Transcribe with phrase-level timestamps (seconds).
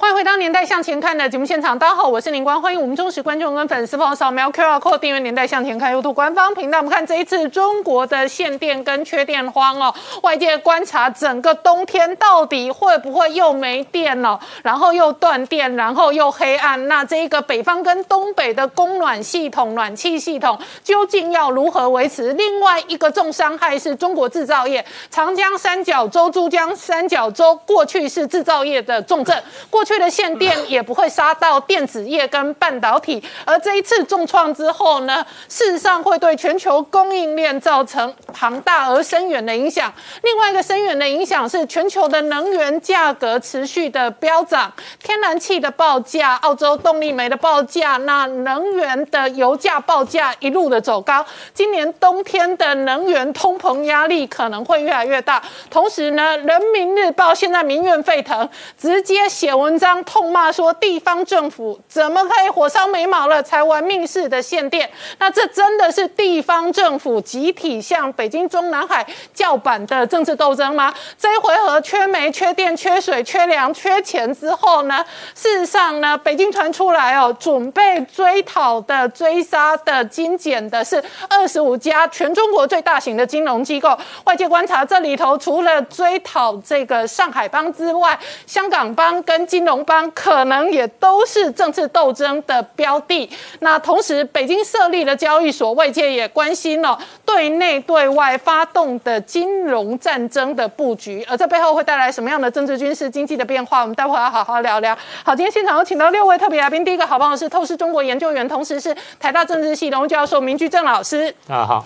[0.00, 6.78] 欢迎回到《年代向前看》的节目现场，大家好，我是林光，欢迎我们忠实观众跟粉丝朋友扫描 QR Code 订阅《年代向前看》YouTube 官方频道。
[6.78, 9.92] 我们看这一次中国的限电跟缺电荒哦，
[10.22, 16.86] 外界观察整个冬天到底会不会又没电了，然后又断电，然后又黑暗。
[16.86, 22.32] 那这一个北方跟东北的供暖系统、暖气系统究竟要如何维持？
[22.34, 29.84] 另外一个重伤害是中国制造业，长江三角洲、珠江三角洲过去是制造业的重镇，过。
[29.88, 39.90] 去的限电也不会杀到电子业跟半导体，而这一次重创之后呢，事实上会对全球供应链造成庞大而深远的影响。
[40.22, 44.70] 另外一个深远的影响是全球的能源价格持续的飙涨，
[45.02, 51.24] 天然气的报价、澳洲动力煤的报价，那能源的油价报价一路的走高。
[51.54, 55.42] 今年冬天的能源通膨压力可能会越来越大。
[55.70, 58.46] 同时呢，《人民日报》现在民怨沸腾，
[58.78, 59.77] 直接写文。
[59.78, 64.90] 张痛骂说，地方政府怎么可以火烧眉毛了才玩命式的限电？
[65.18, 70.92] 那这真的是地方政府集体向北京中南海叫板的政治斗争吗？
[71.18, 75.04] 这一回合缺煤、缺电、缺水、缺粮、缺钱之后呢？
[75.34, 83.96] 事实上呢，北京传出来哦，准备追讨的、追杀的、精简的是二十五家全中国最大型的金融机构。
[84.24, 93.28] 外界观察，这里头除了追讨这个上海帮之外，香港帮跟金龙邦可能也都是政治斗争的标的。
[93.60, 101.22] 那同时，北京设立了交易所，外界也关心了对内对外发动的金融战争的布局。
[101.28, 103.82] 而这背后会带来什么样的政治、军事、经济的变化？
[103.82, 104.96] 我们待会要好好聊聊。
[105.22, 106.82] 好，今天现场有请到六位特别来宾。
[106.82, 111.32] 第一个好朋友是透视中国研究员，同时是台大政治系荣誉教授明居正老师。
[111.46, 111.84] 啊好。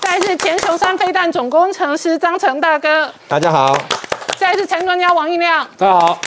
[0.00, 3.12] 再是前雄三飞弹总工程师张成大哥。
[3.26, 3.76] 大家好。
[4.38, 5.66] 再是陈专家王一亮。
[5.76, 6.18] 大家好。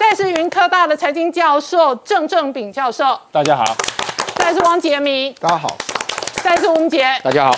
[0.00, 3.64] 再是云科大的财经教授郑正炳教授，大家好；
[4.34, 5.68] 再是汪杰明，大家好；
[6.42, 7.54] 再是吴杰，大家好。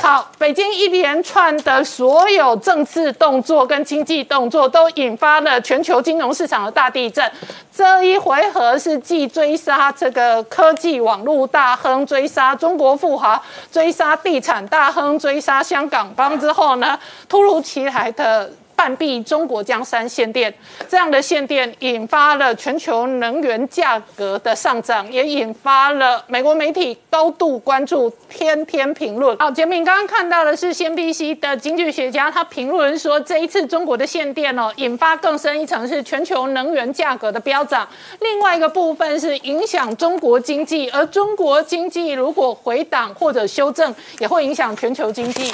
[0.00, 7.28] 好，北京一连串的所有政治动作跟经济动作，都引发了全球金融市场的大地震。
[7.74, 16.96] 这一回合是继追杀这个科技网络大亨、追杀中国富豪、追杀地产大亨、追杀香港帮之后呢，
[17.28, 18.48] 突如其来的。
[18.76, 20.52] 半壁中国江山限电，
[20.88, 29.36] 这样的限电引发了全球能源价格的上涨，也引发了美国媒体高度关注，天天评论。
[29.38, 37.88] 好，杰明刚刚看到的是 CNBC 的经济学家，他评论说，这一次中国的限电哦，引发更深一层是全球能源价格的飙涨，
[38.20, 45.50] 另外一个部分是影响中国经济，而中国经济如果回档或者修正，也会影响全球经济。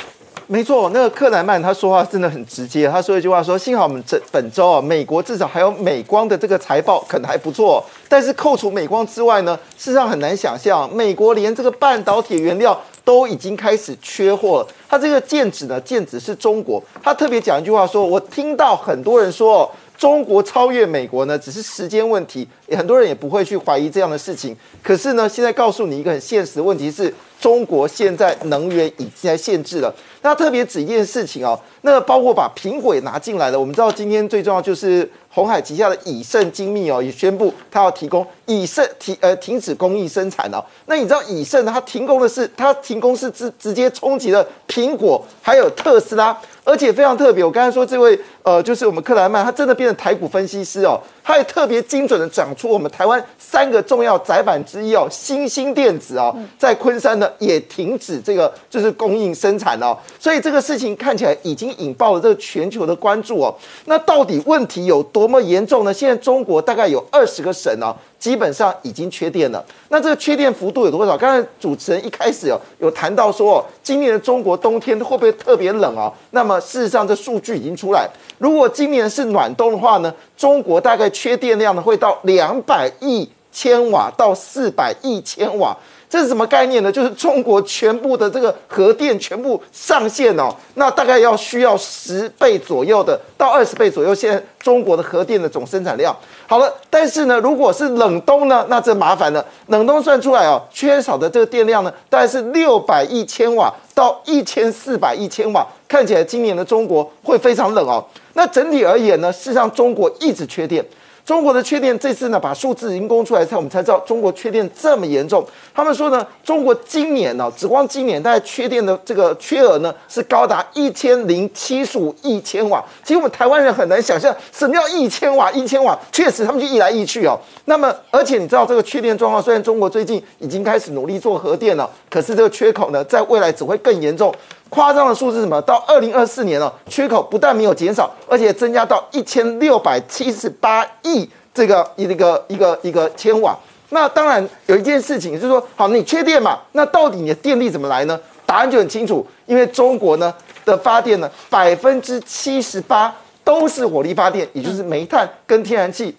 [0.53, 2.87] 没错，那个克莱曼他说话真的很直接。
[2.87, 7.83] 他说一句话说：“幸好我们这本周啊，美国至少还有美光的这个财报可能还不错。
[8.07, 14.69] 但是扣除美光之外呢，事实上很难想象，美国连这个半导体原料都已经开始缺货了。
[14.87, 16.83] 他这个剑指呢，剑指是中国。
[17.03, 22.45] 他特别讲一句话说：我听到很多人说，中国超越美国呢，只是时间问题。
[22.77, 24.57] 很多人也不会去怀疑这样的事情。
[24.83, 33.59] 可是呢，现在告诉你一个很现实的问题是。”中国现在能源已经在限制了，那特别指一件事情哦，那包括把苹果也拿进来了。
[33.59, 40.65] 我们知道今天最重要就是红海旗下的以盛精密哦，也宣布它要提供以盛停呃停止工艺生产哦。
[40.87, 47.43] 那你知道以盛它停工的是它停工是直直接冲击了苹果还有特斯拉，而且非常特别。
[47.43, 57.29] 我刚才说这位呃就是我们克莱曼，他真的变成台股分析师哦，他也特别精准的讲出我们台湾三个重要窄板之一哦，新兴电子哦，在昆山呢。
[57.39, 63.53] 也停止这个就是供应生产哦，所以这个事情看起来已经引爆了这个全球的关注哦。
[63.87, 65.93] 那到底问题有多么严重呢？
[65.93, 69.65] 现在中国大概有二十个省呢，基本上已经缺电了。
[69.89, 71.17] 那这个缺电幅度有多少？
[71.17, 76.13] 刚才主持人一开始有有谈到说，哦今年的中国冬天会不会特别冷啊？
[76.31, 78.09] 那么事实上这数据已经出来，
[78.43, 85.77] 如果今年是暖冬的话呢，中国大概缺电量呢会到两百亿千瓦到四百亿千瓦。
[86.11, 86.91] 这是什么概念呢？
[86.91, 94.13] 就是中国全部的这个核电全部上线哦，那大概要需要十倍左右的到二十倍左右。
[94.13, 96.15] 现在中国的核电的总生产量
[96.47, 99.43] 好了，但是呢，如果是冷冬呢，那这麻烦了。
[99.69, 105.65] 冷冬算出来哦，缺少的这个电量呢，大概是六百亿千瓦到一千四百亿千瓦。
[105.89, 108.05] 看起来今年的中国会非常冷哦。
[108.35, 110.85] 那整体而言呢，事实上中国一直缺电。
[111.25, 115.47] 中国的缺电这次呢，把数字已经公出来，才我们才知道中国缺电这么严重。
[115.73, 122.85] 他们说呢，中国今年呢，只光今年大概缺电的这个缺额呢，是高达一千零七十五亿千瓦。
[123.05, 127.39] 其实我们台湾人很难想象什么叫一千瓦，一千瓦确实他们就一来一去哦。
[127.67, 134.35] 那么，而且你知道这个缺电状况，虽然中国最近已经开始努力做核电了，可是这个缺口呢，在未来只会更严重。
[134.73, 135.61] 夸张的数字是什么？
[135.61, 143.55] 到二零二四年了，缺口不但没有减少，而且增加到一千六百七十八亿这个一个一个一个千瓦。
[143.91, 148.19] 那当然有一件事情就是说，好，你缺电嘛，那到底你的电力怎么来呢？
[148.47, 150.33] 答案就很清楚，因为中国呢
[150.65, 153.15] 的发电呢，百分之七十八
[153.45, 156.17] 都是火力发电，也就是煤炭跟天然气。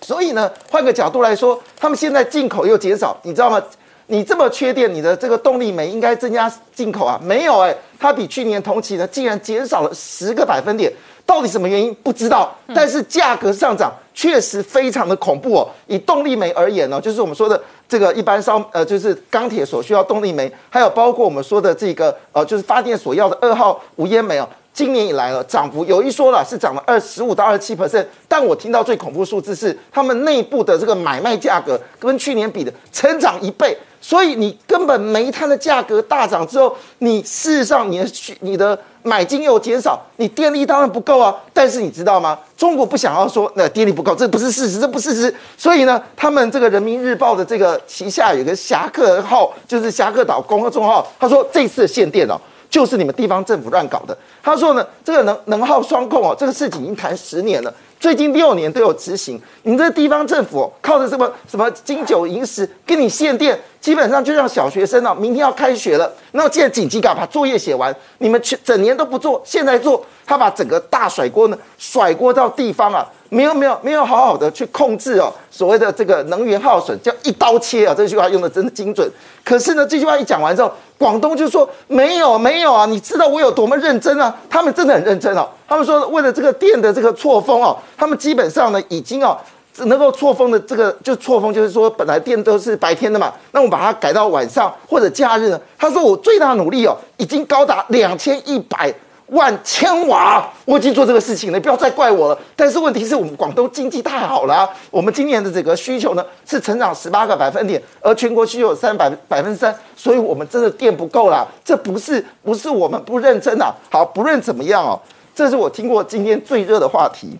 [0.00, 3.62] 所以呢，换个角度来说，他们现在进口又减少，你知道吗？
[4.10, 7.18] 你这么缺电，你的这个动力煤应该增加进口啊？
[7.22, 10.92] 没有哎，它比去年同期呢，竟然减少了十个百分点。
[11.24, 15.68] 到底什么原因不知道，但是价格上涨确实非常的恐怖哦。
[15.86, 24.48] 以动力煤而言呢，就是我们说的这个一般烧呃，就是钢铁所需要动力煤，还有包括我们说的这个呃，就是发电所要的二号无烟煤哦。
[24.72, 33.76] 今年以来了，涨幅有一说了是涨了二十五到二十七 percent，但我听到最恐怖数字是他们内部的这个买卖价格跟去年比的成长一倍。
[34.02, 41.36] 所以你根本煤炭的价格大涨之后，你事实上你的你的买金又减少，你电力当然不够啊。
[41.52, 42.38] 但是你知道吗？
[42.56, 45.34] 中国不想要说那电力不够，这不是事实，这不是事实。
[45.58, 52.40] 所以呢，他们这个人民日报的这个旗下有个侠客号，就是侠客岛公众号，他说这次限电哦，
[52.70, 54.16] 就是你们地方政府乱搞的。
[54.42, 57.74] 他说呢，这个能能耗双控哦，这个事情已经谈十年了。
[57.98, 79.10] 最近六年都有执行，你这地方政府靠着什么什么金九银十给你限电，基本上就让小学生啊，明天要开学了，那我现在紧急赶把作业写完，你们去整年都不做，现在做，他把整个大甩锅呢甩锅到地方啊，没有没有没有好好的去控制哦，所谓的这个能源耗损叫一刀切啊，这句话用的真的精准。
[79.44, 84.32] 可是呢，这句话一讲完之后，广东就说没有没有啊，你知道我有多么认真啊？
[84.48, 85.48] 他们真的很认真哦。
[85.66, 89.36] 他们说为了这个电的这个错峰哦，他们基本上呢已经哦
[89.78, 95.60] 能够错峰的这个就错峰，就是说本来电都是白天的嘛，那我把它改到晚上或者假日呢？
[95.76, 98.94] 他说我最大努力哦，已经高达两千一百。
[99.30, 102.38] 万千瓦，我已经做这个事情了，不要再怪我了。
[102.56, 111.46] 但是问题是我们广东经济太好了，我们今年的这个需求呢是成长十八个百分点，而全国需求有三百百分之三，所以我们真的电不够了。
[111.64, 113.74] 这不是不是我们不认真啊。
[113.90, 114.98] 好，不论怎么样哦，
[115.34, 117.36] 这是我听过今天最热的话题。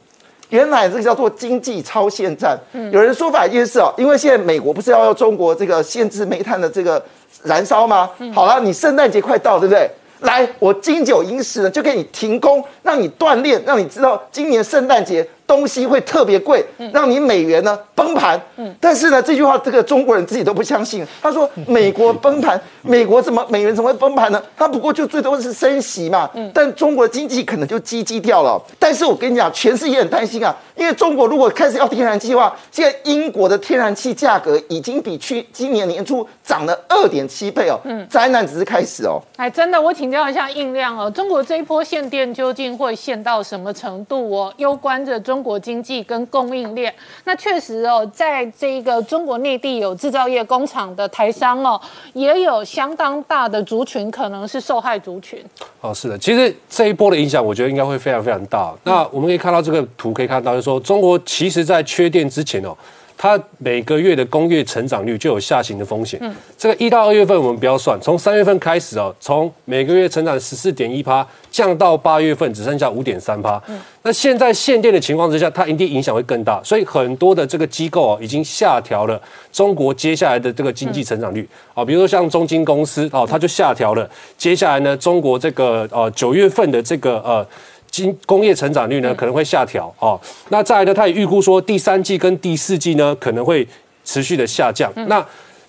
[0.50, 2.58] 原来这个叫做经济超限战。
[2.92, 7.00] 有人说法一件事哦，因为现在美国不是要要中国这个限制煤炭的这个
[7.44, 8.10] 燃烧吗？
[8.34, 9.90] 好了，你圣诞节快到，对不对？
[10.20, 15.26] 来，我金九银十呢，就给你停工，让你锻炼，让你知道今年圣诞节。
[15.50, 18.40] 东西会特别贵，让你美元呢崩盘。
[18.54, 21.04] 嗯，但是呢，这句话这个中国人自己都不相信。
[21.20, 24.40] 他说美国崩盘，美国怎么美元怎么会崩盘呢？
[24.56, 26.30] 他不过就最多是升息嘛。
[26.34, 28.62] 嗯，但中国的经济可能就积积掉了。
[28.78, 37.76] 但是我跟你讲，全世界很担心啊，因为中国如果开始要天然气的话，现在英国的天然气价格已经比去今年年初涨了二点七倍哦。
[37.82, 39.20] 嗯，灾难只是开始哦。
[39.34, 44.54] 哎，真的，我请教一下应亮哦，中国这一波限电究竟会限到什么程度哦？
[44.56, 45.39] 攸关着中。
[45.40, 46.94] 中国经济跟供应链，
[47.24, 51.80] 那确实哦，在这个中国内地有制造业工厂的台商哦，
[52.12, 55.42] 也有相当大的族群可能是受害族群。
[55.80, 58.70] 哦，是的，其实这一波的影响，我觉得应该会非常非常大。
[58.84, 62.76] 那我们可以看到这个图，可以看到就是说，中国其实在缺电之前哦。
[63.22, 66.18] 它每个月的工业成长率就有下行的风险。
[66.22, 73.62] 嗯，这个一到二月份我们不要算，从三月份开始哦，从每个月成长十四点一趴降到八月份只剩下五点三趴。
[73.68, 79.20] 嗯，那现在限电的情况之下，它一定影响会更大，所以很多的这个机构哦已经下调了
[79.52, 81.46] 中国接下来的这个经济成长率。
[81.74, 84.08] 啊，比如说像中金公司哦，它就下调了
[84.38, 87.46] 接下来呢中国这个呃九月份的这个呃。
[87.90, 90.18] 经工业成长率呢可能会下调哦，
[90.48, 93.66] 那再来呢，他也预估说第三季跟第四季呢可能会
[94.04, 94.92] 持续的下降。
[95.08, 95.24] 那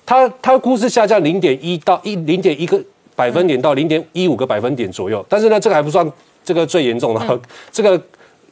[0.05, 2.81] 他他估是下降零点一到一零点一个
[3.15, 6.09] 百分点到零点一五个百分点左右，但是呢，这个还不算
[6.43, 8.01] 这个最严重的，这个。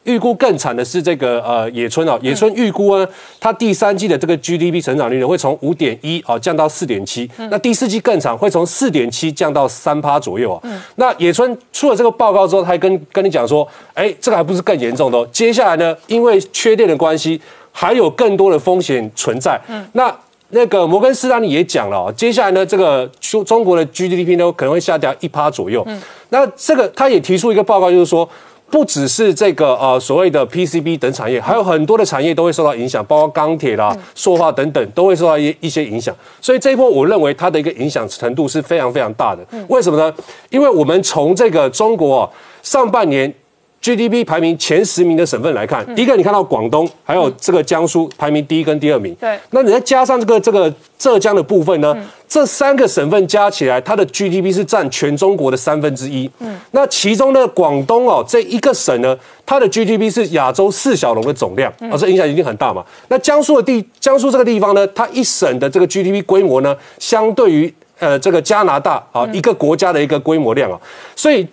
[0.06, 3.08] 预估更惨的是这个呃野村哦，野村预估呢，
[3.40, 10.84] 它第三季的这个 GDP 成长率呢会从五点一啊降到四点七，那第四季更惨，会从四点七降到三趴左右啊。
[10.96, 17.40] 那野村出了这个报告之后，他还跟跟你讲说，哎，这个还不是更严重的哦，接下来呢，因为缺电的关系，
[17.72, 19.60] 还有更多的风险存在。
[19.68, 20.16] 嗯，那
[20.50, 25.84] 那个摩根士丹利也讲了哦，接下来呢，这个中中国的 GDP 呢可能会下调一趴左右。
[25.86, 28.28] 嗯，那这个他也提出一个报告，就是说。
[28.72, 36.16] 不只是这个呃所谓的 PCB 等产业，还有很多的产业都会受到影响，包括钢铁啦、塑化等等都会受到一一些影响。
[36.40, 39.46] 所以这一波我认为它的一个影响程度是非常非常大的。
[39.68, 40.14] 为什么呢？
[40.50, 42.30] 因为我们从这个中国、哦、
[42.62, 43.34] 上半年。
[43.82, 49.16] GDP 排名前十名的省份来看，第一个你看到广东，还有这个江苏排名第一跟第二名。
[49.16, 51.96] 对，那你再加上这个这个浙江的部分呢，
[52.28, 56.30] 这三个省份加起来，它的 GDP 是占全中国的三分之一。
[56.40, 62.84] 嗯，那其中呢，广东哦这一个省呢，它的 GDP 是亚洲四小龙的总量，啊，这影响一定很大嘛。
[63.08, 70.78] 那江苏的地，江苏这个地方呢，它一省的这个 GDP 规模呢，相对于呃这个加拿大啊一个国家的一个规模量啊，
[71.16, 71.48] 所以。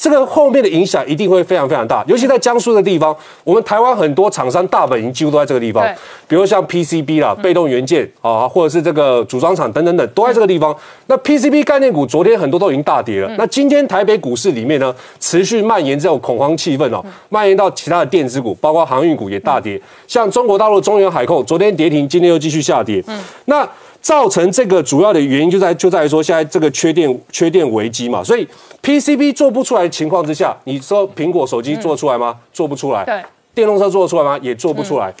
[0.00, 3.14] 这个后面的影响一定会非常非常大，尤其在江苏的地方，
[3.44, 5.86] 我们台湾很多厂商大本营几乎都在这个地方，
[6.26, 10.74] 比如像 PCB 啦、被动元件啊，或者是这个组装厂等等等，都在这个地方。
[11.08, 19.78] 那 PCB 概念股昨天很多都已经大跌了，那今天台北股市里面呢，持续蔓延这种恐慌气氛哦，蔓延到其他的电子股，包括航运股也大跌，
[20.08, 23.04] 像中国大陆中原海控昨天跌停，今天又继续下跌。
[23.06, 23.68] 嗯，那
[24.00, 28.48] 造成这个主要的原因就在就在于说现在这个缺电缺电危机嘛，所以。
[28.82, 32.38] PCB 做不出来的情况之下，你说苹果手机做出来吗？
[32.52, 33.04] 做不出来。
[33.04, 33.22] 对，
[33.54, 34.38] 电动车做得出来吗？
[34.42, 35.12] 也做不出来。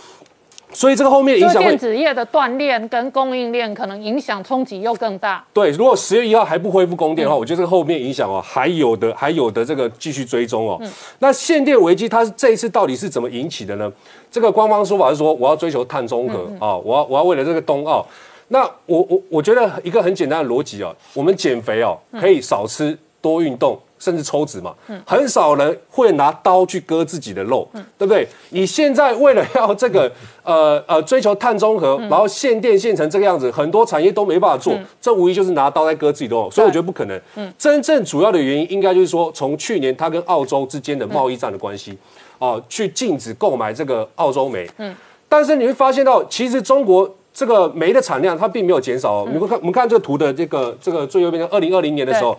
[0.72, 5.44] 所以这个后面影响电子业的断链跟供应链可能影响冲击又更大。
[5.52, 10.80] 对，如果十月一号还不恢复供电的话，我觉得这个后面影响哦，还有的还有的这个继续追踪哦。
[11.18, 13.92] 那限电危机它这一次到底是怎么引起的呢？
[14.30, 18.06] 这个官方说法是说我要追求碳中和啊，我要我要为了这个冬奥。
[18.46, 22.96] 那我我我觉得一个很简单的逻辑哦，我们减肥哦可以少吃。
[23.20, 28.26] 多运动，甚至抽脂嘛，嗯很少人会拿刀去割自己的肉，嗯对不对？
[28.48, 30.10] 你现在为了要这个
[30.42, 37.20] 呃呃追求碳中和，然后限电限成这个样子，很多产业都没办法做，这无疑就是拿刀在割自己的肉，所以我觉得不可能。
[37.36, 41.98] 嗯真正主要的原因应该就是说，从去年它跟澳洲之间的贸易战的关系，
[42.38, 44.66] 哦，去禁止购买这个澳洲煤。
[44.78, 44.96] 嗯，
[45.28, 49.26] 但是你会发现到，其实中国这个煤的产量它并没有减少。
[49.26, 52.34] 你们看，我们看这个图的这个这个最右边的二零二零年的时候。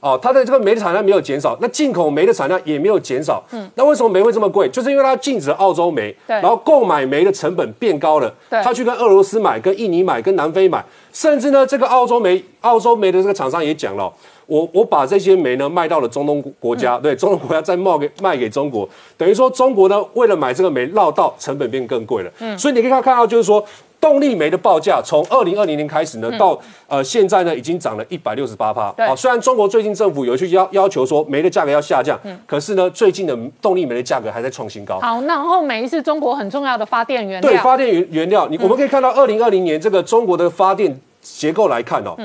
[0.00, 3.42] 哦，它的这个煤的产量没有减少，那进口煤的产量也没有减少。
[3.52, 4.66] 嗯，那为什么煤会这么贵？
[4.70, 8.34] 就是因为它禁止澳洲煤，然后购买煤的成本变高了。
[8.48, 14.10] 对，他去跟俄罗斯买、跟印尼买、跟南非买，甚至呢，这个澳洲煤、澳洲煤的这个厂商也讲了，
[14.46, 18.88] 我我把这些煤呢卖到了中东国家，对，中东国家再卖给卖给中国，
[19.18, 22.30] 等于说中国呢为了买这个煤绕道，成本变更贵了。
[22.38, 23.62] 嗯，所以你可以看看到，就是说。
[24.00, 28.92] 动力煤的报价从二零二零年开始呢，到呃现在呢，已经涨了一百六十八趴。
[29.06, 34.98] 好，虽然中国最近政府有去要要求说煤的价格要下降，可是呢，最近的动力煤的价格还在创新高。
[35.00, 37.50] 好，然后煤是中国很重要的发电原料。
[37.50, 42.16] 对，发电原原料，你我们可以看到二零二零年这个中国的发电结构来看哦，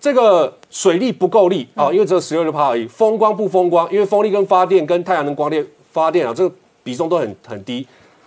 [0.00, 2.86] 这个水力不够力啊，因为只有十六趴而已。
[2.86, 7.84] 风光不风光，因为风力跟发电跟太阳能光电发电啊，这个比重都很很低。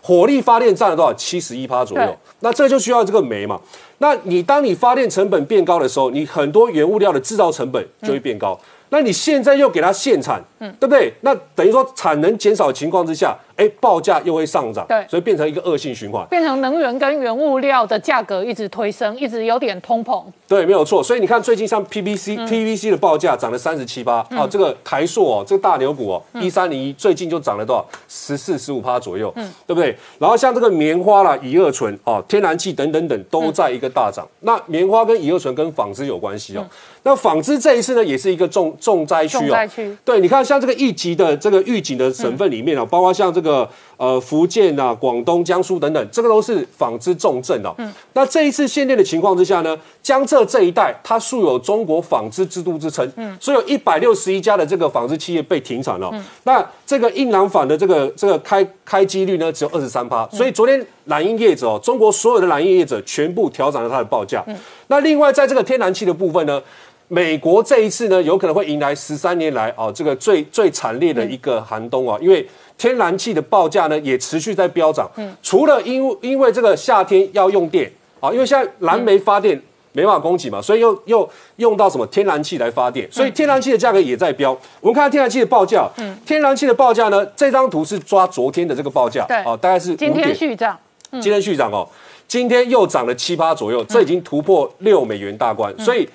[0.08, 1.14] 火力发电占了多少？
[1.16, 2.18] 七十一趴左右。
[2.40, 3.60] 那这就需要这个煤嘛？
[3.98, 8.58] 那你当你发电成本变高的时候，你很多原物料的制造成本就会变高。
[8.90, 11.14] 那你现在又给它限产，嗯，对不对？
[11.22, 20.24] 那等于说产能减少的情况之下，哎，报价又会上涨，对，所以变成一个恶性循环，变成能源跟原物料的价格一直推升，一直有点通膨。
[20.48, 21.04] 对，没有错。
[21.04, 27.86] 所以你看最近像 PVC、PVC 的报价涨了三十七八，啊，这个台塑哦，这个大牛股哦，一三零一最近就涨了多少？
[28.08, 29.96] 十四十五趴左右，嗯，对不对？
[30.18, 34.26] 然后像这个棉花啦、乙二醇哦、天然气等等等都在一个大涨。
[34.42, 36.66] 那棉花跟乙二醇跟纺织有关系哦。
[37.08, 39.70] 那纺织这一次呢，也是一个重重灾区哦。
[40.04, 47.74] 对，你看像这个一级的这个预警的省份里面啊，包括像这个呃福建啊、广东、江苏等等，这个都是纺织重镇哦。
[47.78, 47.90] 嗯。
[48.12, 56.10] 那这一次限电的情况之下呢，江浙这一带它素有中国纺织之都之称，嗯，所以有一百六十一家的这个纺织企业被停产了。
[56.12, 56.22] 嗯。
[56.44, 60.28] 那这个印朗纺的这个这个开开机率呢，只有二十三趴。
[60.30, 64.44] 所以昨天蓝印业者哦，中国所有的蓝印业者全部调涨了它的报价。
[64.48, 64.58] 嗯。
[64.88, 66.62] 那另外在这个天然气的部分呢？
[67.10, 72.46] 美国这一次呢，有可能会迎来十三年来哦这个最最惨烈的一个寒冬啊，因为
[72.78, 75.10] 天然气的报价呢也持续在飙涨。
[75.16, 79.62] 嗯，除了因因为这个夏天要用电啊，因为现在燃煤发电
[79.94, 84.52] 没办法供给嘛，所以又又用到什么天然气来发电，所以天然气的价格也在飙。
[84.82, 90.78] 我们看天然气的报价，嗯，天然气的报价呢，这张图是抓昨天的这个报价，对，哦，大概是今天续涨，
[91.22, 91.88] 今天续涨哦，
[92.28, 96.08] 今天又涨了七八左右，这已经突破六美元大关，所以。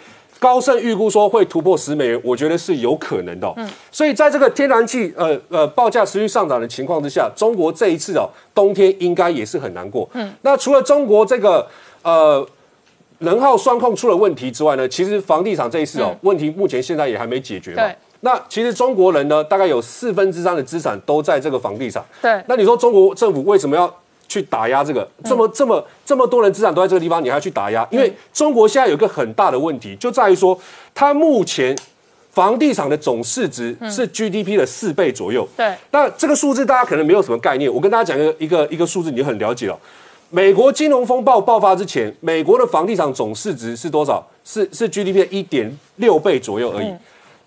[0.42, 3.54] 高盛预估说会突破十美元，我觉得是有可能的。
[3.56, 10.10] 嗯，所以在这个天然气呃呃报价持续上涨的情况之下，中国这一次哦冬天应该也是很难过。
[10.14, 11.64] 嗯，那除了中国这个
[12.02, 12.44] 呃
[13.18, 17.84] 能耗双控出了问题之外呢，其实房地产这一次哦问题目前现在也还没解决嘛。
[18.24, 22.04] 那其实中国人呢，大概有四分之三的资产都在这个房地产。
[22.20, 23.92] 对，那你说中国政府为什么要
[24.32, 25.06] 去打压这个？
[25.24, 27.86] 这么这么这么多人资产都在这个地方，你还要去打压？
[27.90, 30.58] 因为中国现在有一个很大的问题，就在于说，
[30.94, 31.76] 它目前
[32.30, 35.46] 房地产的总市值是 GDP 的四倍左右。
[35.54, 39.78] 对，那这个数字大家可能没有什么概念，我跟大家讲一个一个一个数字，你就很了解了。
[40.30, 44.26] 美国金融风暴爆发之前，美国的房地产总市值是多少？
[44.44, 46.90] 是是 GDP 的一点六倍左右而已。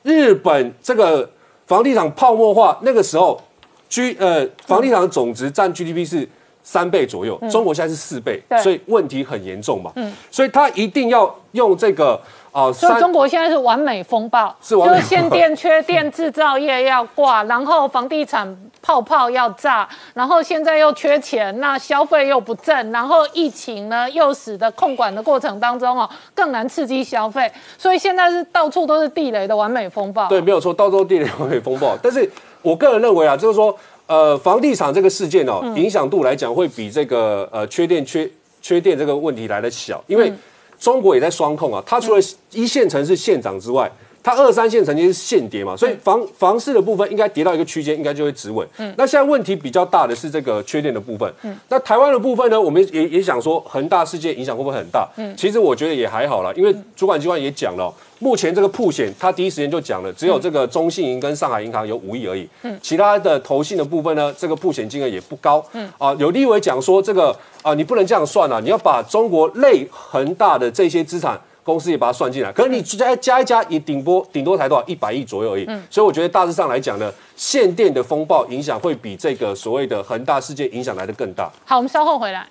[0.03, 1.27] 日本这个
[1.65, 3.41] 房地产泡沫化那个时候
[3.89, 6.29] ，G 呃房地产的总值占 GDP 是
[6.67, 9.91] 三倍左右，中国现在是四倍对，所以问题很严重嘛。
[9.95, 12.19] 嗯所以他一定要用这个
[12.51, 30.27] 啊所以中国现在是完美风暴，是完美就是限电、缺电、制造业要挂，然后房地产泡泡要炸，然后现在又缺钱，那消费又不振，然后疫情呢又使得控管的过程当中哦更难刺激消费，所以现在是到处都是地雷的完美风暴。
[30.27, 31.95] 对，没有错，到时候地雷完美风暴。
[32.01, 32.27] 但是
[32.63, 33.75] 我个人认为啊，就是说，
[34.07, 38.29] 呃，房地产这个事件哦，影响度来讲会比这个呃缺电缺
[38.61, 40.31] 缺电这个问题来的小，因为
[40.79, 42.21] 中国也在双控啊，它除了
[42.51, 43.91] 一线城市县长之外。
[44.25, 48.67] 它二三线曾经是现跌嘛，所以房房市的部分应该跌到一个区间，应该就会止稳。
[48.79, 51.31] 嗯那现在问题比较大的是这个缺电的部分。
[51.43, 55.07] 嗯那台湾的部分呢，我们也也想说，恒大事件影响会不会很大？
[55.17, 65.63] 嗯其实我觉得也还好啦，因为主管机关也讲了，目前这个铺险，他第一时间就讲了，只有这个中信银跟上海银行有五亿而已，嗯其他的投信的部分呢，这个铺险金额也不高。
[65.73, 71.39] 嗯啊，有立委讲说这个啊，你不能这样算啊，你要把中国类恒大的这些资产。
[71.65, 75.65] 公司也把它算进来，可是你加加一加，也顶多顶多才多少一百亿左右而已。
[75.89, 81.51] 所以我觉得大致上来讲呢，限电的风暴影响会比这个所谓的恒大事件影响来的更大。
[81.65, 82.47] 好，我们稍后回来。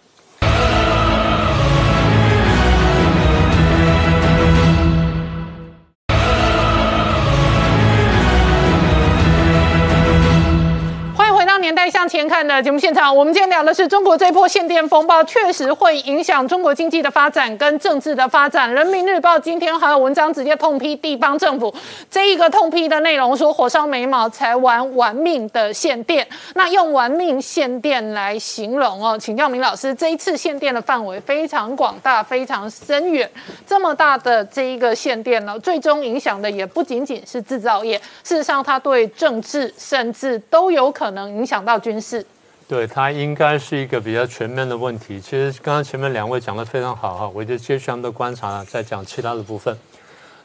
[11.84, 13.14] 迎回到《年代向前看》的节目现场。
[13.14, 18.72] 我们今天聊的是中国这一波限电风暴，确实会影响中国经济的发展跟政治的发展。
[18.72, 21.74] 人民日报今天还有文章直接痛批地方政府，
[22.10, 33.28] 这一个痛批的内容说火烧眉毛才玩玩命的限电，那用玩命限电来形容哦，请教明老师，这一次限电的范围非常广大，非常深远，
[33.66, 42.24] 这么大的这一个限电呢，最终影响的也不仅仅是制造业，事实上它对政治甚至都有可能影响到军事。
[42.66, 45.20] 对，它应该是一个比较全面的问题。
[45.20, 49.76] 其实刚刚前面两位讲的非常好哈，我就接续他们的观察，再讲其他的部分。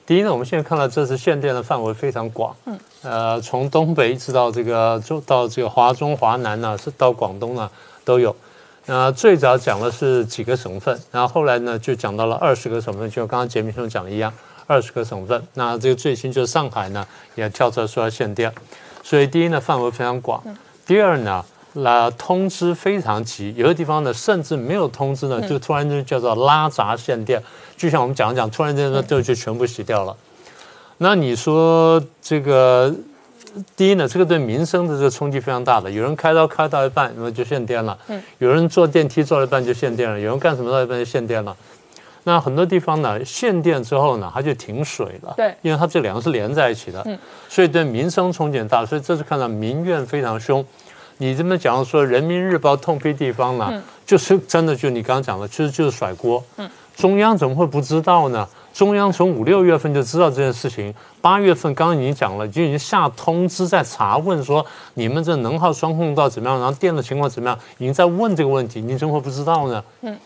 [0.05, 7.69] 第一呢，我们现在看到这次限电的范围非常广，嗯，呃，从东北一直到这个中到这个华中、华南呢，是到广东呢
[8.03, 8.35] 都有。
[8.87, 14.33] 那最早讲的是几个省份，然后后来呢就讲到了二十个省份，就刚刚杰明兄讲的一样，
[14.65, 15.41] 二十个省份。
[15.53, 18.51] 那这个最新就是上海呢也跳出来说要限电，
[19.03, 20.43] 所以第一呢范围非常广，
[20.89, 21.45] 第二呢。
[21.73, 27.39] 那通知非常急，有的地方呢甚至没有通知呢，就突然间叫做拉闸限电，
[27.77, 30.17] 就像我们讲讲，突然间呢就就全部洗掉了。
[30.97, 32.91] 那你说这个
[33.77, 37.95] 第一呢，这个对民生的这个冲击非常大的，有人开刀开到一半，那么就限电了；
[38.39, 41.55] 有人坐电梯坐到一半就限电了；有人干什么到一半就限电了。
[42.29, 45.33] 那很多地方呢，限电之后呢，它就停水了。
[45.35, 47.17] 对，因为它这两个是连在一起的，嗯
[47.49, 48.85] 所以对民生冲击很大。
[48.85, 50.63] 所以这次看到民怨非常凶。
[51.17, 56.43] 你这么讲说，《人民日报》痛批地方呢，就是真的，就你刚刚讲的，其实就是甩锅。
[56.57, 58.45] 嗯中央怎么会不知道呢？
[58.73, 64.65] 中央从五六月份就知道这件事情，八月份刚刚已经讲了，就已经下通知在查问说，
[64.95, 69.81] 你们这能耗双控到怎么样，然后电的情况怎么样，已经在问这个问题，你怎么会不知道呢？
[70.01, 70.17] 嗯。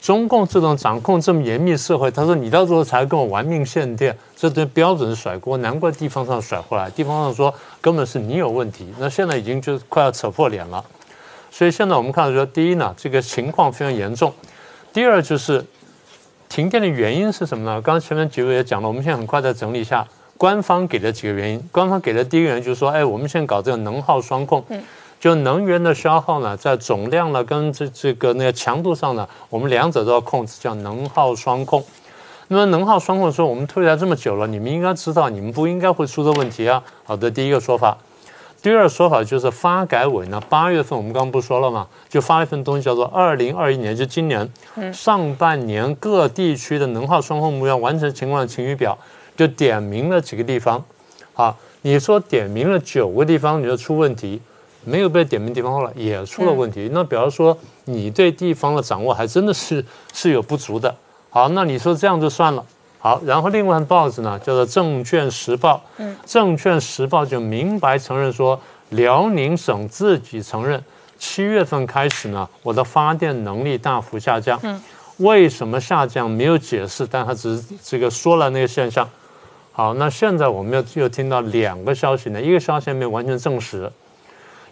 [0.00, 6.88] 中共这种掌控这么严密社会，他说你到时候才跟我玩命限电，这对标准甩锅，难怪地方上甩回来。
[6.90, 10.84] 地方上说根本是你有问题，那现在已经就快要扯破脸了。
[11.50, 14.30] 所以现在我们看到说，第一呢，这个情况非常严重；
[14.92, 15.64] 第二就是
[16.48, 17.82] 停电的原因是什么呢？
[17.82, 20.06] 刚刚前面几位也讲了，我们现在很快再整理一下
[20.36, 21.68] 官方给的几个原因。
[21.72, 24.64] 官方给的第一个原因就是说，哎，我们现在搞这个能耗双控。
[25.20, 31.84] 就能源的消耗呢，在总量呢跟这这个那个强度上呢，我们两者都要控制，叫能耗双控。
[32.48, 36.82] 那么能耗双控说，我们推来这么久了，你们应该知道，你们不应该会出这问题啊。
[37.04, 37.98] 好的，第一个说法。
[38.60, 41.86] 第二个说法就是发改委呢，八月份我们刚刚不说了嘛？
[42.08, 44.50] 就发了一份东西，叫做二零二一年，就今年
[44.92, 48.98] 上半年各地区的能耗双控目标完成情况的晴雨表，
[49.36, 50.82] 就点名了几个地方。
[51.34, 54.40] 好，你说点名了九个地方，你就出问题。
[54.84, 56.88] 没有被点名地方后来也出了问题。
[56.92, 60.94] 那比方说，你对地方的掌握还真的是 是有不足的。
[61.30, 62.64] 好，那你说这样就算了。
[62.98, 68.60] 好，然后另外报纸呢叫做《证券时报》，嗯，《证券时报》就明白承认说，
[68.90, 70.82] 辽宁省自己承认，
[71.18, 74.58] 七月份开始呢，我的发电能力大幅下降。
[74.64, 74.82] 嗯，
[75.18, 79.08] 为什么下降没有解释，但他只是这个说了那个现象。
[79.70, 83.88] 好，那现在我们又又听到两个消息呢，一个消息没有完全证实，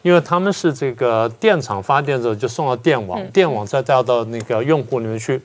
[0.06, 5.42] 因为他们是这个电厂发电之后就送到电网，电网再带到那个用户里面去。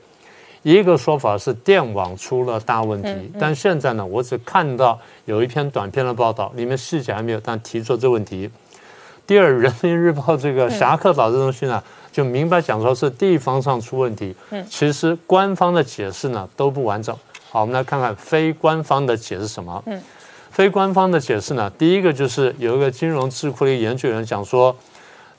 [0.62, 8.48] 一个说法是电网出了大问题，但现在呢，我只看到有一篇短篇的报道，里面细节还没有，但提出这问题。
[9.26, 17.12] 第二，《人民日报》这个侠客岛这东西呢，就明白讲说是地方上出问题，嗯其实官方的解释呢都不完整。
[17.50, 19.82] 好，我们来看看非官方的解释什么。
[20.52, 24.76] 非官方的解释呢，第一个就是有一个金融智库的研究员讲说。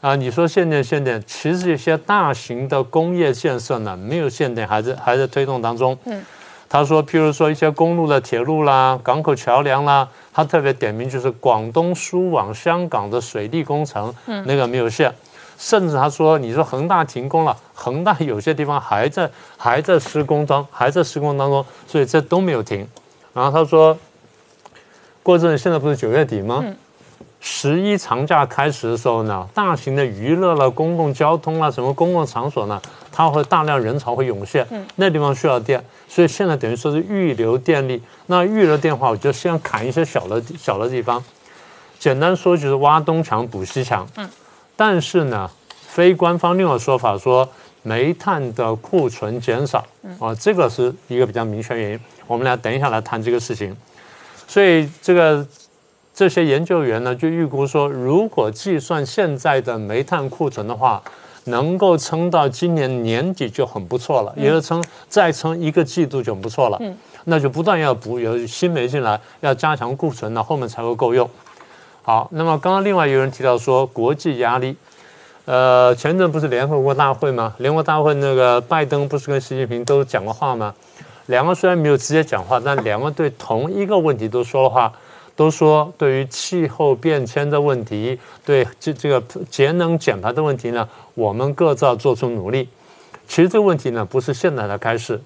[0.01, 5.97] 啊，你说限电限电，其实一些大型的工业建设呢，没有限电，还在还在推动当中。
[6.03, 6.21] 嗯，
[6.67, 15.09] 他说，譬如说一些公路的铁路啦、港口桥梁啦，他特别点名就是广东输往香港的水利工程，嗯，那个没有限。
[15.57, 22.85] 甚至他说，你说恒大停工了，恒大有些地方还在还在施工当还在施工当中，所以这都没有停。
[23.33, 23.97] 然后他说，
[25.23, 26.63] 过阵现在不是九月底吗？
[27.39, 32.81] 十一长假开始的时候呢，大型的娱乐了、公共交通啊、什么公共场所呢，
[33.11, 38.01] 它会大量人潮会涌现，那地方需要电，所以现在等于说是预留电力。
[38.27, 41.23] 那预留电话，我就先砍一些小的小的地方。
[41.97, 44.05] 简单说就是挖东墙补西墙。
[44.17, 44.29] 嗯，
[44.75, 45.49] 但是呢，
[45.87, 47.47] 非官方另外说法说
[47.81, 49.85] 煤炭的库存减少，
[50.19, 51.99] 啊，这个是一个比较明确原因。
[52.27, 53.75] 我们来等一下来谈这个事情。
[54.47, 55.45] 所以这个。
[56.15, 61.01] 这些研究员呢，就预估说，如果计算现在的煤炭库存的话，
[61.45, 66.77] 能够撑到今年年底就很不错了，也就撑再撑一个季度就很不错了。
[66.81, 71.27] 嗯，那就不断要补有新煤进来，要加强库存，那后面才会够用。
[72.03, 74.75] 好，那么刚刚另外有人提到说国际压力，
[75.45, 77.55] 呃，前阵不是联合国大会吗？
[77.57, 80.75] 联合国大会那个拜登不是跟习近平都讲过话吗？
[81.27, 84.91] 两个虽然没有直接讲话，但两个对同一个问题都说了话。
[85.35, 92.69] 都说对于气候变迁的问题，对这这个节能减排的问题呢，我们各自要做出努力。
[93.27, 95.19] 其实这个问题呢，不是现在才开始，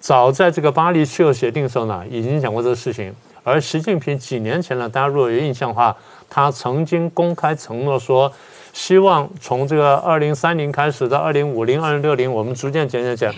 [0.00, 3.14] 早在这个巴黎气候协定的时候呢，已经讲过这个事情。
[3.44, 5.96] 而习近平几年前呢，大家如果有印象的话，
[6.28, 8.32] 他曾经公开承诺说，
[8.72, 13.32] 希望从这个二零三零开始到二零五零、二零六零，我们逐渐减减减。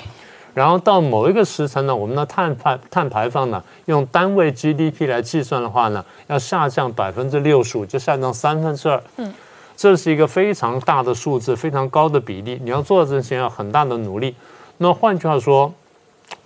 [0.52, 9.02] 然后到某一个时辰呢，我们的碳排碳排放呢，用单位 GDP 来计算的话呢，要下降百分之六十五，就下降三分之二。
[9.16, 9.32] 嗯，
[9.76, 12.60] 这是一个非常大的数字，非常高的比例。
[12.64, 14.34] 你要做这些要很大的努力。
[14.78, 15.72] 那换句话说，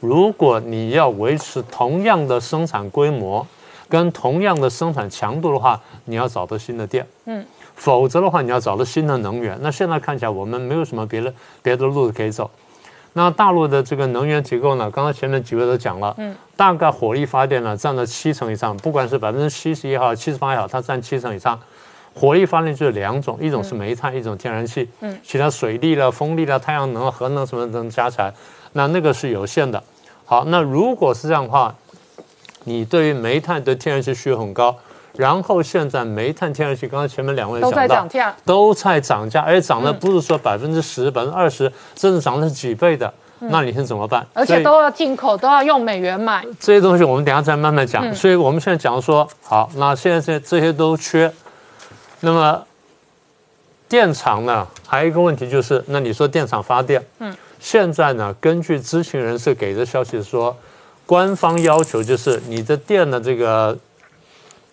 [0.01, 3.47] 如果你要维持同样的生产规模
[3.89, 7.07] 跟同样的生产强度的话，你要找到新的电。
[7.25, 9.59] 嗯，否则的话，你要找到新的能源。
[9.63, 12.51] 那现在看起来，我们没有什么别的别的路可以走。
[13.15, 14.91] 那大陆的这个能源结构呢？
[14.91, 21.59] 刚刚前面几位都讲了，嗯，大概火力发电呢占了七成以上，不管是百分之七十也好，七十八也好，它占七成以上。
[22.13, 28.33] 火力发电就是两种，一种是煤炭，一种天然气，嗯，其他水力了、风力了、太阳能、核能什么能加起来，
[28.73, 29.83] 那那个是有限的。
[30.25, 31.75] 好，那如果是这样的话，
[32.65, 34.77] 你对于煤炭对天然气需求很高。
[35.17, 44.27] 然后现在煤炭、天然气，刚才前面两位都在涨价，都在涨价，而且涨的不是说百分之十、百分之二十，甚至涨的是几倍的，那你是怎么办？
[44.33, 46.45] 而且都要进口，都要用美元买。
[46.59, 48.13] 这些东西我们等下再慢慢讲。
[48.13, 51.33] 所以我们现在讲说，好，那现在这这些都缺，
[52.19, 52.61] 那么
[53.89, 54.67] 电厂呢？
[54.85, 60.57] 还有一个问题就是，那你说电厂发电，嗯，现在呢，根据知情人士给的消息说，
[61.07, 63.79] 官方要求就是你的电的这个。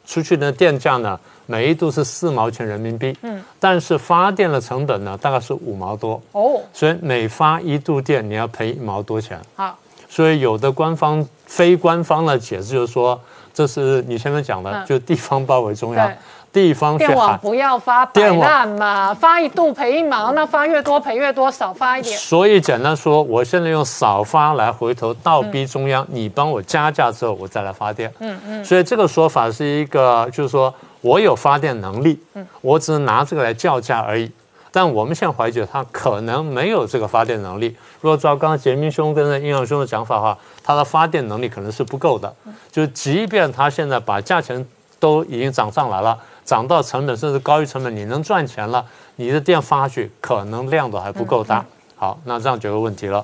[0.06, 9.78] 出去的电价呢，每一度是四毛钱人民币，嗯，但是发电的成本呢，大概是五毛多，哦，所以每发一度电你要赔一毛多钱，好，
[10.10, 13.20] 所以有的官方、非官方的解释就是说，
[13.54, 16.12] 这是你前面讲的，就地方包围中央。
[16.54, 22.18] 地方电网不要发摆烂嘛，发一度赔一毛，那发越多赔越多，少发一点。
[22.18, 28.14] 所以简单说，我现在用少发来回头倒逼中央，你帮我加价之后，我再来发电。
[28.20, 28.66] 嗯嗯。
[28.66, 34.30] 所以这个说法是一个，就是说我有发电能力，嗯，我只能拿这个来叫价而已。
[34.74, 37.76] 但我们现在怀疑他可能没有这个发电能力。
[38.00, 42.34] 如果照刚刚杰明兄跟殷阳兄的讲法的话，他的发电能力可能是不够的。
[42.72, 44.66] 就即便他现在把价钱
[44.98, 46.18] 都已经涨上来了。
[46.44, 51.66] 涨到成本甚至高于成本，你能赚钱了，你的电发去可能量都还不够大。
[51.96, 53.24] 好，那这样就有问题了。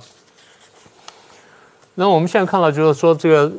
[1.95, 3.51] 那我们现在看到就是说，这个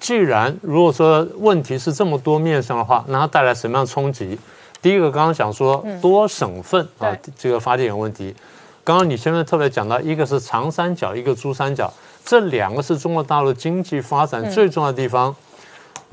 [0.00, 4.38] 既然如果说问题是这么多面向的话，那它带来什么样的冲击？
[4.82, 8.34] 第一个，刚刚讲说多省份啊，这个发电有问题。
[8.82, 11.90] 刚刚你前面特别讲到，一个是长三角，一个珠三角，
[12.24, 15.34] 这两个是中国大陆经济发展最重要的地方。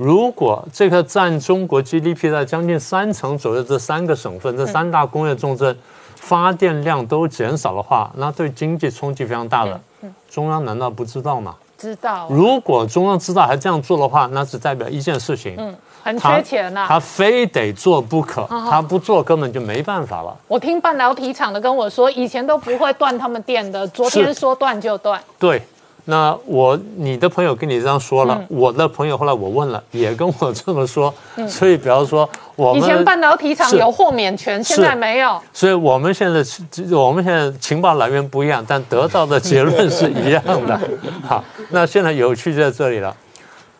[0.04, 5.78] 如果这个占中国 GDP 在将近三成左右这三个省份，这三大工业重镇，
[6.16, 9.80] 发电量都减少的话，那对经济冲击非常大的。
[10.28, 11.56] 中央难道不知道吗？
[11.78, 20.36] 知道，如果中央知道还这样做的话，那只代表一件事情，嗯很缺钱呐、他非得做不可，他不做根本就没办法了。
[20.48, 25.22] 我听半导体厂的跟我说，以前都不会断他们电的，昨天说断就断。
[25.38, 25.62] 对，
[26.06, 31.14] 那我你的朋友跟你这样说了，我的朋友后来我问了，也跟我这么说，
[31.48, 35.40] 所以比方说我们以前半导体厂有豁免权，现在没有。
[35.54, 36.44] 所以我们现在
[36.96, 40.80] 我们现在情报来源不一样，但得到的结论是一样的。
[41.28, 43.16] 好，那现在有趣就在这里了。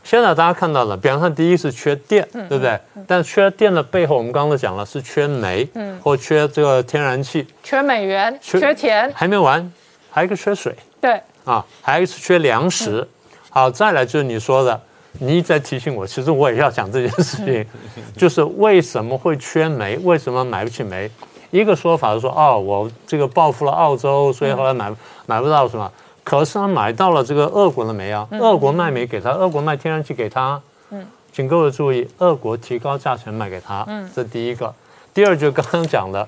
[0.04, 2.80] 现在大家看到了，比方说第一是缺电，对不对？
[3.06, 5.68] 但缺电的背后，我们刚刚都讲了，是缺煤，
[6.02, 9.72] 或缺这个天然气，缺美元，缺缺钱，还没完，
[10.10, 10.76] 还有一个缺水。
[11.00, 13.08] 对，啊，还是缺粮食。
[13.50, 14.82] 好，再来就是你说的，
[15.20, 17.66] 你一直在提醒我，其实我也要讲这件事情，
[18.18, 21.10] 就是为什么会缺煤，为什么买不起煤？
[21.50, 24.90] 一个说法是说，哦，我这个报复了澳洲，所以后来买、
[25.26, 25.92] 买不到什么。
[26.24, 30.62] 可是他买到了这个俄国的煤啊，俄国卖煤给他，俄国卖天然气给他。
[30.92, 34.74] 嗯，请各位注意，俄国提高价钱卖给他，嗯，这第一个。
[35.14, 36.26] 第二就是刚刚讲的，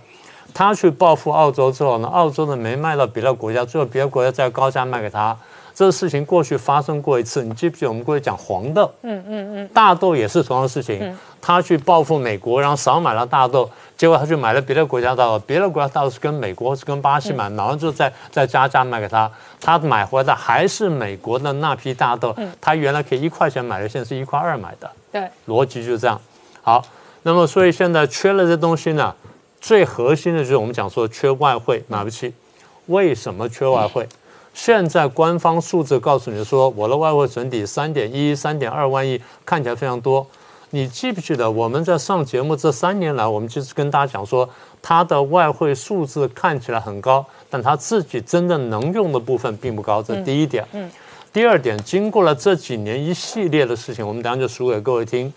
[0.54, 5.38] 他去报复澳洲之后呢，澳洲的煤卖到别的国家，最后别的国家再高价卖给他。
[5.76, 8.92] 这个事情过去发生过一次，你记不记得我们过去讲黄豆？
[9.02, 19.28] 嗯嗯嗯，大豆也是同样的事情，他去报复美国，然后少买了大豆，结果他去买了别的国家大豆，别的国家大豆是跟美国是跟巴西买，买完之后再再加价卖给他，
[19.60, 24.88] 他买回来的还是美国的那批大豆，他原来可以一块钱买的，现在是一块二买的。
[25.12, 26.22] 对，逻辑就是这样。
[26.62, 26.84] 好，
[27.24, 29.16] 那么所以现在缺了这东西呢，
[29.64, 32.34] 最核心的就是我们讲说缺外汇，买不起。
[32.88, 34.06] 为什么缺外汇？
[34.54, 40.28] 现在官方数字告诉你说，我的外汇存底三点一、三点二万亿，看起来非常多。
[40.72, 44.48] 你记不记得我们在上节目这三年来，我们就是跟大家讲说，
[44.82, 50.68] 它的外汇数字看起来很高，但它自己真正能用的部分并不高，这第一点。
[51.32, 55.34] 第二点，经过了这几年一系列的事情，我们等下就数给各位听，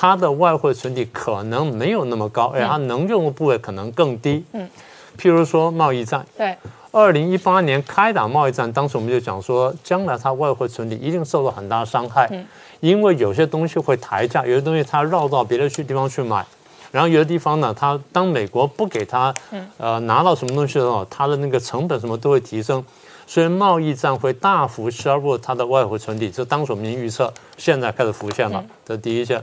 [0.00, 4.44] 它的外汇存底可能没有那么高，而它能用的部位可能更低。
[4.52, 4.70] 嗯，
[5.18, 6.56] 譬如说贸易战，对，
[6.92, 12.30] 二零一八年开打贸易战，当时我们就讲说，将来它外汇存底一定受到很大的伤害，
[12.78, 16.46] 因为有些东西会抬价，有些东西它绕到别的去地方去买，
[16.92, 19.34] 然后有的地方呢，它当美国不给它，
[19.78, 22.84] 呃，拿到什么东西的时候，它的那个成本什么都会提升，
[23.26, 29.42] 所以贸易战会大幅削弱它的外汇存底，这当时我们已经预测，现在开始浮现了，这是第一件。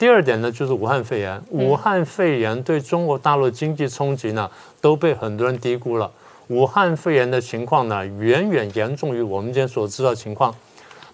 [0.00, 1.42] 第二点呢，就是武汉肺炎。
[1.50, 6.10] 武汉肺炎对中国大陆经济冲击呢，都被很多人低估了。
[6.48, 10.54] 武汉肺炎的情况呢，远远严重于我们今天所知道的情况。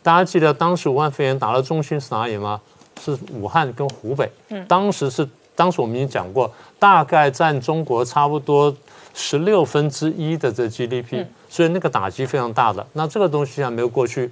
[0.05, 2.61] 大家记得当时武汉肺炎打的中心是哪里吗？
[3.01, 4.31] 是武汉跟湖北。
[4.69, 8.73] 当时是当时我们已经讲过，大概占中国差不多
[9.13, 12.87] 十六分之一的这 GDP，、所以那个打击非常大的。
[12.93, 14.31] 那这个东西还没有过去。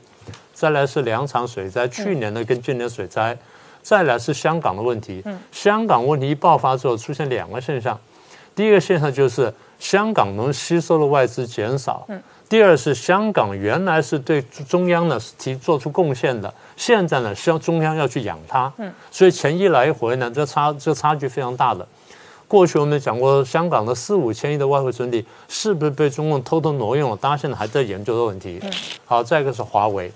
[0.53, 3.37] 再来是两场水灾，去年的跟今年水灾。
[3.85, 7.97] 再来是香港的问题，香港问题一爆发之后，出现两个现象。
[8.57, 12.07] 第一个现象就是香港能吸收的外资减少，
[12.49, 18.73] 第二是香港原来是对中央呢是提做出贡献的，现在呢需要中央要去养它，
[19.11, 21.87] 所以钱一来一回呢，这差这差距非常大的。
[22.47, 27.17] 过去我们讲过，香港的四五千亿的外汇存底是不是被中共偷偷挪用了？
[27.17, 28.61] 大家现在还在研究的问题。
[29.05, 30.13] 好，再一个是华为，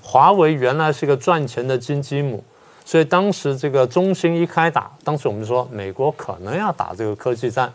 [0.00, 2.42] 华为原来是一个赚钱的金鸡母，
[2.84, 7.72] 所以当时这个中兴一开打，当时我们说美国可能要打这个科技战。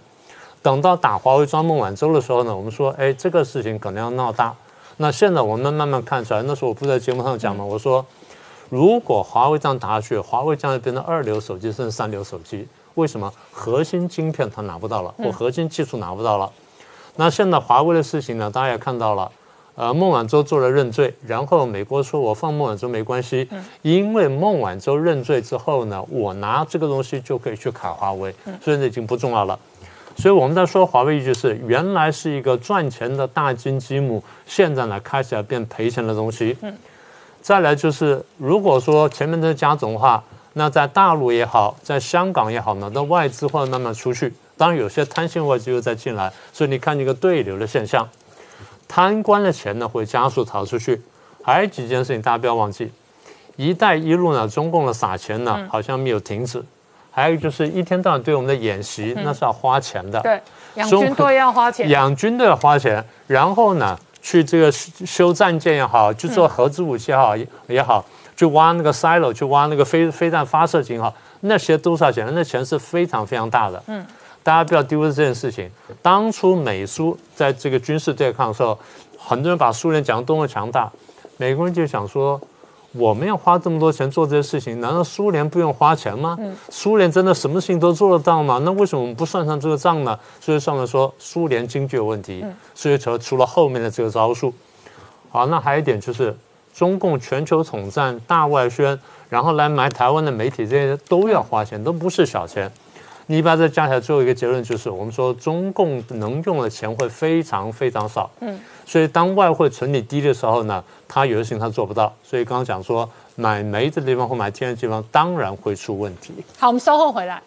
[0.61, 4.53] 等到打华为抓孟晚舟的时候呢，我们说，哎，这个事情可能要闹大。
[4.97, 7.63] 那现在我们慢慢看出来，那时候我不是在节目上讲吗？
[7.63, 8.05] 我说，
[8.67, 12.67] 如果华为这样打下去，华为将来变成二流手机甚至三流手机。
[12.95, 13.33] 为什么？
[13.51, 16.51] 核心晶片它拿不到了，或核心技术拿不到了。
[17.15, 19.31] 那现在华为的事情呢，大家也看到了。
[19.79, 23.47] 呃，孟晚舟做了认罪，然后美国说我放孟晚舟没关系，
[23.81, 29.57] 因为孟晚舟认罪之后呢，我拿这个东西就可以去卡华为，所以这已经不重要了。
[30.17, 36.57] 所以我们在说华为就是原来是一个赚钱的大金鸡母，现在呢开始要变赔钱的东西。
[37.41, 48.05] 再来就是如果说前面的加总的话，那在大陆也好，在香港也好呢，那外资会慢慢出去，当然有些贪心外资又再进来，所以你看一个对流的现象，
[48.89, 51.01] 贪官的钱呢会加速逃出去。
[51.41, 52.91] 还有几件事情大家不要忘记
[53.55, 56.61] ，“一带一路”呢，中共的撒钱呢好像没有停止，
[57.09, 60.19] 还有就是一天到晚对我们的演习，那是要花钱的。
[60.19, 60.41] 对，
[60.75, 67.35] 养军队要花钱，养军队要花钱，然后呢，去这个修战舰也好，去做核子武器也好
[67.67, 68.03] 也好，
[68.35, 73.81] 去挖那个 silo，去挖那个飞飞弹发射井也好，那些都是要钱，那钱是非常非常大的。
[73.87, 74.05] 嗯。
[74.49, 75.69] 大家不要丢了这件事情。
[76.01, 78.75] 当初美苏在这个军事对抗的时候，
[79.15, 80.91] 很多人把苏联讲得多么强大，
[81.37, 82.41] 美国人就想说，
[82.93, 86.35] 我们要花这么多钱做这些事情，难道苏联不用花钱吗？
[86.69, 88.59] 苏联真的什么事情都做得到吗？
[88.65, 90.17] 那为什么我们不算上这个账呢？
[90.41, 94.51] 所以上面说苏联经济有问题，所以才出了后面的这个招数。
[95.29, 96.35] 好，那还有一点就是
[96.73, 102.71] 中共全球统战、大外宣，然后来买台湾的媒体，这些都要花钱，都不是小钱。
[103.31, 108.27] 你把这加起来，最后一个结论就是，我们说中共能用的钱会非常非常少。
[108.39, 112.11] 嗯，所以当外汇存底低的时候呢，他有的事情他做不到。
[112.23, 116.33] 所以刚刚讲说，买煤的地方或买天然气地方，当然会出问题。
[116.57, 117.39] 好，我们稍后回来。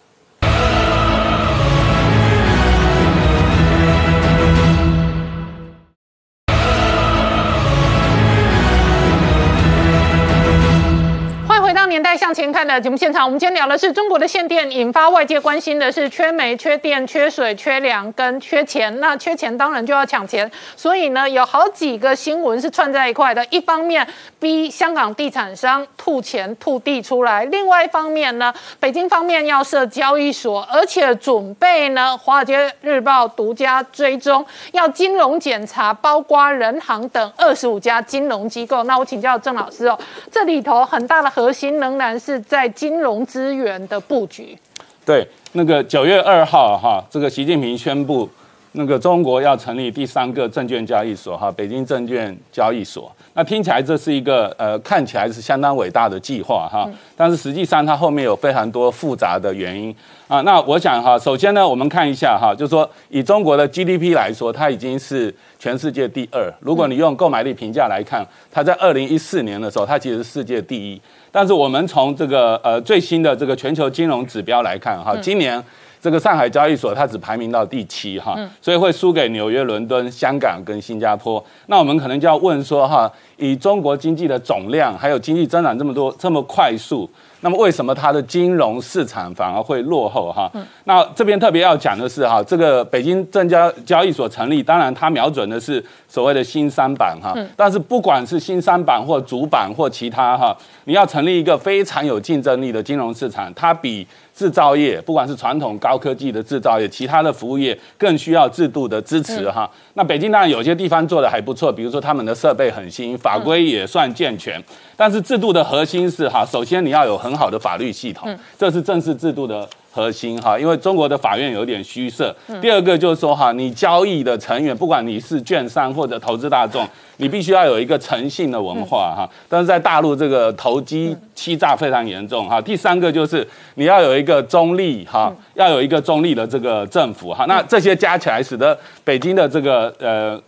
[11.87, 18.99] 年代向前看的节目现场，我们今天聊的是中国的限电，引发外界关心的是缺煤、缺电、缺水、缺粮跟缺钱。
[18.99, 23.45] 那缺钱当然就要抢钱，所以呢，有好几个新闻是串在一块的。
[23.49, 24.07] 一方面
[24.39, 38.83] 逼香港地产商吐钱吐地出来，另外一方面呢，北京方面要设交易所，而且准备呢，华尔街日报独家追踪，要金融检查，包括人行等二十五家金融机构。
[38.83, 39.99] 那我请教郑老师哦，
[40.31, 41.72] 这里头很大的核心。
[41.79, 44.57] 仍然是在金融资源的布局。
[45.05, 48.29] 对，那个九月二号哈，这个习近平宣布，
[48.71, 53.11] 那个中国要成立第三个证券交易所哈，北京证券交易所。
[53.35, 59.95] 那听起来这是一个呃，看起来是相当伟大的计划哈，但是实际上它后面有非常多复杂的原因
[60.27, 60.41] 啊。
[60.41, 66.53] 那我想哈，首先呢，我们看一下哈，就是说以中国的 GDP 来说，它已经是全世界第二。
[66.59, 71.01] 如果你用购买力评价来看，它在二零一四年的时候，它其实是世界第一。
[71.31, 75.63] 但是我们从这个呃最新的这个全球金融指标来看哈，今年。
[76.03, 81.41] 这个上海交易所它只排名到第七哈，所以会输给纽约、伦敦、香港跟新加坡。
[81.67, 90.51] 那我们可能就要问说哈，以中国经济的总量还有经济增长这么多这么快速，那么为什么它的金融市场反而会落后哈？
[90.83, 104.05] 那这边特别要讲的是哈，这个北京证交交易所成立，当然它瞄准的是所谓的新三板哈，但是不管是新三板或主板或其他哈，你要成立一个非常有竞争力的金融市场，它比。
[104.35, 109.69] 制造业，不管是传统高科技的制造业，其他的服务业，更需要制度的支持哈。
[109.93, 114.61] 那北京当然有些地方做的还不错，比如说他们的设备很新，法规也算健全。
[114.97, 119.67] 但是制度的核心是哈，首先你要有很好的法律系统，这是正式制度的。
[119.95, 122.35] 核心哈，因为中国的法院有点虚设。
[122.59, 126.83] 第二个就是说哈，你交易的成员，不管你是券商或者投资大众，
[127.17, 129.29] 你必须要有一个诚信的文化哈。
[129.47, 132.59] 但是在大陆这个投机欺诈非常严重哈。
[132.59, 137.45] 第三个就是你要有一个中立哈，要有一个中立的这个政府哈。
[137.45, 140.41] 那这些加起来，使得北京的这个呃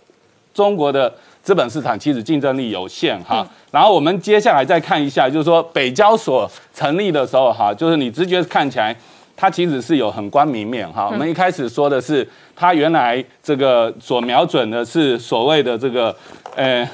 [0.55, 3.47] 中国的资本市场其实竞争力有限哈。
[3.69, 8.95] 然后我们接下来再看一下，就是说北交所成立的时候哈，就是你直觉看起来。
[9.37, 11.09] 它其实是有很光明面哈。
[11.11, 16.15] 我们一开始说的是，它原来这个所瞄准的是所谓的这个，
[16.55, 16.89] 呃，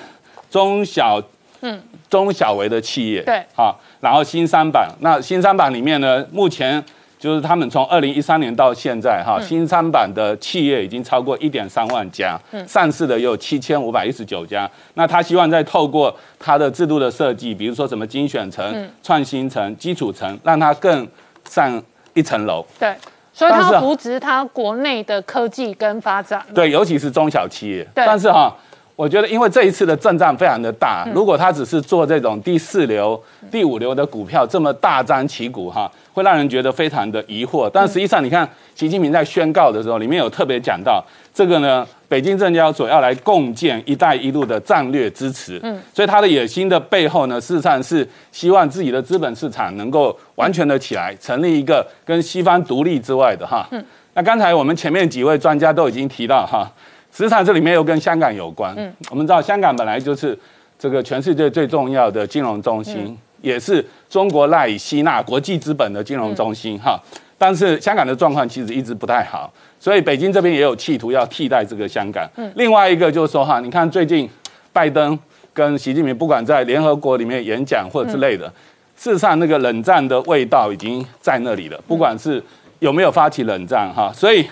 [0.49, 1.21] 中小，
[1.62, 3.21] 嗯，中小微的企业。
[3.21, 3.43] 对。
[3.54, 6.84] 好，然后新三板，那新三板里面呢，目前
[7.19, 12.36] 就是他们从二零一三年到现在哈，新三板的企业已经超过一点三万家，
[12.67, 14.67] 上市的有七千五百一十九家。
[14.95, 21.08] 那他希望再透过它的制度的设计，比如说什么精选层、创新层、基础层，让它更
[21.47, 21.80] 上。
[22.13, 22.95] 一层楼，对，
[23.34, 27.88] 所以它扶植它国内的科技跟发展，对，尤其是中小企业。
[27.93, 28.56] 但是哈，
[28.95, 37.69] 我觉得因为这一次的阵仗非常的大，如果他只是做这种第四流、第五流的股票，这么大张旗鼓哈，会让人觉得非常的疑惑。
[37.74, 41.88] 但实际上，你看习近平在宣告的时候，里面有特别讲到这个呢。
[42.12, 53.66] 北京证交所要来共建“一带一路”的战略支持，嗯，所以他的野心的背后呢，事实上是希望自己的资本市场能够完全的起来，成立一个跟西方独立之外的哈。
[53.72, 53.82] 嗯，
[54.14, 56.70] 那刚才我们前面几位专家都已经提到哈，
[57.14, 58.76] 实际上这里面又跟香港有关。
[58.76, 60.38] 嗯，我们知道香港本来就是
[60.78, 66.99] 这个全世界最重要的金融中心，也是中国赖以吸纳国际资本的金融中心哈。
[67.38, 69.49] 但是香港的状况其实一直不太好。
[69.82, 72.23] 所以北京这边也有企图要替代这个香港。
[72.36, 74.29] 嗯，另外一个就是说哈，你看最近
[74.71, 75.17] 拜登
[75.53, 78.45] 跟习近平不管在联合国里面演讲或者之类的，
[78.95, 82.41] 事实上那个冷战的味道已经在那里了，不管是
[82.77, 84.45] 有没有发起冷战哈，所以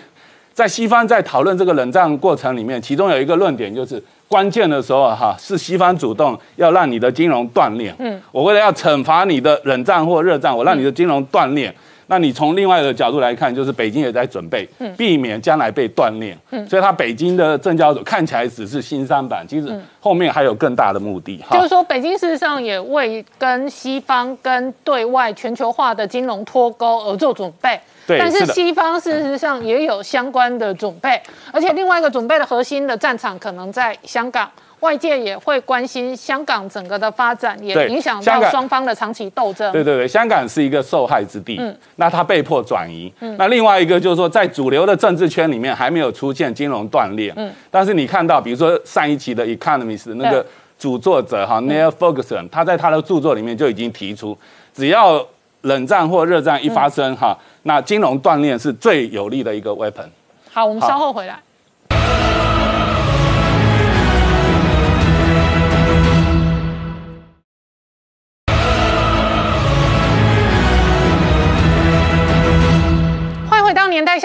[0.51, 11.71] 在西方在讨论这个冷战过程里面，其中有一个论点就是关键的时候哈，是西方主动要让你的金融断裂，嗯，我为了要惩罚你的冷战或热战，我让你的金融断裂。
[12.09, 16.35] 那你从另外的角度来看，就是北京也在准备，避免将来被断裂。
[16.67, 21.39] 所以它北京的证交所看起来只是新三板，其实后面还有更大的目的。
[21.51, 27.79] 就是说，北京事实上也为跟西方、跟对外全球化的金融脱钩而做准备。
[28.07, 31.21] 对，但是西方事实上也有相关的准备，
[31.53, 34.49] 而且另外一个准备的核心的战场可能在香港。
[34.81, 39.71] 外界也会关心香港整个的发展，也影响到双方的长期斗争。
[39.73, 43.11] 对对对，香港是一个受害之地，嗯，那它被迫转移。
[43.19, 47.33] 嗯，那另外一个就是说，在主流的政治圈里面还没有出现金融断裂。
[47.35, 50.45] 嗯，但是你看到，比如说上一期的《Economist》那个
[50.77, 54.37] 主作者哈 Neil Ferguson，他在他的著作里面就已经提出，
[54.73, 55.25] 只要
[55.63, 60.07] 冷战或热战一发生哈，那金融断裂是最有利的一个 weapon。
[60.53, 61.37] 好，我们稍后回来。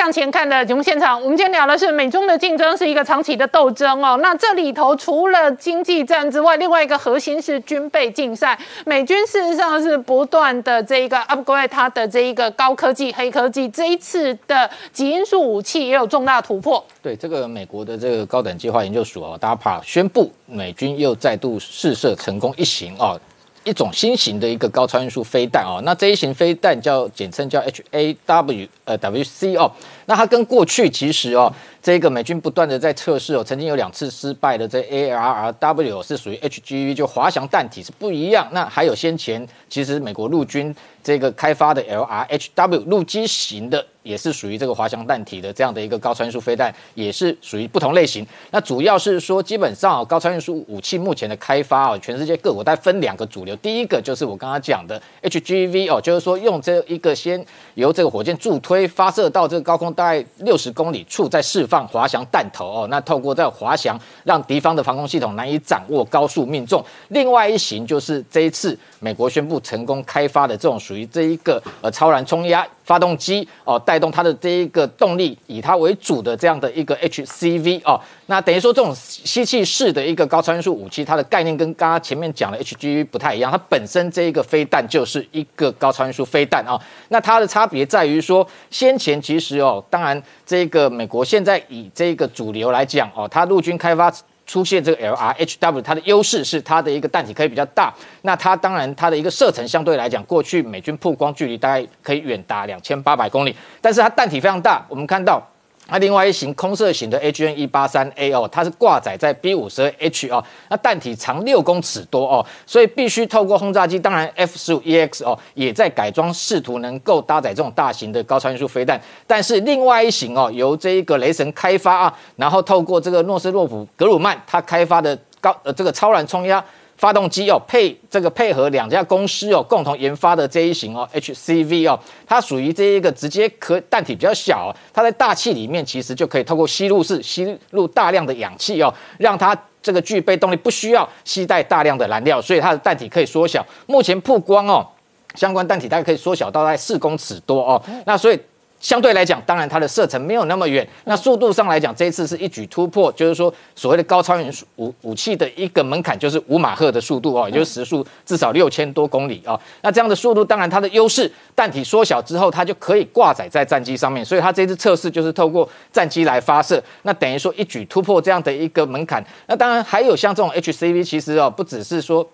[0.05, 4.19] 向前看的节目现场，我们今天聊的是美中的竞争是一个长期的斗争哦。
[4.21, 8.59] 那这里头除了经济战之外，另外一个核心是军备竞赛。
[8.85, 13.67] 美军事实上是不断的这一个 upgrade 它的这一个高科技、黑科技。
[13.71, 16.85] 这一次的基因素武器也有重大突破。
[17.01, 23.19] 对，这个美国的这个高等计划研究所哦，DARPA 宣布美军又再度试射成功一型哦。
[23.67, 29.73] 一种新型的一个高超音速飞弹哦，那这一型飞弹叫简称叫 H A W 呃 W C 哦，
[30.07, 31.53] 那它跟过去其实哦，
[31.83, 43.85] 这个美军不断的在测试哦，曾经有两次失败的这 A R R W 是属于 H G V 就滑翔弹体是不一样，那还有先前其实美国陆军这个开发的 L R H W 陆基型的。
[44.05, 48.23] 也是属于这个滑翔弹体的这样的一个高超音速飞弹，也是属于不同类型。
[48.51, 53.57] 那主要是说，基本上哦高超音速武器目前的开发啊，全世界各国在分两个主流。
[53.57, 57.43] 第一个就是我刚刚讲的 HGV 哦，就是说用这一个先
[57.77, 62.87] 由这个火箭助推发射到这个高空大概六十公里处，在释放滑翔弹头哦。
[62.91, 66.85] 那透过这滑翔，让敌方的防空系统难以掌握，高速命中。
[67.09, 72.67] 另外一型就是这一次美国宣布成功开发的这种属于这一个呃超燃冲压。
[72.85, 94.13] 发动机哦，带动它的这一个动力，以它为主的这样的一个 HCV 哦，那等于说这种吸气式的一个高超音速武器，它的概念跟刚刚前面讲的 HGV 不太一样，它本身这一个飞弹就是一个高超音速飞弹哦，那它的差别在于说，先前其实哦，当然这个美国现在以这个主流来讲哦，它陆军开发。
[94.47, 97.93] 出现这个 L R H W，它的优势是它的一个弹体可以比较大，
[98.23, 105.43] 那它当然它的一个射程相对来讲，过去美军曝光距离大概可以远达两千八百公里，但是它弹体非常大，我们看到。
[105.89, 119.01] 那另外一型空射型的 A G N 一八三 A 哦，它是挂载在 B 五十二 H 哦，那弹体长六公尺多哦，所以必须透过轰炸机，当然 F 十五 E X 哦也在改装，试图能够搭载这种大型的高超音速飞弹。
[119.27, 126.65] 但是另外一型哦，由这一个雷神开发啊，然后透过这个诺斯洛普格鲁曼他开发的高呃这个超燃冲压。
[126.97, 143.65] 发动机哦，配这个配合两家公司哦，共同研发的这一型哦，HCV 哦，它属于这一个直接可弹体比较小，它在大气里面其实就可以透过吸入式吸入大量的氧气哦，让它这个具备动力，不需要携带大量的燃料，所以它的弹体可以缩小。
[143.87, 144.87] 目前曝光哦，
[145.35, 148.41] 相关弹体大概可以缩小到在四公尺多哦，那所以。
[148.85, 150.87] 相对来讲，当然它的射程没有那么远。
[151.05, 159.59] 那速度上来讲，这一次是一举突破，就是说所谓的高超音速武武器的一个门槛，就是五马赫的速度哦，也就是时速至少六千多公里哦。
[159.81, 164.23] 那这样的速度，当然它的优势，弹体缩小之后，它就可以挂载在战机上面。
[164.23, 169.25] 所以它这次测试就是透过战机来发射，那等于说一举突破这样的一个门槛。
[169.47, 172.29] 那当然还有像这种 HCV，其实哦，不只是说。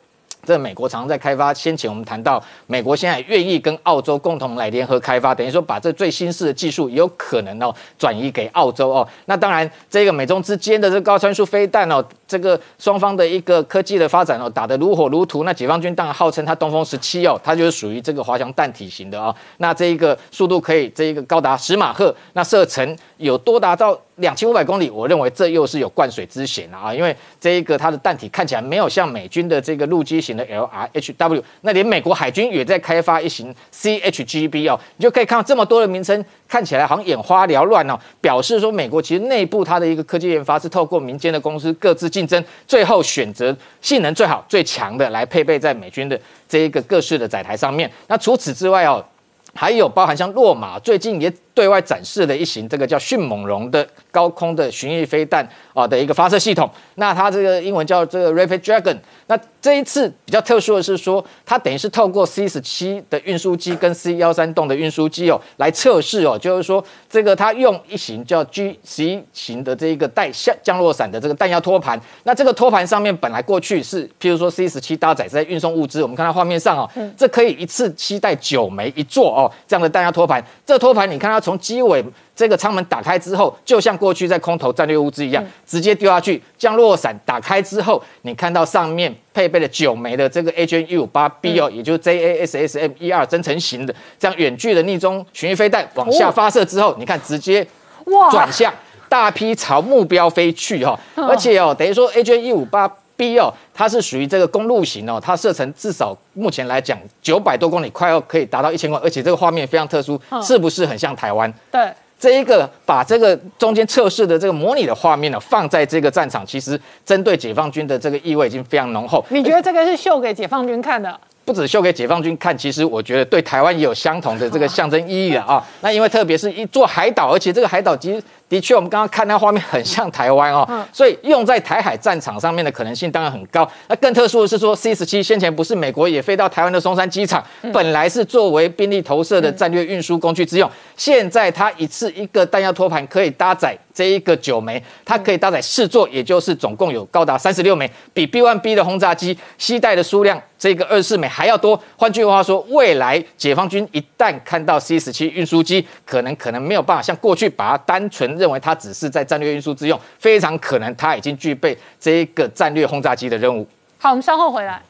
[0.45, 9.07] 这美国常常在开发，先前我们谈到，美国现在愿意跟澳洲共同来联合开发，等于说把这最新式的技术有可能哦转移给澳洲哦。
[9.27, 15.45] 那当然，这个美中之间的这高参数飞弹哦，这个双方的一个科技的发展哦，打得如火如荼。
[15.45, 19.35] 那解放军当然号称它东风十七哦，它就是属于这个滑翔弹体型的哦。
[19.59, 23.99] 那这一个速度可以这一个高达十马赫，那射程有多达到。
[24.21, 47.91] 两千五百公里，我认为这又是有灌水之嫌了啊，因为这一个它的弹体看起来没有像美军的这个陆基型的 LRHW，那连美国海军也在开发一型 CHGB 哦，你就可以看到这么多的名称，看起来好像眼花缭乱哦，表示说美国其实内部它的一个科技研发是透过民间的公司各自竞争，最后选择性能最好最强的来配备在美军的这一个各式的载台上面。
[48.07, 49.05] 那除此之外哦。
[49.53, 58.97] 还有包含像洛马最近也对外展示了一型这个叫迅猛龙的高空的巡弋飞弹啊的一个发射系统，那它这个英文叫这个 Rapid Dragon。
[59.27, 72.01] 那这一次比较特殊的是说，它等于是透过 C 十七的运输机跟 C 幺三栋的运输机哦来测试哦，就是说这个它用一型叫 G 十一型的这一个带降降落伞的这个弹药托盘。
[72.25, 80.45] 那这个托盘上面本来过去是，譬如说 C 十七搭载在运送物资，我们看到画面上哦，这可以一次期待九枚一座哦这样的弹药托盘。
[80.67, 82.05] 这托盘你看它从机尾。
[82.37, 86.43] 这个舱门打开之后，就像过去在空投战略物资一样，直接丢下去。
[86.57, 97.67] 降落伞打开之后，你看到上面配备了九枚的这个 HN 五八 B 哦，也就是 JASSM 一二增程型的这样远距的逆中巡弋飞弹往下发射之后，你看直接
[98.07, 98.73] 哇转向，
[99.09, 100.99] 大批朝目标飞去哈。
[101.17, 111.53] 而且哦，等于说 HN 五八 B 哦，它是属于这个公路型哦，它射程至少目前来讲九百多公里，快要可以达到一千公里，而且这个画面非常特殊，是不是很像台湾？
[111.71, 111.83] 对。
[112.19, 119.25] 这一个把这个中间测试的这个模拟的画面呢，放在这个战场，其实针对解放军的这个意味已经非常浓厚。
[119.31, 121.19] 你觉得这个是秀给解放军看的？
[121.47, 125.67] 不止秀给解放军看，其实我觉得对台湾也有相同的这个象征意义的啊。
[125.81, 128.23] 那因为特别是一座海岛，而且这个海岛其实。
[128.51, 133.67] 的确，我们刚刚看那画面很像台湾哦，所以用在台海战场上面的可能性当然很高。
[133.87, 137.43] 那更特殊的是说，C 十七先前不是美国也飞到台湾的松山机场，
[137.73, 151.81] 本来是作为兵力投射的战略运输工具之用，现在它一次一个弹药托盘可以搭载这一个九枚，它可以搭载四座，也就是总共有高达三十六枚，比 B one B 的轰炸机携带的数量这个二十四枚还要多。
[151.97, 158.40] 换句话说，未来解放军一旦看到 C 十七运输机，可能可能没有办法像过去把它单纯。
[158.41, 163.65] 认为它只是在战略运输之用，非常可能它已经具备这一个战略轰炸机的任务。
[163.99, 164.83] 好，我们稍后回来。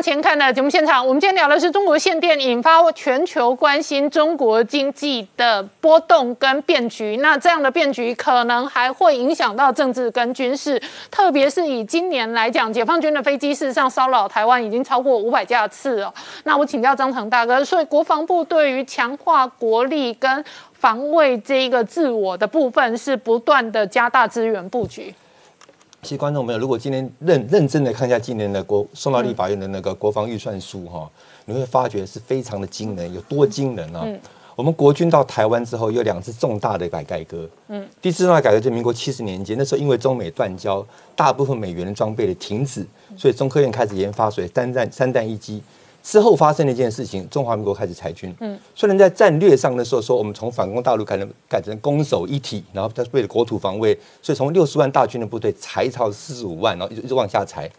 [0.00, 7.18] 年代向前看的节目现场，我们今天聊的是中国限电引发全球关心中国经济的波动跟变局。
[7.18, 10.80] 那这样的变局可能还会影响到政治跟军事，
[11.10, 16.12] 特别是以今年来讲，解放军的飞机事实上骚扰台湾已经超过五百架次哦。
[16.44, 20.42] 那我请教张成大哥，所以国防部对于强化国力跟
[20.72, 25.14] 防卫这一个自我的部分，是不断的加大资源布局。
[26.02, 31.08] 其实观众朋友，如果今天认认真的看一下今年的国送到立法院的那个国防预算书哈，
[31.44, 34.06] 你会发觉是非常的惊人，有多惊人啊！
[34.56, 40.84] 我们国军到台湾之后有两次重大的改改革，嗯，第一次重大改革就民国七十年间，那时候因为中美断交，
[41.14, 42.86] 大部分美元的装备的停止，
[43.16, 45.62] 所以中科院开始研发所以三弹三弹一机。
[46.02, 48.34] 之后发生了一件事情，中华民国开始裁军。
[48.40, 57.70] 嗯，虽然在战略上的时候说，我们从反攻大陆改成改成攻守一体，然后他为了国土防卫，所以从六十万大军的部队裁到四十五万，然后一直一直往下裁。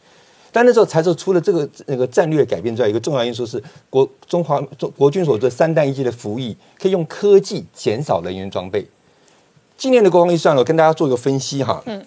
[0.51, 8.87] 但那时候裁出除了这个那个战略改变之外，一个重要因素是国中华中国军所做三弹一机的服役，可以用科技减少人员装备。
[9.77, 11.81] 今年的国防预算，我跟大家做一个分析哈。
[11.87, 12.05] 嗯，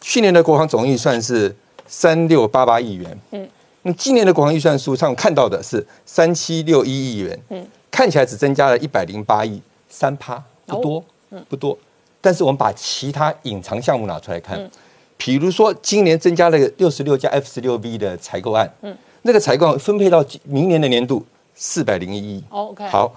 [0.00, 1.52] 去年的国防总预算是
[1.86, 3.18] 三六八八亿元。
[3.32, 3.48] 嗯。
[3.84, 11.76] 那今年的国防预算书上看到的是三七六一亿元，嗯，看起来只增加了一百零八亿，三趴不多，嗯，不多。
[12.20, 14.70] 但是我们把其他隐藏项目拿出来看，
[15.16, 21.26] 比如说今年增加了六十六架 F 十六 V 的采购案，嗯，那个采购分配到明年的年度
[21.56, 22.86] 四百零一亿，OK。
[22.86, 23.12] 好，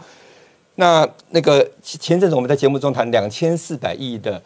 [0.74, 4.42] 那那个前阵子我们在节目中谈两千四百亿的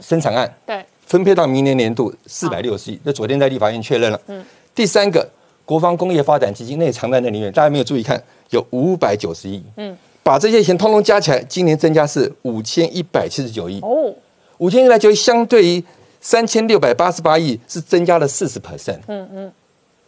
[0.00, 4.42] 生产案，对，分配到明年年度四百六十亿，那昨天在立法院确认了，嗯，
[4.74, 5.28] 第三个。
[5.68, 9.62] 国防工业发展基金内藏在那里面，大家没有注意看，有五百九十亿。
[9.76, 13.78] 嗯，把这些钱通通加起来，今年增加是五千一百七十九亿。
[13.80, 14.10] 哦，
[14.56, 15.84] 五千一百九相对于
[16.22, 19.00] 三千六百八十八亿，是增加了四十 percent。
[19.08, 19.52] 嗯嗯，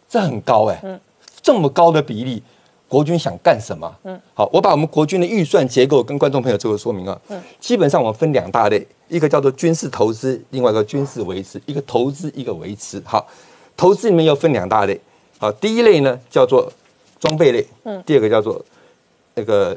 [0.09, 0.79] 这很高哎。
[0.83, 0.99] 嗯，
[1.43, 2.41] 这么高的比例，
[2.87, 3.95] 国军想干什么？
[4.05, 7.21] 嗯，好，我把我们国军的预算结构跟观众朋友做个说明啊。
[7.27, 12.99] 嗯，基本上我们分两大类，一个叫做军事投资，另外一个军事维持，一个投资，一个维持。
[13.05, 13.27] 好，
[13.77, 14.99] 投资里面又分两大类。
[15.41, 16.71] 好，第一类呢叫做
[17.19, 18.63] 装备类，嗯，第二个叫做
[19.33, 19.75] 那个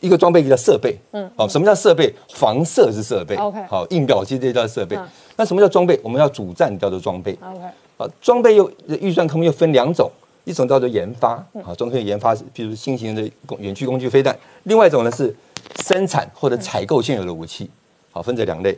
[0.00, 0.94] 一个装备，一个叫设备。
[1.12, 2.14] 嗯，好，什么叫设备？
[2.34, 3.34] 防射是设备。
[3.36, 5.08] OK 好，印表机这些叫设备嗯。
[5.36, 5.98] 那什么叫装备？
[6.02, 7.32] 我们要主战叫做装备。
[7.40, 7.60] OK，
[7.96, 10.10] 啊，装备又预算科目又分两种，
[10.44, 11.30] 一种叫做研发，
[11.64, 14.34] 啊，装备研发是，比如新型的工远距工具飞弹；
[14.64, 15.34] 另外一种呢是
[15.82, 17.70] 生产或者采购现有的武器，
[18.10, 18.76] 好，分这两类。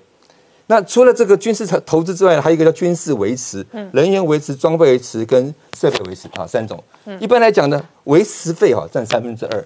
[0.67, 6.83] 那除了这个军事投投资之外，还有一个叫军事维持、人员维持、装备维持跟设备维持啊三种。
[7.21, 9.65] 一般来讲呢，维持费哈占三分之二，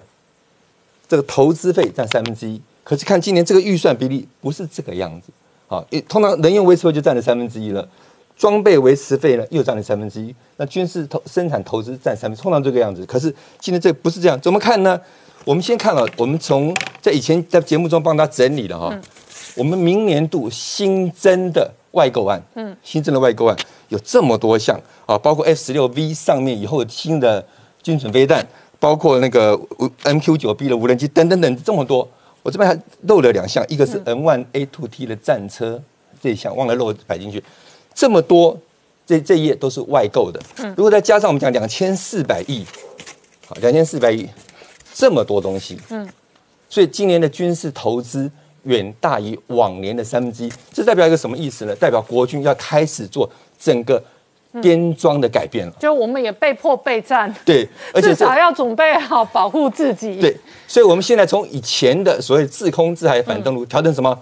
[1.07, 2.61] 这个投资费占三分之一。
[2.83, 5.31] 可是看今年这个预算比例不是这个样子，
[5.67, 7.87] 啊，一通常人员维持费就占了三分之一了。
[8.35, 13.05] 装备维持费呢又占了三分之一，那军事投生产投资占三分，通常这个样子。
[13.05, 14.99] 可是今天这不是这样，怎么看呢？
[15.45, 18.97] 我们先看了，我们从在以前在节目中帮他整理了哈，
[19.55, 23.57] 我们明年度新增的外购案，嗯，新增的外购案
[23.89, 27.45] 有这么多项啊，包括 F 十六 V 上面以后新的
[27.81, 28.47] 军准飞弹，
[28.79, 29.59] 包括那个
[30.03, 32.07] MQ 九 B 的无人机等等等这么多，
[32.43, 35.81] 我这边还漏了两项，一个是 N 1 A two T 的战车
[36.21, 37.43] 这一项忘了漏摆进去，
[37.93, 38.57] 这么多，
[39.05, 40.39] 这这一页都是外购的。
[40.57, 40.73] 嗯。
[40.77, 42.63] 如果再加上我们讲两千四百亿，
[43.47, 44.29] 好，两千四百亿，
[44.93, 46.07] 这么多东西，嗯，
[46.69, 48.29] 所以今年的军事投资
[48.63, 51.75] 远大于往年的三分之一，这代表一个什么意思呢？
[51.75, 53.29] 代表国军要开始做
[53.59, 54.01] 整个
[54.61, 55.73] 编装的改变了。
[55.79, 60.19] 就我们也被迫备战，对， 而且至少要准备好保护自己。
[60.19, 60.35] 对，
[60.67, 64.19] 所以我们现在从以前的所谓自空自海反登陆，调整什么？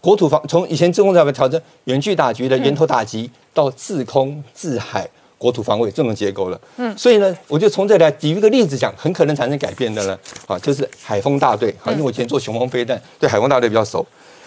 [0.00, 5.06] 国土防从以前自空自海调整远距打击的源头打击，到自空自海
[5.38, 6.60] 国土防卫这种结构了。
[6.76, 11.74] 嗯，所以呢，我就从这里来举一个例子讲，很可能产生改变的呢，啊，就是海风大队。
[11.78, 14.04] 好，因为我以前做雄风飞弹，对海风大队比较熟。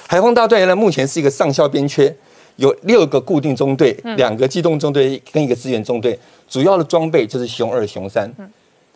[0.08, 2.16] 海风大队呢，目前是一个上校编缺，
[2.56, 6.18] 有六个固定中队，两个机动中队跟一个支援中队，
[6.50, 8.34] 主要的装备就是熊二、熊三。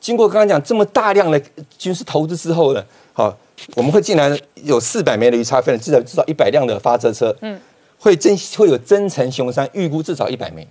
[0.01, 1.41] 经过刚刚讲这么大量的
[1.77, 2.83] 军事投资之后呢，
[3.13, 3.37] 好，
[3.75, 7.57] 我们会进来有四百枚的鱼叉飞弹，至少至少一百辆的发射车，嗯，
[7.99, 10.67] 会增会有增程熊三，预估至少一百枚，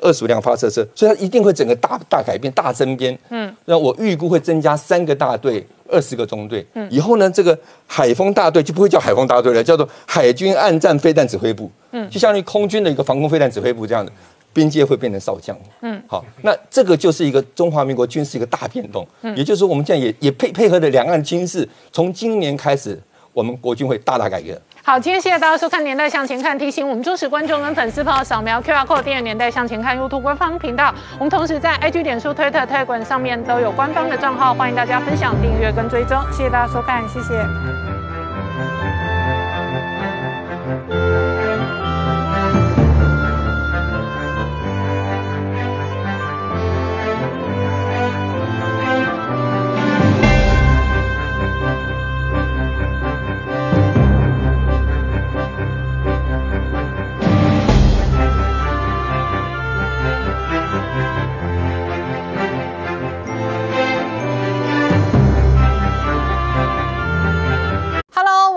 [0.00, 5.66] 二十五辆发射车，所以它一定会整个大大改变、大增编，嗯，那我预估会增加三个大队。
[5.92, 14.12] 二十个中队，嗯，以后呢，这个海风大队就不会叫海风大队了，叫做海军岸战飞弹指挥部，嗯，就相当于空军的一个防空飞弹指挥部这样的，
[14.52, 22.96] 边界会变成少将，嗯，好，那这个就是一个中华民国军事一个大变动，嗯，也就是说我们现在也也配配合的两岸军事，从今年开始，
[23.32, 24.56] 我们国军会大大改革。
[24.82, 30.92] 好，今天谢谢大家收看《年代向前看》，提醒我们忠实观众跟粉丝朋友扫描 QR code 订阅《年代向前看》YouTube 官方频道。
[31.18, 36.18] 我们同时在 IG、脸书、推特、推滚上面都有官方的账号，欢迎大家分享、订阅跟追踪。
[36.32, 38.09] 谢谢大家收看，谢谢。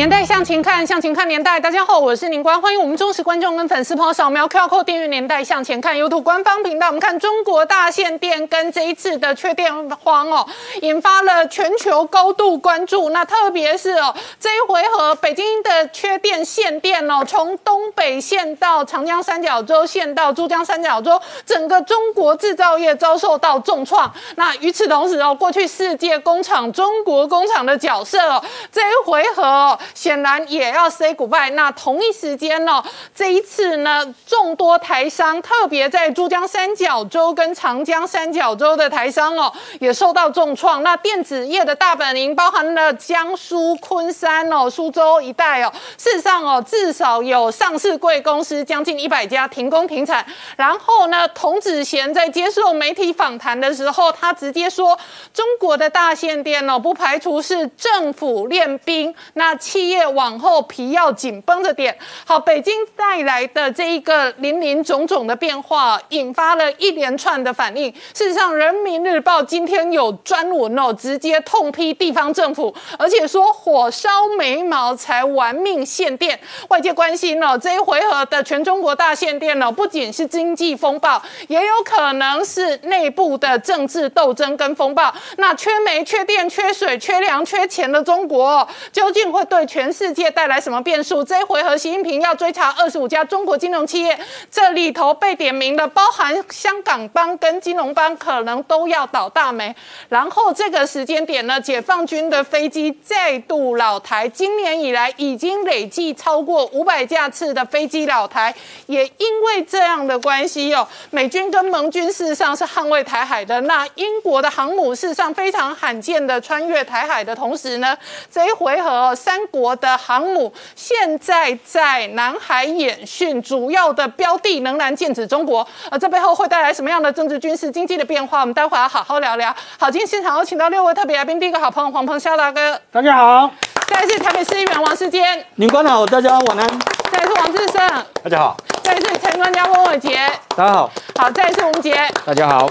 [0.00, 1.60] 年代向前看，向前看年代。
[1.60, 6.86] 大家好，我是宁官，欢迎我们忠实观众跟粉丝朋友扫描 QR code 订阅《年代向前看》YouTube 官方频道。
[6.86, 10.46] 我们看中国大限电跟这一次的缺电荒哦，
[10.80, 13.10] 引发了全球高度关注。
[13.10, 24.10] 那特别是哦，这一回合北京的缺电限电哦，从东北限到长江三角洲，限到珠江三角洲，整个中国制造业遭受到重创。
[24.36, 28.42] 那与此同时哦，过去世界工厂、中国工厂的角色哦，
[28.72, 29.78] 这一回合哦。
[29.94, 31.50] 显然也要 say goodbye。
[31.52, 32.84] 那同一时间呢、哦，
[33.14, 40.82] 这一次呢，众多台商，特别在珠江三角洲跟长江三角洲的台商哦，也受到重创。
[40.82, 50.24] 那电子业的大本营，包含了江苏昆山哦、苏州一带哦，事实上哦，至少有上市贵公司将近一百家停工停产。
[50.56, 54.98] 然后呢，童子贤在接受媒体访谈的时候，他直接说，
[55.32, 61.96] 中国的大限电哦，不排除是政府练兵，那企业往后皮要紧绷着点。
[62.26, 67.90] 好，北京带来的这一个林林总总的变化，引发了一连串的反应。
[68.12, 76.38] 事实上，《人民日报》今天有专文哦，直接痛批地方政府，而且说火烧眉毛才玩命限电。
[76.68, 85.10] 外界关心哦，这一回合的全中国大限电呢，不仅是经济风暴，也有可能是内部的政治斗争跟风暴。
[85.38, 91.22] 那缺煤、缺电、缺水、缺粮、缺钱的中国，究竟会对全世界带来什么变数？
[91.22, 94.18] 这一回合，习近平要追查二十五家中国金融企业，
[94.50, 99.72] 这里头被点名的，包含香港帮跟金融帮，可能都要倒大霉。
[100.08, 108.52] 然后这个时间点呢，解放军的飞机再度老台，今年以来已经累计超过五百架次的飞机老台，
[108.86, 113.60] 也因为这样的关系哦，美军跟盟军事实上是捍卫台海的。
[113.60, 117.96] 那英国的航母事实上非常罕见的穿越台海的同时呢，
[118.28, 125.66] 这一回合三国的航母现在在南海演训，主要的标的仍然剑指中国。
[125.90, 128.40] 呃这背后会带来什么样的政治、军事、经济的变化？
[128.40, 129.54] 我们待会要好好聊聊。
[129.78, 133.50] 好，今天现场有请到六位特别来宾，第一个好朋友黄鹏肖大哥，大家好，
[133.86, 136.80] 再来是台北市议员王世坚，领官好，大家晚安，
[137.10, 140.18] 再来是王志胜，大家好，再来是陈专家翁伟杰，
[140.56, 142.08] 大家好，好，再来是吴杰。
[142.24, 142.70] 大家好，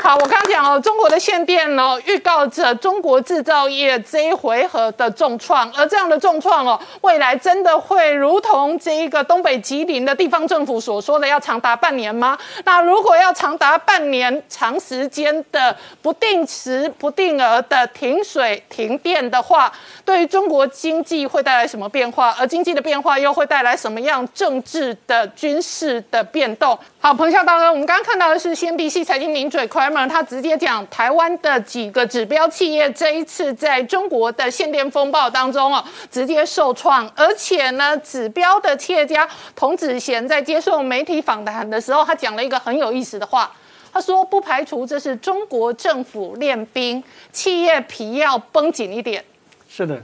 [0.00, 12.38] 好，我刚刚讲哦，中国的限电呢，预告着中国制造业这一回合的重创，而这样的重创哦，未来真的会如同这一个东北吉林的地方政府所说的，要长达半年吗？
[12.64, 19.70] 那如果要长达半年、长时间的不定时、不定额的停水、停电的话，
[20.06, 22.34] 对于中国经济会带来什么变化？
[22.38, 26.78] 而经济的变化又会带来什么样政治的、军事的变动？
[27.00, 43.52] 好，彭笑大哥，我们刚刚看到的是 CNBC 财经名嘴 Kramer，他直接讲台湾的几个指标企业这一次在中国的限电风暴当中哦，直接受创，而且呢，指标的企业家童子贤在接受媒体访谈的时候，他讲了一个很有意思的话，
[43.92, 49.24] 他说不排除这是中国政府练兵，企业皮要绷紧一点。
[49.68, 50.02] 是的，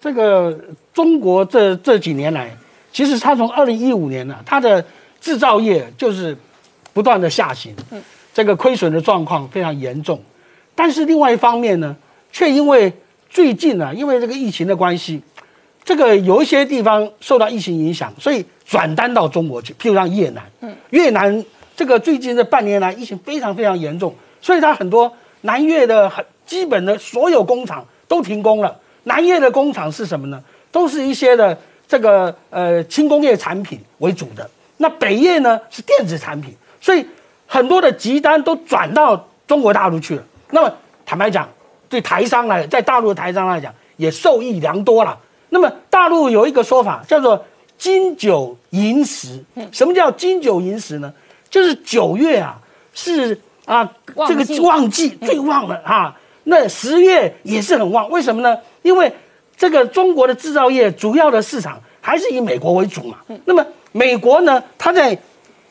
[0.00, 0.58] 这个
[0.94, 2.50] 中国这这几年来，
[2.90, 4.82] 其实他从二零一五年呢、他的
[5.22, 6.36] 制造业就是
[6.92, 7.74] 不断的下行，
[8.34, 10.20] 这个亏损的状况非常严重。
[10.74, 11.96] 但是另外一方面呢，
[12.32, 12.92] 却因为
[13.30, 15.22] 最近呢、因为这个疫情的关系，
[15.84, 20.42] 这个有一些地方受到疫情影响，所以转单到中国去，譬如像越南，
[20.90, 21.44] 越南
[21.76, 25.10] 这个最近这半年来疫情非常非常严重，所以它很多
[25.42, 28.76] 南越的很基本的所有工厂都停工了。
[29.04, 30.42] 南越的工厂是什么呢？
[30.72, 31.56] 都是一些的
[31.86, 34.50] 这个呃轻工业产品为主的。
[34.76, 37.06] 那北业呢是电子产品，所以
[37.46, 40.22] 很多的集单都转到中国大陆去了。
[40.50, 40.72] 那么
[41.06, 41.48] 坦白讲，
[41.88, 45.18] 对台商来，在大陆的台商来讲，也受益良多了。
[45.50, 47.44] 那么大陆有一个说法叫做
[47.76, 51.12] “金九银十”，什么叫金九银十呢？
[51.50, 52.58] 就是九月啊
[52.94, 53.92] 是啊
[54.26, 58.58] 这个旺季最旺了啊，那十月也是很旺，为什么呢？
[58.80, 59.12] 因为
[59.56, 63.18] 这个中国的制造业主要的市场还是以美国为主嘛。
[63.44, 65.16] 那么美国呢，它在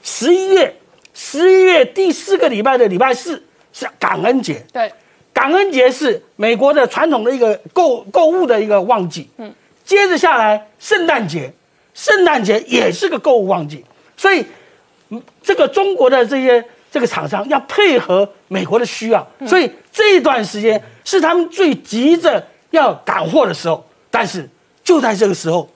[0.03, 0.73] 十一月，
[1.13, 3.43] 十一月第四个礼拜的礼拜四
[3.73, 4.91] 是感恩节，对，
[5.33, 9.29] 感恩节是美国的传统的一个购购物的一个旺季。
[9.37, 9.53] 嗯，
[9.83, 11.51] 接着下来圣诞节，
[11.93, 13.83] 圣诞节也是个购物旺季，
[14.15, 14.45] 所以
[15.09, 23.85] 嗯这个中国的这些这个厂商要配合美国的需要，所以这一段时间是他们最急着要赶货的时候。
[24.13, 24.45] 但是
[24.83, 25.69] 就在这个时候，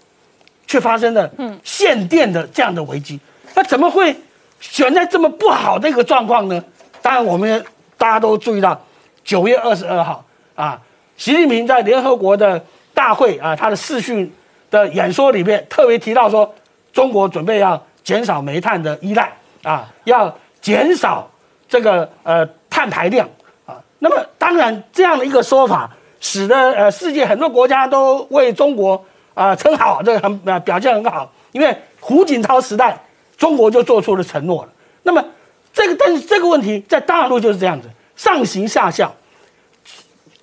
[0.76, 1.32] 却发生了
[1.64, 3.18] 限电的这样的危机。
[3.54, 4.14] 那怎么会
[4.60, 6.62] 选在这么不好的一个状况呢？
[7.02, 7.66] 当然，我们
[7.98, 8.78] 大家都注意到，
[9.24, 10.82] 九月二十二号啊，
[11.16, 12.62] 习近平在联合国的
[12.94, 14.30] 大会啊，他的视讯
[14.70, 16.54] 的演说里面特别提到说，
[16.92, 19.32] 中国准备要减少煤炭的依赖
[19.64, 21.32] 啊，要减少
[21.70, 23.30] 这个呃碳排量
[23.66, 23.80] 啊。
[24.00, 29.06] 那么当然这样的一个说法，使得呃世界很多国家都为中国
[29.36, 33.00] 啊、称好，这个很呃表现很好，因为胡锦涛时代
[33.38, 34.70] 中国就做出了承诺了。
[35.04, 35.24] 那么
[35.72, 39.14] 这个但是这个问题在大陆就是这样子，上行下效，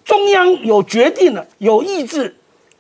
[0.05, 2.37] 中央有决定了，有意志，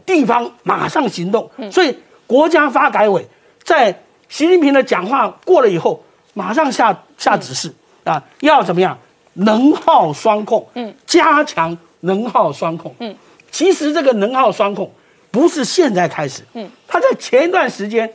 [0.07, 1.51] 地方马上行动。
[1.73, 1.99] 所以
[2.29, 3.27] 国家发改委
[3.65, 3.91] 在
[4.29, 6.05] 习近平的讲话过了以后，
[6.35, 7.75] 马上下下指示。
[8.05, 8.99] 啊，要怎么样？
[9.35, 13.15] 能耗双控，嗯，加强能耗双控，嗯，
[13.53, 14.93] 其实这个能耗双控
[15.33, 18.09] 不是现在开始，嗯，他在前一段时间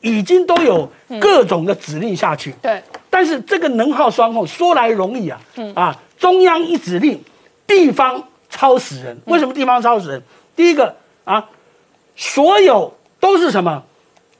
[0.00, 5.40] 已经都有各种的指令下去，对，但是这个能耗双控说来容易啊，
[5.74, 7.22] 啊，中央一指令，
[7.66, 9.16] 地方超死人。
[9.26, 10.22] 为什么地方超死人？
[10.56, 11.48] 第一个啊，
[12.16, 13.84] 所有都是什么？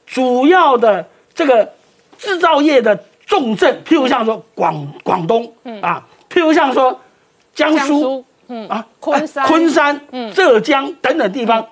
[0.05, 1.73] 主要的这个
[2.17, 6.99] 制造业的重镇，譬如像说广广东，啊，譬如像说
[7.55, 8.67] 江苏，嗯。
[8.67, 9.43] 啊，昆山。
[9.45, 10.01] 哎昆山、
[10.33, 11.65] 浙江等等地方，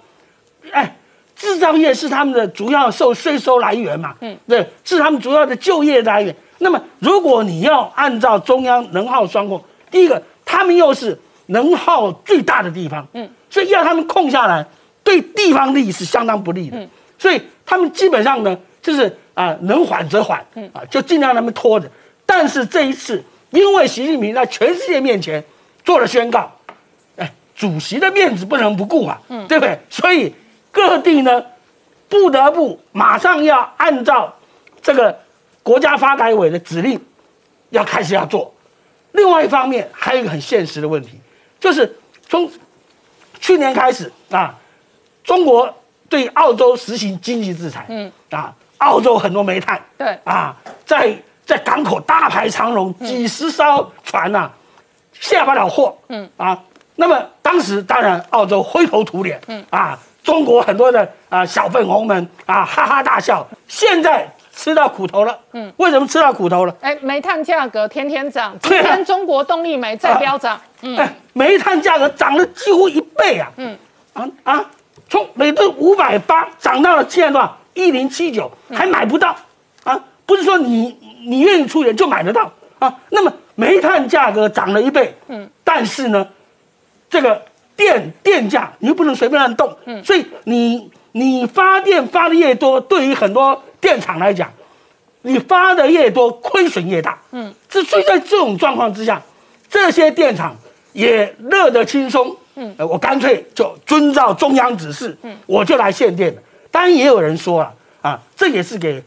[0.71, 0.95] 哎，
[1.35, 6.35] 制造业是他们的主要受税收来源嘛，嗯，对，是他们主要的就业来源。
[6.59, 14.63] 那么，如果你要按照中央能耗双控，第一个，他们又是能耗最大的地方，嗯，所以要他们控下来，
[15.03, 16.87] 对地方利益是相当不利的，
[17.17, 20.39] 所以他们基本上呢，就是啊，能缓则缓，
[20.71, 21.89] 啊，就尽量让他们拖着。
[22.27, 25.43] 但是这一次，因为习近平在全世界面前
[25.83, 26.51] 做了宣告，
[27.17, 29.79] 哎，主席的面子不能不顾啊，对不对？
[29.89, 30.31] 所以
[30.71, 31.43] 各地呢，
[32.07, 34.33] 不得不马上要按照
[34.81, 35.19] 这个
[35.63, 36.99] 国家发改委的指令，
[37.69, 38.53] 要开始要做。
[39.11, 41.19] 另外一方面，还有一个很现实的问题，
[41.59, 41.97] 就是
[42.27, 42.49] 从
[43.39, 44.57] 去年开始啊，
[45.23, 45.73] 中国
[46.07, 48.11] 对澳洲实行经济制裁，嗯。
[48.29, 50.17] 啊，澳洲很多煤炭，对。
[50.23, 50.55] 啊，
[50.85, 51.13] 在
[51.45, 54.49] 在港口大排长龙，几十艘船呐、
[55.13, 56.29] 下不了货，嗯。
[56.37, 56.57] 啊，
[56.95, 59.65] 那么当时当然澳洲灰头土脸，嗯。
[59.69, 66.75] 啊，中国很多的啊小粉红们啊哈哈大笑，现在吃到苦头了，嗯，为什么吃到苦头了？
[66.81, 73.51] 哎，煤炭价格天天涨，今天中国动力煤再飙涨，嗯，哎，煤炭价格涨了几乎一倍啊！
[73.57, 73.77] 嗯，
[74.13, 74.65] 啊啊，
[75.09, 77.57] 从每吨五百八涨到了现在多少？
[77.73, 79.33] 一零七九，还买不到
[79.85, 79.97] 啊！
[80.25, 82.93] 不是说你你愿意出钱就买得到啊。
[83.09, 86.27] 那么煤炭价格涨了一倍，嗯，但是呢，
[87.09, 87.41] 这个
[87.81, 94.51] 电电价你又不能随便乱动，嗯，所以你你发电发的越多，对于很多电厂来讲，
[95.23, 97.17] 你发的越多，亏损越大。
[97.31, 99.19] 嗯，这所以在这种状况之下，
[99.67, 100.55] 这些电厂
[100.93, 102.35] 也乐得轻松。
[102.55, 106.41] 嗯，我干脆就遵照中央指示，嗯，我就来限电了。
[106.69, 109.01] 当然也有人说了，啊，这也是给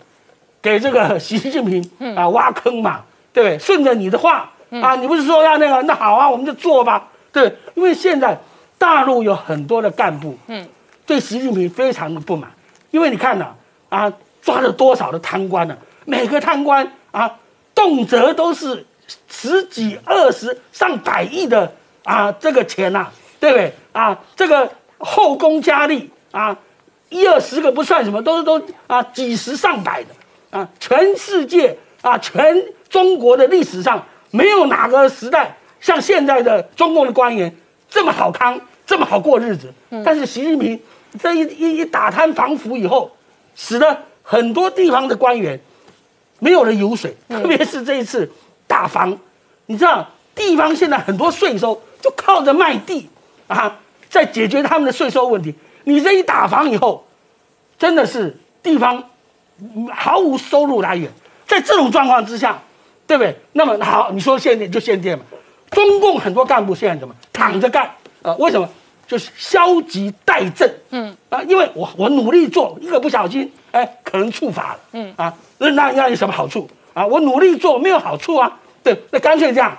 [0.61, 3.03] 给这个 习近平啊挖坑嘛，
[3.33, 3.59] 对不对？
[3.59, 4.51] 顺着你的话
[4.83, 7.55] 啊，你不是说要那个，那好啊，我们就做吧，对。
[7.75, 8.37] 因为现在
[8.79, 10.67] 大陆有很多的干部，嗯，
[11.07, 12.51] 对习近平非常的不满，
[12.91, 13.55] 因为你看呐、
[13.89, 14.13] 啊，
[14.43, 17.39] 抓了多少的贪官呢、每个贪官啊，
[17.75, 18.85] 动辄都是
[19.29, 21.73] 十几、二十、上百亿的
[22.05, 23.09] 啊这个钱呐、
[23.41, 24.19] 对不对啊？
[24.37, 26.57] 这个后宫佳丽啊，
[27.09, 37.55] 一二十个不算什么，都是都啊几十上百的啊，全世界啊，全中国的历史上没有哪个时代像现在的中共的官员
[37.95, 39.73] 这么好康，这么好过日子。
[40.05, 40.79] 但是习近平
[41.23, 43.09] 这一一一打贪防腐以后，
[43.55, 45.61] 使得很多地方的官员
[46.41, 48.29] 没有了油水，特别是这一次
[48.67, 49.17] 打房，
[49.67, 53.09] 你知道地方现在很多税收就靠着卖地
[53.47, 53.79] 啊，
[54.11, 55.55] 在解决他们的税收问题。
[55.85, 57.07] 你这一打房以后，
[57.79, 59.05] 真的是地方
[59.61, 61.09] 嗯毫无收入来源。
[61.47, 62.61] 在这种状况之下，
[63.07, 63.37] 对不对？
[63.53, 65.25] 那么好，你说限电就限电嘛。
[65.75, 67.91] 中共很多干部现在怎么躺着干
[68.23, 68.67] 啊、为什么？
[69.07, 70.67] 就是消极怠政。
[70.89, 74.79] 嗯啊，因为我我努力做，一个不小心，哎，可能触法了。
[74.93, 77.07] 嗯啊，那那那有什么好处啊？
[77.07, 78.59] 我努力做没有好处啊。
[78.83, 79.77] 对，那干脆这样，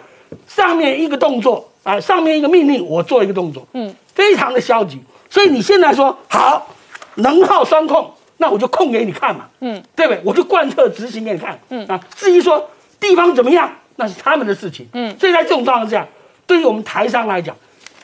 [0.48, 3.68] 上面一个动作啊，上面一个命令，我做一个动作。
[3.74, 5.02] 嗯，非常的消极。
[5.28, 6.68] 所以你现在说好，
[7.16, 9.48] 能耗双控，那我就控给你看嘛。
[9.62, 10.22] 嗯，对不对？
[10.24, 11.60] 我就贯彻执行给你看。
[11.70, 12.70] 嗯啊，至于说
[13.00, 14.88] 地方怎么样，那是他们的事情。
[14.94, 16.06] 嗯，所以在这种状况下，
[16.46, 17.56] 对于我们台商来讲，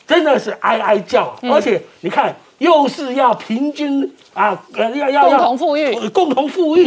[0.08, 1.38] 真的是哀哀叫啊。
[1.52, 6.84] 而且你看，又是要平均啊，呃，要要要共同富裕呃共同富裕，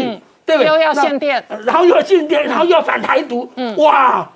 [0.47, 0.67] 对不对？
[0.67, 3.51] 又要限电呃然后又要限电，然后又要反台独。
[3.57, 4.31] 嗯，哇，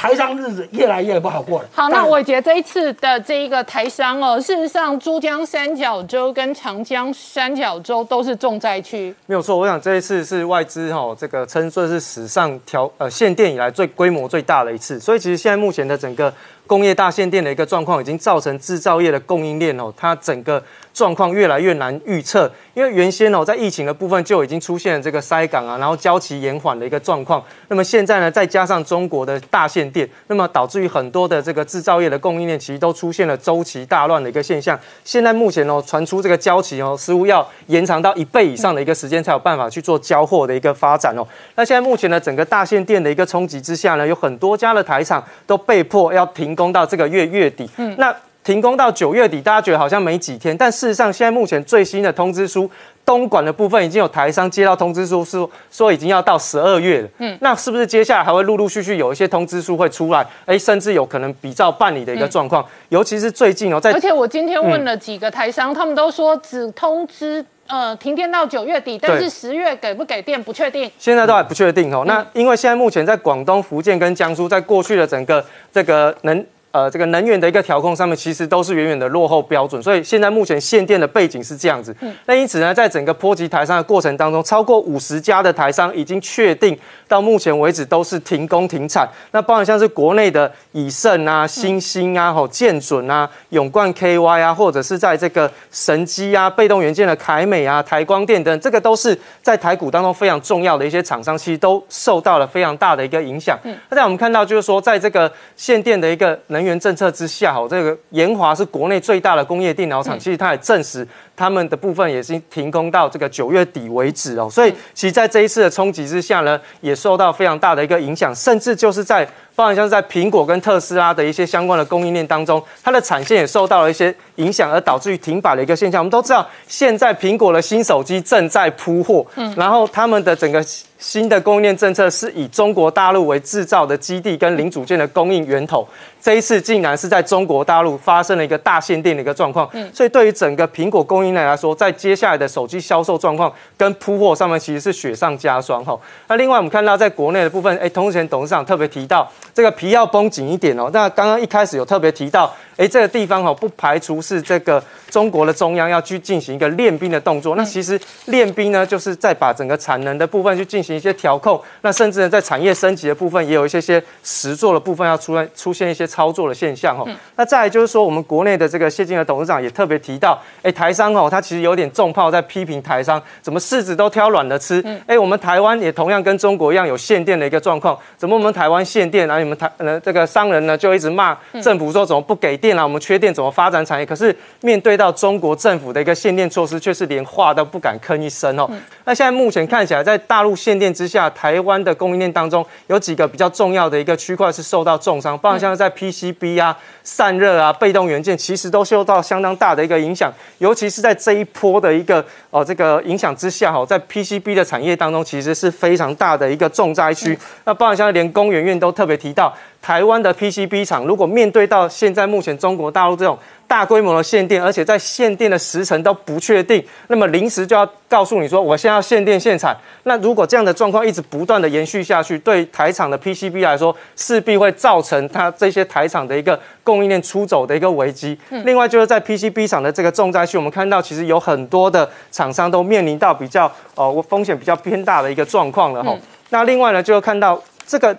[0.00, 1.68] 台商日子越来越不好过了。
[1.74, 9.14] 好，那我觉得这一次的这一个台商哦，事实上珠江三角洲跟长江三角洲都是重灾区。
[9.26, 16.32] 没有错，我想这一次是外资哈、这个称作是史上调呃限电以来最规模最大的一次，所以其实现在目前的整个
[16.70, 20.62] 工业大限电的一个状况，已经造成制造业的供应链哦，它整个
[20.94, 34.78] 状况越来越难预测，因为原先哦在疫情的部分就已经出现了这个塞港啊，然后交期延缓的一个状况，那么现在呢再加上中国的大限电，那么导致于很多的这个制造业的供应链其实都出现了周期大乱的一个现象。
[35.04, 41.26] 现在目前哦传出这个交期哦似乎要延长到一倍以上的一个时间才有办法去做交货的一个发展哦。
[41.56, 47.68] 那现在目前呢整个大限电的一个冲击之下呢，有很多家的台厂都被迫要停工到这个月月底。
[47.78, 52.70] 嗯，那停工到九月底，大家觉得好像没几天，但事实上现在目前最新的通知书。
[53.02, 55.36] 东莞的部分已经有台商接到通知书，是
[55.68, 57.08] 说已经要到十二月了。
[57.18, 60.24] 嗯，那是不是接下来还会陆陆续续有一些通知书会出来？
[60.46, 62.64] 哎，甚至有可能比照办理的一个状况。
[62.90, 70.90] 尤其是最近哦，在而且我今天问了几个台商，他们都说只通知呃停电到九月底，但是十月给不给电不确定。
[70.98, 72.04] 现在都还不确定哦。
[72.06, 76.44] 那因为现在目前在广东、福建跟江苏，在过去的整个这个能。
[76.72, 81.94] 呃，这个能源的一个调控上面，其实都是远远的落后标准，所以现在目前限电的背景是这样子。
[82.26, 89.08] 那因此呢，在整个波及台商的过程当中，超过五十家的台商已经确定到目前为止都是停工停产。
[89.32, 103.58] 那包含像是国内的以盛啊、新兴啊、吼建准啊、永冠 KY 啊，或者是在这个神机啊、被动元件的凯美啊、台光电等，这个都是在台股当中非常重要的一些厂商，其实都受到了非常大的一个影响。
[103.88, 111.06] 那在我们看到，就是说在这个限电的一个能能源政策之下，好，这个研华是国内最大的工业电脑厂，其实它也证实
[111.40, 114.46] 他们的部分也是停工到这个九月底为止哦。
[114.50, 119.26] 所以，其实在这一次的冲击之下呢，也受到非常大的一个影响，甚至就是在
[119.56, 126.02] 包含像是在苹果跟特斯拉的一些相关的供应链当中，它的产线也受到了一些影响，而导致于停摆的一个现象。
[126.02, 130.62] 我们都知道，现在苹果的新手机正在铺货，嗯，然后他们的整个。
[131.00, 135.88] 新的供应链政策是以中国大陆为制造的基地跟零组件的供应源头，
[136.20, 145.98] 这一次竟然是在中国大陆发生了一个大限电的一个状况，嗯，所以对于整个苹果供应链来说，在接下来的手机销售状况跟铺货上面其实是雪上加霜哈。
[146.28, 150.90] 那另外我们看到在国内的部分，哎，同时前董事长特别提到这个皮要绷紧一点哦。
[150.92, 157.56] 那刚刚一开始有特别提到，哎，这个地方哈不排除是这个中国的中央要去进行一个练兵的动作。
[157.56, 160.90] 那其实练兵呢，就是在把整个产能的部分去进行。
[160.90, 167.06] 一些调控，那甚至呢，在产业升级的部分，也有一些些实做的部分要出来出现一些操作的现象哈。
[167.36, 174.84] 那再来就是说，我们国内的这个谢金的董事长也特别提到，哎，台商哦，他其实有点重炮在批评台商，怎么柿子都挑软的吃？
[175.06, 182.82] 哎，我们台湾也同样跟中国一样有限电的一个状况，怎么我们台湾限电，然后你们台呃这个商人呢就一直骂政府说怎么不给电啊？
[182.82, 184.06] 我们缺电怎么发展产业？
[184.06, 188.70] 可是面对到中国政府的一个限电措施，却是连话都不敢吭一声哦。
[189.04, 200.32] 那现在目前看起来，在大陆限电之下，台湾的供应链当中有几个比较重要的一个区块是受到重伤，包括像在 PCB 啊、散热啊、被动元件，其实都受到相当大的一个影响。
[200.58, 207.38] 尤其是在这一波的一个哦这个影响之下，哈，在 PCB 的产业当中，其实是非常大的一个重灾区。
[207.64, 213.38] 那包括像连工研院都特别提到，台湾的 PCB 厂如果面对到现在目前中国大陆这种。
[213.70, 219.72] 大规模的限电，而且在限电的时程都不确定，那么临时就要告诉你说，我现在要限电限产。
[220.02, 228.36] 那如果这样的状况一直不断的延续下去，对台厂的 PCB 来说，势必会造成它这些台厂的一个供应链出走的一个危机。
[228.64, 236.18] 另外就是在 PCB 厂的这个重灾区，我们看到其实有很多的厂商都面临到比较呃风险比较偏大的一个状况了哈。
[236.48, 238.16] 那另外呢，就看到这个。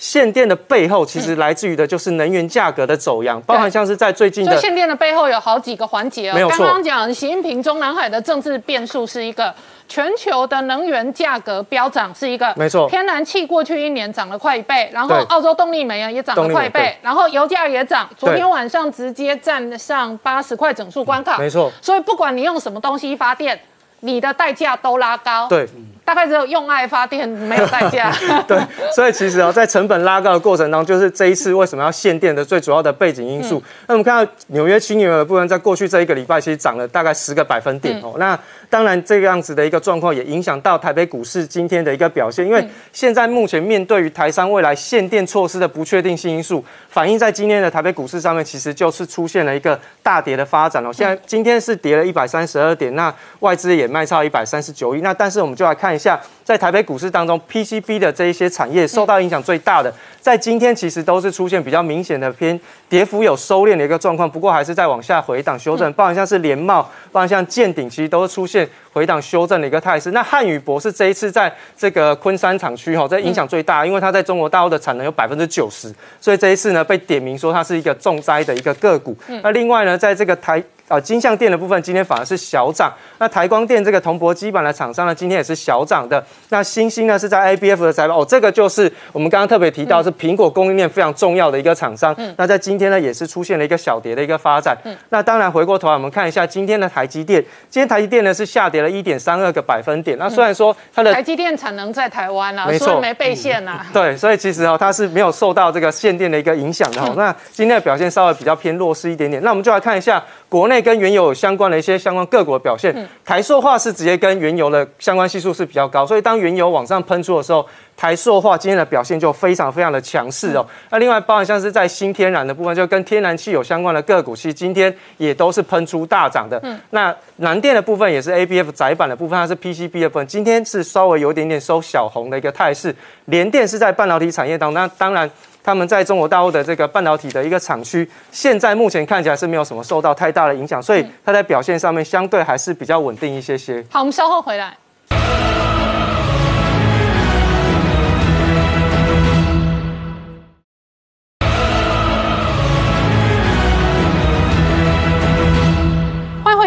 [0.00, 4.56] 限电的背后，其实来自于的就是能源价格的走样，包含像是在最近的。
[4.56, 6.34] 限电的背后有好几个环节哦。
[6.34, 9.54] 没有刚刚讲习近平中南海的政治变数是一个，
[9.86, 12.50] 全球的能源价格飙涨是一个。
[12.56, 12.88] 没错。
[12.88, 21.36] 天然气过去一年涨了快一倍，然后澳洲动力煤啊也涨了快一倍，然后油价也涨，昨天晚上直接站上八十块整数关卡。
[21.36, 21.70] 没错。
[21.82, 23.60] 所以不管你用什么东西发电，
[24.00, 25.46] 你的代价都拉高。
[25.46, 25.68] 对。
[26.04, 28.12] 大概只有用爱发电没有代价。
[28.48, 28.58] 对，
[28.94, 33.62] 所以其实哦，在成本拉高的过程当中，就是这一次为什么要限电的最主要的背景因素。
[33.86, 38.14] 那我们看到纽约轻油的部分，在过去这一个礼拜其实涨了大概十个百分点哦。
[38.18, 38.38] 那
[38.68, 50.92] 当然这个样子的一个状况也影响到台北股市今天的一个表现，因为现在目前面对于台商未来限电措施的不确定性因素，反映在今天的台北股市上面，其实就是出现了一个大跌的发展哦。
[50.92, 55.00] 现在今天是跌了一百三十二点，那外资也卖超一百三十九亿。
[55.00, 56.20] 那但是我们就来看看一下。
[56.44, 65.92] 在台北股市当中，PCB 的这一些产业受到影响最大的，在今天其实都是出现比较明显的偏跌幅有收敛的一个状况，不过还是在往下回档修正。
[65.92, 66.82] 包含像是连帽，
[67.12, 70.10] 包含像建鼎，其实都是出现回档修正的一个态势。
[70.10, 79.16] 那汉语博士这一次在这个昆山厂区哈，这影响最大，因为它在中国大陆的产能有百分之九十，所以这一次呢被点名说它是一个重灾的一个个股。
[79.42, 80.62] 那另外呢，在这个台。
[80.90, 82.92] 啊，金像电的部分今天反而是小涨。
[83.18, 86.20] 那台光电这个铜箔基板的厂商呢，今天也是小涨的。
[86.48, 92.12] 那星星呢是在 ABF 的财报哦，这个就是我们刚刚特别提到是苹果供应链非常重要的一个厂商。
[92.18, 94.76] 嗯那在今天呢也是出现了一个小跌的一个发展。
[94.82, 100.18] 嗯那当然回过头来我们看一下今天的台积电，今天台积电呢是下跌了一点三二个百分点。
[100.18, 103.86] 那虽然说它的台积电产能在台湾啊，没错，没被限啊。
[103.92, 107.00] 对，所以其实哦它是没有受到这个限电的一个影响的。
[107.16, 109.40] 那今天的表现稍微比较偏弱势一点点。
[109.44, 110.80] 那我们就来看一下国内。
[110.80, 117.64] 跟原油有相关的一些相关个股的表现，台塑化是直接跟原油的相关系数是比较高，所以当原油往上喷出的时候，
[118.00, 120.66] 台塑化今天的表现就非常非常的强势哦。
[120.88, 126.58] 那另外包含像是在新天然的部分，就跟天然气有相关的个股，其实今天也都是喷出大涨的。
[126.92, 132.96] 那南电的部分也是 A B F 窄板的部分，它是 P C B 的部分，今天是稍微有点点收小红的一个态势。
[133.26, 135.30] 联电是在半导体产业当中，那当然。
[135.62, 143.84] 他们在中国大陆的这个半导体的一个厂区，现在目前看起来是没有什么受到太大的影响，所以它在表现上面相对还是比较稳定一些些。
[143.90, 144.74] 好，我们稍后回来。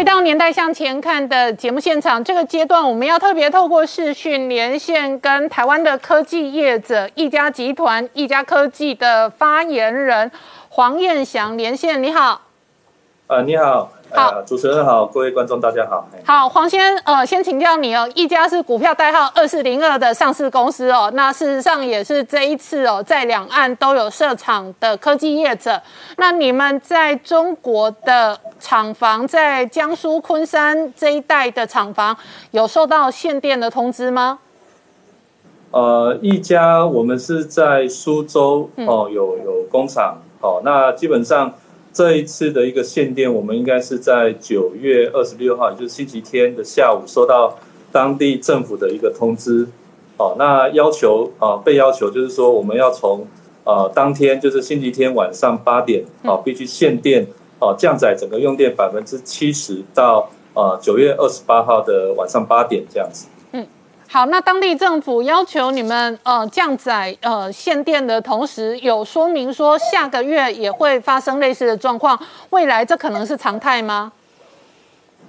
[0.04, 10.30] 到年代向前看的节目现场，这个阶段我们要特别透过视讯连线，跟台湾的科技业者一家集团、一家科技的发言人
[10.68, 12.02] 黄燕祥连线。
[12.02, 12.42] 你好，
[13.28, 13.93] 呃，你好。
[14.16, 16.06] 好，主持人好，各位观众大家好。
[16.24, 25.82] 好，黄先，呃，先请教你哦，一家是股票代号二四零二的上市公司哦，那事实上也是这一次哦，在两岸都有设厂的科技业者。
[26.16, 32.16] 那你们在中国的厂房，在江苏昆山这一带的厂房，
[32.52, 34.38] 有受到限电的通知吗？
[35.72, 41.52] 呃，一家我们是在苏州哦，有有工厂哦，那基本上。
[41.94, 47.56] 这一次的一个限电，我们应该是在九月二十六号，也就是星期天的下午，收到
[47.92, 49.68] 当地政府的一个通知。
[50.16, 53.24] 哦，那要求啊，被要求就是说，我们要从
[53.62, 57.24] 呃当天，就是星期天晚上八点，哦，必须限电，
[57.60, 63.26] 哦，降载整个用电百分之七十，到呃九月二十八号的晚上八点这样子。
[64.14, 72.16] 好，那当地政府要求你们呃降载呃限电的同时，有说明说下个月也会发生类似的状况，
[72.50, 74.12] 未来这可能是常态吗？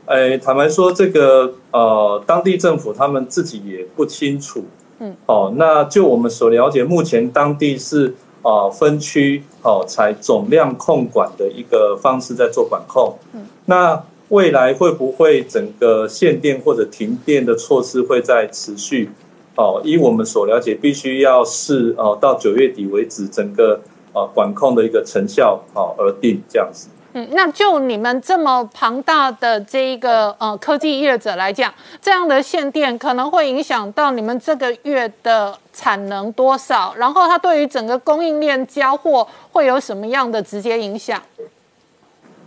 [0.05, 4.63] 哎，坦白说，这个呃当地政府他们自己也不清楚。
[4.99, 13.17] 嗯，哦，那就我们所了解，目前当地是啊分区哦采总量控管的一个方式在做管控。
[13.33, 14.03] 嗯，那。
[14.30, 19.09] 未来会不会整个限电或者停电的措施会在持续？
[19.55, 23.80] 哦，依我们所了解，必须要是哦到九月底为止，整个
[24.13, 26.89] 呃管控的一个成效哦而定这样子。
[27.13, 36.93] 嗯，那就你们这么庞大的这一个呃科技业者来讲，这样的限电可能会影响到你们这个月的产能多少？
[36.97, 41.21] 然后它对于整个供应链交货会有什么样的直接影响？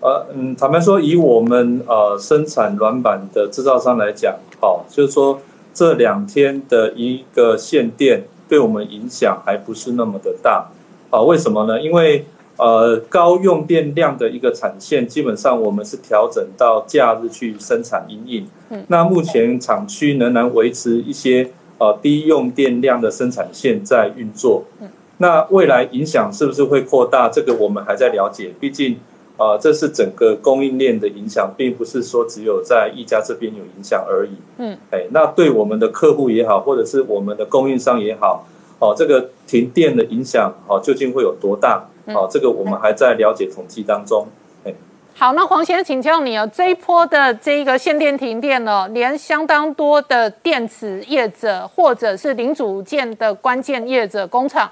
[0.00, 5.40] 呃嗯，坦白说，以我们呃生产软板的制造商来讲，好，就是说
[5.74, 10.68] 这两天的一个限电对我们影响还不是那么的大，
[11.10, 11.82] 啊，为什么呢？
[11.82, 12.24] 因为
[12.58, 27.28] 呃高用电量的一个产线，基本上我们是调整到假日去生产营运，嗯，那目前厂区仍然维持一些呃低用电量的生产线在运作，嗯，那未来影响是不是会扩大？
[27.28, 28.96] 这个我们还在了解，毕竟。
[29.38, 34.32] 啊，这是整个供应链的影响，并不是说只有在一家这边有影响而已。
[34.56, 38.44] 嗯，哎，那对我们的客户也好，或者是我们的供应商也好，
[38.80, 41.88] 哦，这个停电的影响，哦，究竟会有多大？
[42.06, 44.26] 哦，这个我们还在了解统计当中。
[44.64, 44.74] 哎，
[45.14, 54.68] 好，那黄先生，请教你哦，这一波的这一个限电停电哦，连相当多的电子业者或者是零组件的关键业者工厂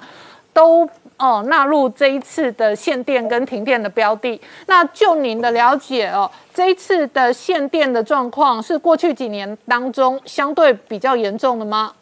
[0.52, 0.90] 都。
[1.18, 4.38] 哦，纳入这一次的限电跟停电的标的。
[4.66, 11.94] 那就您的了解哦，这一次的限电的状况是过去几年当中相对比较严重的吗？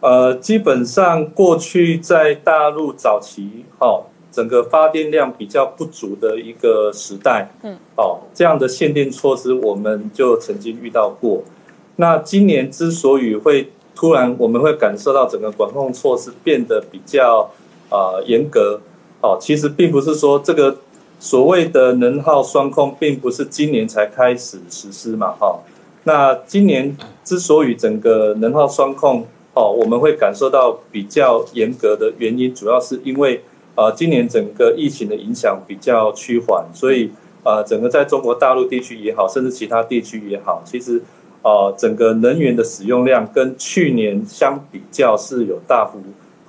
[0.00, 11.42] 呃，基本上过去在大陆早期，哦，整个发电量比较不足的一个时代，嗯，哦，这样的限电措施我们就曾经遇到过。
[11.96, 17.50] 那今年之所以会突然，我们会感受到整个管控措施变得比较。
[17.90, 18.80] 啊，严格
[19.20, 20.78] 哦，其实并不是说这个
[21.18, 25.60] 所谓的能耗双控，并不是今年才开始实施嘛，哈。
[26.04, 33.42] 那今年之所以整个能耗双控哦，我们会感受到比较严格的原因，主要是因为
[33.74, 37.10] 啊，今年整个疫情的影响比较趋缓，所以
[37.44, 41.02] 啊，整个在中国大陆地区也好，甚至其他地区也好，其实
[41.42, 46.00] 啊，整个能源的使用量跟去年相比较是有大幅。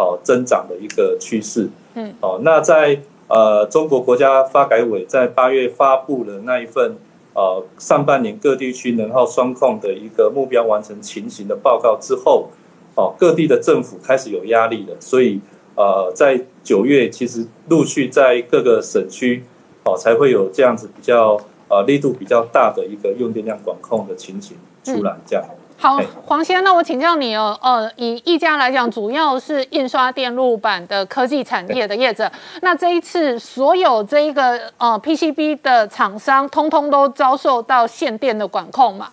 [0.01, 1.69] 哦，增长的一个趋势。
[1.93, 6.95] 嗯，哦，那在呃，中国国家发改委在八月发布了那一份
[7.33, 12.49] 呃上半年各地区能耗双控的一个目标完成情形的报告之后，
[12.95, 15.39] 哦，各地的政府开始有压力了，所以
[15.75, 19.43] 呃，在九月其实陆续在各个省区
[19.85, 25.45] 哦才会有这样子比较呃力度比较大的一个用电量管控的情形出来，这样。
[25.81, 32.31] 好哎，黄先，那我请教你哦，呃，以一家来讲，主要是印刷电路板的科技产业的业者。
[32.61, 39.07] 那这一次，所有这一个呃 PCB 的厂商，通通都遭受到限电的管控嘛？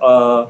[0.00, 0.48] 呃，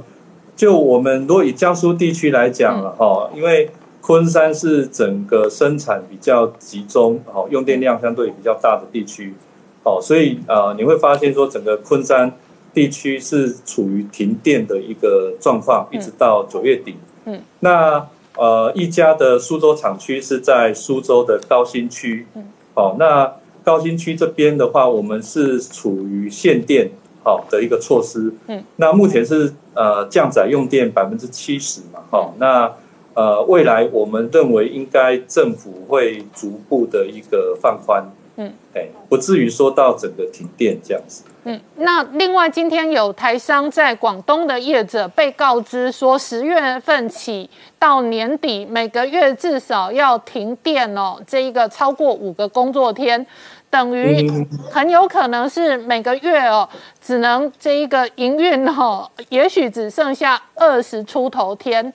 [0.54, 3.68] 就我们如果以江苏地区来讲了哈，因为
[4.00, 9.34] 昆山是整个生产比较集中，哦，用电量相对比较大的地区，
[9.82, 12.32] 哦，所以呃，你会发现说整个昆山
[12.76, 16.94] 地区是处于停电的一个状况，一直到九月底。
[17.24, 22.26] 嗯，那呃，一家的苏州厂区是在苏州的高新区。
[22.34, 22.44] 嗯，
[22.74, 23.32] 哦，那
[23.64, 26.90] 高新区这边的话，我们是处于限电
[27.24, 28.34] 好的一个措施。
[28.48, 32.00] 嗯，那目前是呃降载用电百分之七十嘛。
[32.10, 32.70] 好、那
[33.14, 38.04] 呃未来我们认为应该政府会逐步的一个放宽。
[38.36, 41.24] 嗯，哎，不至于说到整个停电这样子。
[41.44, 47.48] 嗯，那另外今天有台商在广东的业者被告知说，十月份起
[47.78, 53.24] 到年底每个月至少要停电哦，这一个超过五个工作天，
[53.70, 54.28] 等于
[54.70, 56.68] 很有可能是每个月哦，
[57.00, 61.92] 只能这一个营运哦，也许只剩下二十出头天。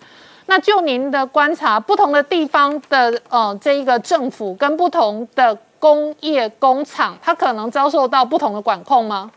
[0.48, 9.32] 那就您的观察，不同的地方的呃这一个政府跟不同的工业工厂，它可能遭受到不同的管控吗？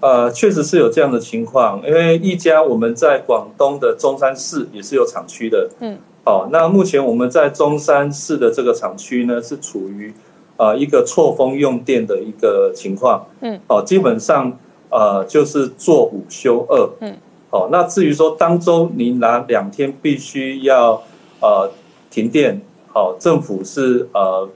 [0.00, 5.68] 呃，确实是有这样的情况，因为一家我们在广东的中山市也是有厂区的。
[5.80, 10.12] 嗯，好，那目前我们在中山市的这个厂区呢，是处于
[10.56, 13.26] 呃一个错峰用电的一个情况。
[13.40, 14.56] 嗯，好，基本上
[14.90, 16.90] 呃就是做五休二。
[17.00, 17.16] 嗯，
[17.50, 21.02] 好，那至于说当周你哪两天必须要
[21.40, 21.70] 呃
[22.10, 22.60] 停电，
[22.92, 24.48] 好，政府是呃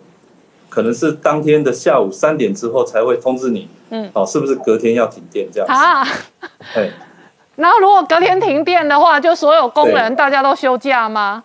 [0.69, 3.69] 可能是当天的下午三点之后才会通知你。
[3.91, 5.73] 嗯，哦，是不是隔天要停电这样子？
[5.73, 6.07] 啊，
[6.75, 6.91] 哎，
[7.57, 11.43] 然后如果隔天停电的话，就所有工人大家都休假吗？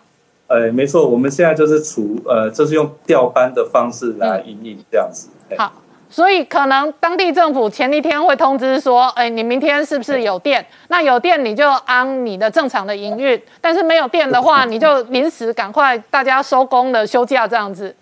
[0.48, 5.30] 呃，没错，我们现在就是处呃，就是用调班的方式来营运这样子。
[5.50, 5.72] 哎好，
[6.10, 10.64] 所以可能当地政府前一天会通知说，哎，你明天是不是有电？
[10.90, 17.96] 那有电你就按你的正常的营运，但是没有电的话， 你就临时赶快大家收工了休假这样子。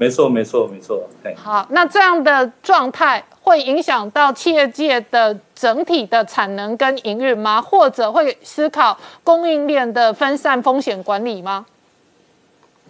[0.00, 1.06] 没错，没错，没错。
[1.24, 7.60] 哎，好，那这样的状态会影响到企业界的整体的产能跟营运吗？
[7.60, 11.66] 或者会思考供应链的分散风险管理吗？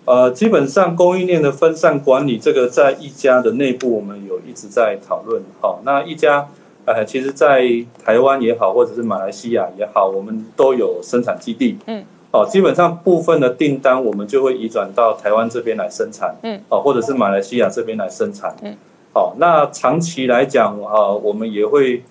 [0.05, 5.43] 呃，基本上供应链的分散管理，这个在一家的内部我们有一直在讨论。
[5.61, 6.47] 好，那一家
[6.85, 7.62] 呃，其实，在
[8.05, 11.77] 台湾也好，或者是马来西亚也好，我们都有生产基地。
[11.87, 12.05] 嗯。
[12.32, 16.36] 哦，基本上部分的订单我们就会移转到台湾这边来生产。
[16.43, 16.61] 嗯。
[16.69, 18.55] 哦，或者是马来西亚这边来生产。
[18.62, 18.77] 嗯。
[19.12, 22.05] 好，那长期来讲啊、我们也会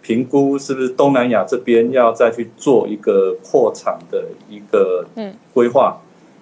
[0.00, 5.98] 评估是不是东南亚这边要再去做一个扩厂的一个嗯规划。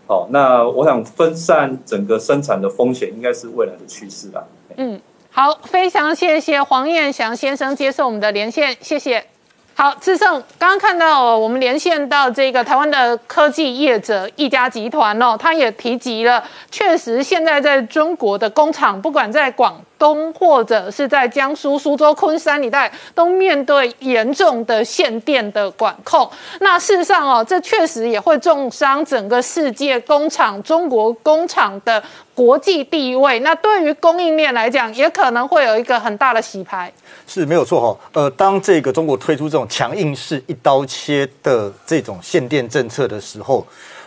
[0.06, 4.44] 好，那我想分散整个生产的风险，应该是未来的趋势啦。
[4.76, 5.00] 嗯，
[5.30, 9.24] 好，非常谢谢黄彦祥先生接受我们的连线，谢谢。
[9.74, 26.28] 好，志胜，刚刚看到哦我们连线到这个台湾的科技业者一家集团哦，他也提及了，确实现在在中国的工厂，不管在广东或者是在江苏苏州、昆山一带，都面对严重的限电的管控。
[26.58, 32.02] 那事实上哦，这确实也会重伤整个世界工厂、中国工厂的
[32.34, 33.38] 国际地位。
[33.40, 36.92] 那对于供应链来讲，也可能会有一个很大的洗牌。
[37.28, 43.64] 是没有错哈，呃，当这个中国推出这种强硬式一刀切的这种限电政策的时候，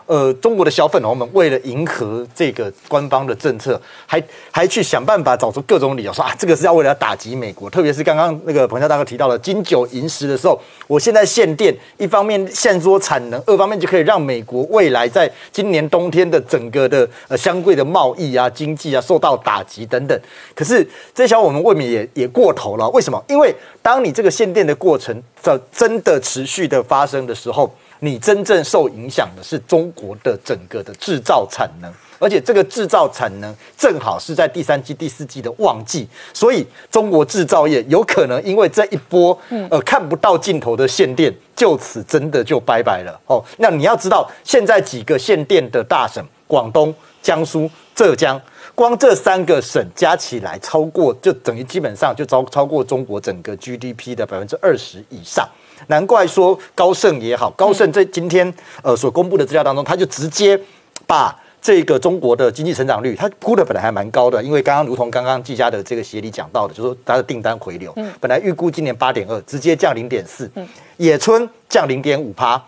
[0.07, 4.21] 呃，中国的小粉红们为了迎合这个官方的政策，还
[4.51, 20.19] 还去想办法找出各种理由说啊，这个是要为了要打击美国，特别是刚刚那个彭教大哥提到了金九银十的时候，我现在限电，一方面限缩产能，二方面就可以让美国未来在今年冬天的整个的呃相对的贸易啊、经济啊受到打击等等。
[20.53, 23.23] 可是这小我们未免也也过头了，为什么？
[23.27, 39.37] 因为当你这个限电的过程在真的持续的发生的时候，你真正受影响的是中国的整个的制造产能，而且这个制造产能正好是在第三季、第四季的旺季，所以中国制造业有可能因为这一波
[39.69, 43.43] 呃看不到尽头的限电，就此真的就拜拜了哦。
[43.57, 48.39] 那你要知道，现在几个限电的大省，广东、江苏、浙江。
[48.73, 55.47] 光这三个省加起来，超过就等于基本上就超超过中国整个 GDP 的百分之二十以上。
[55.87, 60.59] 难怪说高盛也好，高盛在今天呃所公布的资料当中，他就直接
[61.05, 70.49] 把这个中国的经济成长率，它估的本来还蛮高的，因为刚刚如同刚刚季家的这个协理讲到的，就是说它的订单回流，本来预估今年八点二，直接降零点四，
[70.97, 72.61] 野村降零点五趴。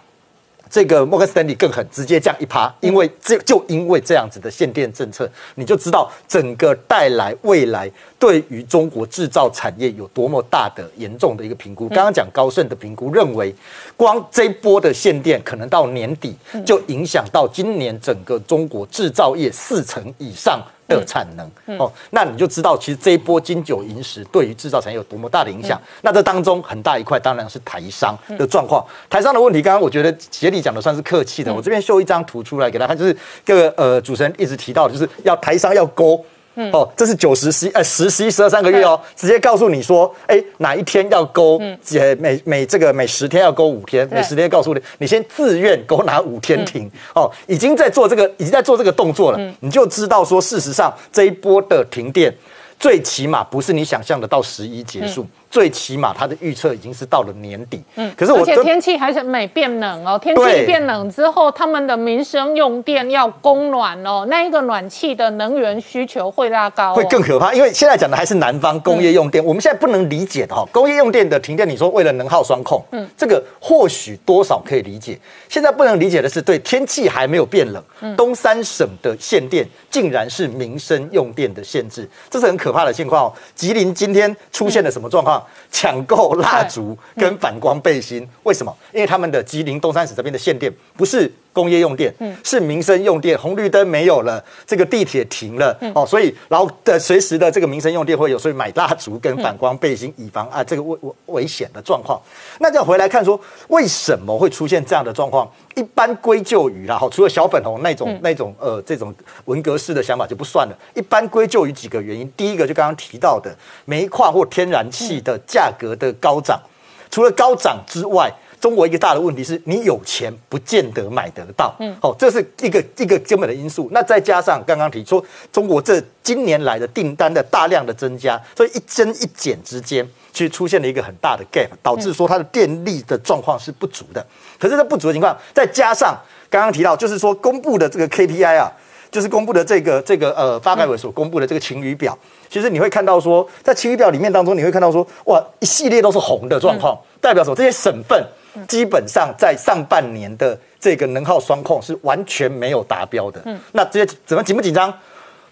[0.70, 7.90] 这个摩根斯丹利更狠，直接降一趴，因为这就因为这样子的限电政策，你就知道整个带来未来
[8.20, 11.88] 对于中国制造产业有多么大的严重的一个评估。
[11.90, 13.54] 刚刚讲高盛的评估认为，
[13.96, 16.36] 光这一波的限电可能到年底
[16.66, 20.62] 就影响到今年整个中国制造业四成以上。
[20.88, 25.80] 的产能哦，那你就知道其实这一波金九银十对于制造产业有多么大的影响。
[26.02, 28.86] 那这当中很大一块当然是台商的状况。
[29.10, 31.54] 台商的问题，刚刚我觉得杰里讲的算是客气的。
[31.54, 33.16] 我这边秀一张图出来给大家看，就是
[33.46, 36.24] 各个呃主持人一直提到的，就是要台商要勾。
[36.72, 41.60] 哦，这是九十十呃十十一十二三个月哦，直接告诉你说，哎，哪一天要勾，
[41.94, 46.90] 呃每每这个每十天要勾五天，每十天告诉你，你先自愿勾哪五天停。
[47.14, 52.34] 哦，已经在做这个，已经在做这个动作了，你就知道说，事实上这一波的停电，
[52.80, 55.26] 最起码不是你想象的到十一结束。
[55.50, 67.54] 最起码它的预测已经是到了年底，嗯，可是我而且天气还是每变冷哦，天气变冷之后，他们的民生用电要供暖哦，那一个暖气的能源需求会拉高，会更可怕。
[67.54, 75.18] 因为现在讲的还是南方工业用电，我们现在不能理解的哈，工业用电的停电，你说为了能耗双控，嗯，这个或许多少可以理解。
[75.48, 83.34] 现在不能理解的是，对天气还没有变冷，东三省的限电竟然是民生用电的限制，这是很可怕的情况哦。
[83.56, 85.44] 吉林今天出现了什么状况？
[85.72, 88.76] 抢购蜡烛跟反光背心，为什么？
[88.94, 102.22] 因为他们的吉林东三省这边的限电不是工业用电，嗯是民生用电，红绿灯没有了，这个地铁停了，哦，所以然后的随时的这个民生用电会有，所以买蜡烛跟反光背心，以防啊这个危危危险的状况。
[102.60, 103.40] 那就要回来看说，
[103.70, 105.52] 为什么会出现这样的状况？
[105.74, 109.14] 一般归咎于然后除了小粉红那种那种呃这种
[109.46, 112.32] 文革式的想法就不算了，一般归咎于几个原因。
[112.38, 113.56] 第一个就刚刚提到的
[113.86, 116.62] 煤矿或天然气的价格的高涨，
[117.10, 123.88] 除了高涨之外，中国一个大的问题是你有钱不见得买得到，嗯，好，这是一个一个根本的因素。
[123.92, 134.26] 那再加上刚刚提出中国这今年来的订单的大量的增加，所以一增一减之间，其实出现了一个很大的 gap，导致说它的电力的状况是不足的。
[134.60, 136.18] 可是这不足的情况，再加上
[136.50, 138.72] 刚刚提到，就是说公布的这个 KPI 啊，
[139.12, 142.18] 就是公布的这个这个呃发改委所公布的这个晴雨表，
[142.50, 147.56] 其实你会看到说，在晴雨表里面当中，你会看到说，哇，一系列都是红的状况，代表什么？
[147.56, 148.26] 这些省份
[148.68, 153.42] 基本上在上半年的这个能耗双控是完全没有达标的。
[153.46, 154.94] 嗯，那这些怎么紧不紧张？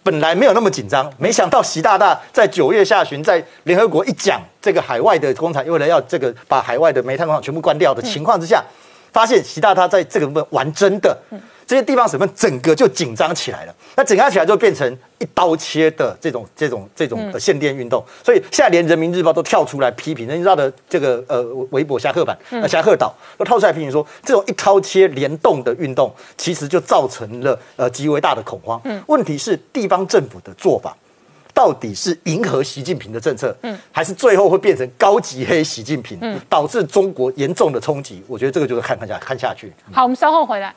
[0.03, 8.64] 本来没有那么紧张，没想到习大大在九月下旬在联合国一讲这个海外的工厂，为了要这个把海外的煤炭工厂全部关掉的情况之下。
[9.11, 11.18] 发现习大大在这个部分玩真的，
[11.68, 13.76] 这些地方省份整个就紧张起来了。
[13.96, 18.04] 那紧张起来就变成一刀切的这种这种这种的限电运动。
[18.24, 22.38] 所以现在连人民日报都跳出来批评，人民日报的这个呃微博侠客版、
[22.68, 28.80] 侠客岛都跳出来批评说，这种一刀切联动的运动，其实就造成了呃极为大的恐慌。
[28.84, 30.96] 嗯问题是地方政府的做法。
[31.54, 38.22] 到底是迎合习近平的政策，嗯，还是最后会变成高级黑习近平，嗯，导致中国严重的冲击？
[38.28, 39.72] 我觉得这个就是看看下看下去。
[39.94, 40.76] 好，我们稍后回来。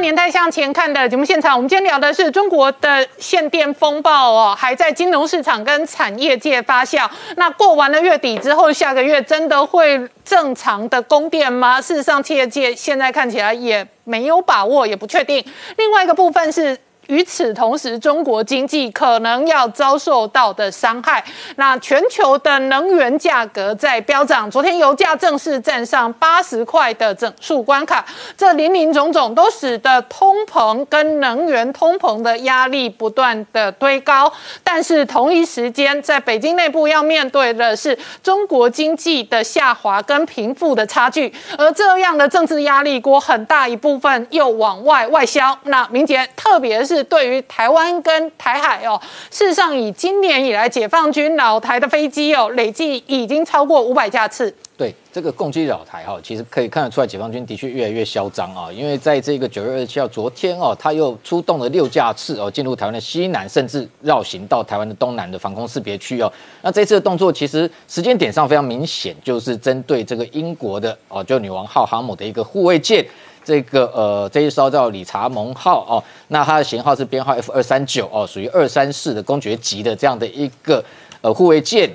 [0.00, 7.08] 年代向前看的节目现场，我们今天聊的是中国的限电风暴哦，还在金融市场跟产业界发酵。
[7.36, 11.80] 那过完了月底之后，下个月真的会正常的供电吗？
[11.80, 15.44] 事实上，企业界现在看起来也没有把握，也不确定。
[15.76, 16.76] 另外一个部分是。
[17.10, 21.22] 与此同时，中国经济可能要遭受到的伤害。
[21.56, 28.04] 那全球的能源价格在飙涨，昨天油价正式站上八十块的整数关卡，
[28.36, 34.32] 这林林总总都使得通膨跟能源通膨的压力不断的推高。
[34.62, 45.58] 但是同一时间，在北京内部要面对的是中国经济的下滑跟贫富的差距，而这样的政治压力锅很大一部分又往外外销。
[45.64, 46.99] 那明杰，特别是。
[47.04, 49.00] 对于台湾跟台海哦，
[49.30, 54.54] 事实上以今年以来，解放军老台的飞机哦，累计已经超过五百架次。
[54.76, 58.72] 对这个攻击扰台哈，其实可以看得出来，解放军的确越来越嚣张啊。
[58.72, 66.32] 因为在这个九月二十七号，昨天哦，他又出动了六架次哦，进入台湾的西南，甚至绕行到台湾的东南的防空识别区哦。
[66.62, 73.04] 那这次的动作其实时间点上非常明显，就是针对这个英国的哦，就女王号航母的一个护卫舰。
[73.50, 80.84] 这个呃这一艘叫理查蒙号哦，那它的型号是编号 F 二三九哦，属于二三四的公爵级的这样的一个
[81.20, 81.90] 呃护卫舰。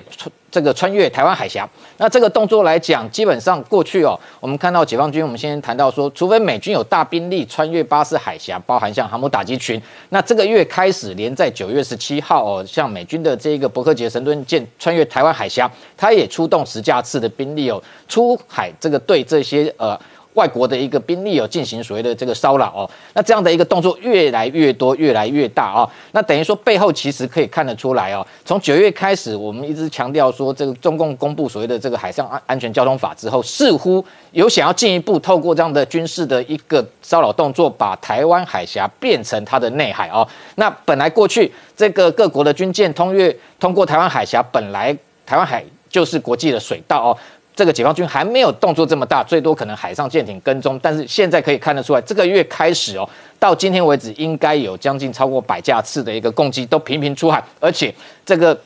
[0.48, 1.68] 这个穿越台湾海峡，
[1.98, 9.78] 那这个动作来讲，基本上过去哦，我们看到解放军，我们先谈到说，除非美军有大兵力穿越巴士海峡，包含像航母打击群，
[10.08, 19.98] 那这个月开始连在九月十七号哦，像美军的这个伯克级神盾舰穿越台湾海峡，它也出动十架次的兵力哦，出海这个对这些呃。
[20.36, 40.26] 外国的一个兵力有进行所谓的这个骚扰哦，那这样的一个动作越来越多，越来越大啊，那等于说背后其实可以看得出来哦，从九月开始，我们一直强调说，这个中共公布所谓的这个海上安安全交通法之后，似乎有想要进一步透过这样的军事的一个骚扰动作，把台湾海峡变成它的内海哦。
[40.56, 44.94] 那本来过去这个各国的军舰通越通过台湾海峡，本来
[45.24, 47.18] 台湾海就是国际的水道哦。
[47.56, 53.08] 这个解放军还没有动作这么大，最多可能海上舰艇跟踪，但是现在可以看得出来，这个月开始哦，
[53.38, 57.92] 到今天为止，应该有将近超过百架次的一个攻击都频频出海，而且
[58.26, 58.56] 这个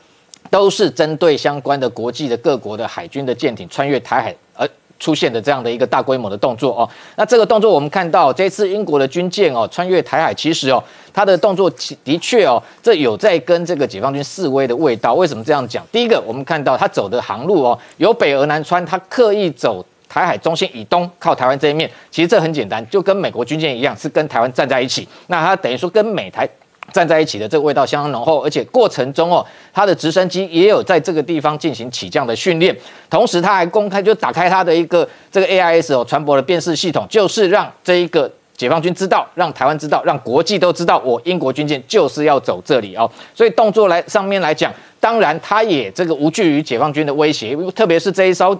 [0.49, 4.69] 都是针对相关的国际的各国的海军的舰艇穿越台海而。
[5.01, 11.67] 出现的这样的一个大规模的动作哦，那这个动作我们看到这次英国的军舰哦穿越台海，其实哦它的动作
[12.03, 15.15] 的确哦，这有在跟这个解放军示威的味道。
[15.15, 15.83] 为什么这样讲？
[15.91, 21.89] 第一个，我们看到它走的航路哦，由北而南穿，它刻意走台海中心以东，靠台湾这一面。
[22.11, 25.07] 其实这很简单，就跟美国军舰一样，是跟台湾站在一起。
[25.25, 26.47] 那它等于说跟美台。
[26.91, 32.75] 站在一起的这个味道相当浓厚，而且过程中哦，它的直升机也有在这个地方进行起降的训练，
[33.09, 48.57] 同时他还公开就打开它的一个这个 AIS 哦船舶的辨识系统，就是让这一个解放军知道，让台湾知道，让国际都知道，我英国军舰就是要走这里哦，所以动作来上面来讲，当然他也这个无惧于解放军的威胁，特别是这一艘。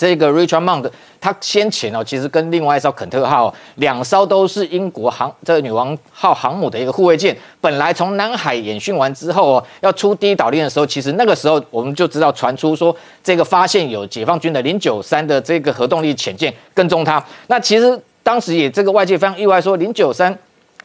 [0.00, 0.90] 这个 Richard mound
[1.20, 20.34] 他先前哦，其实跟另外一艘肯特号两艘都是英国航这个女王号航母的一个护卫舰，本来从南海演训完之后哦，要出第一岛链的时候，其实那个时候我们就知道传出说这个发现有解放军的零九三的这个核动力潜舰跟踪它，那其实当时也这个外界非常意外，说零九三。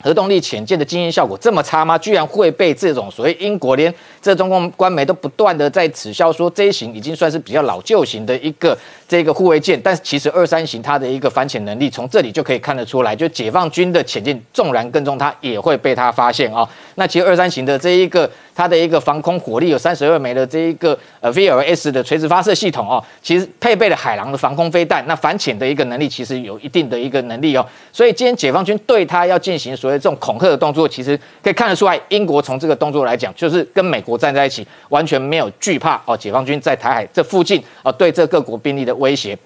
[0.01, 1.97] 核动力潜舰的经验效果这么差吗？
[1.97, 8.77] 居然会被这种所谓英国连这中共官媒都不断的在耻笑说这一型已经算是比较老旧型的一个
[9.07, 16.67] 这个护卫舰，但是其实二三型它的一个反潜能力从这里就可以看得出来，就解放军的潜舰纵然跟踪它也会被它发现啊。
[16.95, 27.65] 那其实二三型的这一个它的一个防空火力有三十二枚的这一个呃 VLS 的垂直发射系统哦，其实配备了海狼的防空飞弹，那反潜的一个能力其实有一定的一个能力哦。
[27.91, 36.17] 所以今天解放军对它要进行所谓这种恐吓的动作，其实可以看得出来，英国从这个动作来讲，就是跟美国站在一起，完全没有惧怕哦。
[36.17, 39.37] 解放军在台海这附近啊，对这各国兵力的威胁。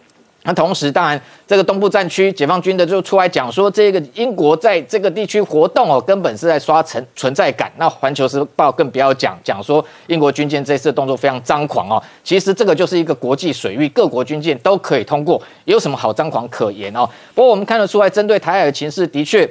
[0.43, 7.69] 那同时，当然这个东部战区解放军的就出来讲说，这个英国在这个地区活动哦，根本是在刷存存在感。
[7.75, 12.01] 那环球时报更不要讲，讲说英国军舰这次动作非常张狂哦。
[12.23, 17.05] 其实这个就是一个国际水域，各国军舰都可以通过，有什么好张狂可言哦？
[17.35, 19.45] 不过我们看得出来，针对台海的情势，的确。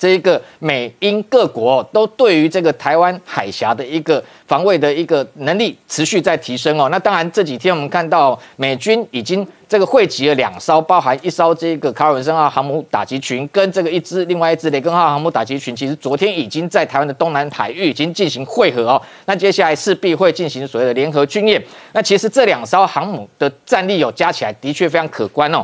[0.00, 6.88] 这一个美英各国都对于这个台湾海峡的一个防卫的一个能力持续在提升哦。
[6.88, 19.02] 那当然这几天我们看到美军已经这个汇集了两艘，包含一艘这个卡尔文森号航母打击群，跟这个一支另外一支雷根号航母打击群，其实昨天已经在台湾的东南海域已经进行汇合哦。
[19.26, 21.62] 那接下来势必会进行所谓的联合军演。
[21.92, 25.62] 那其实这两艘航母的战力有加起来的确非常可观哦，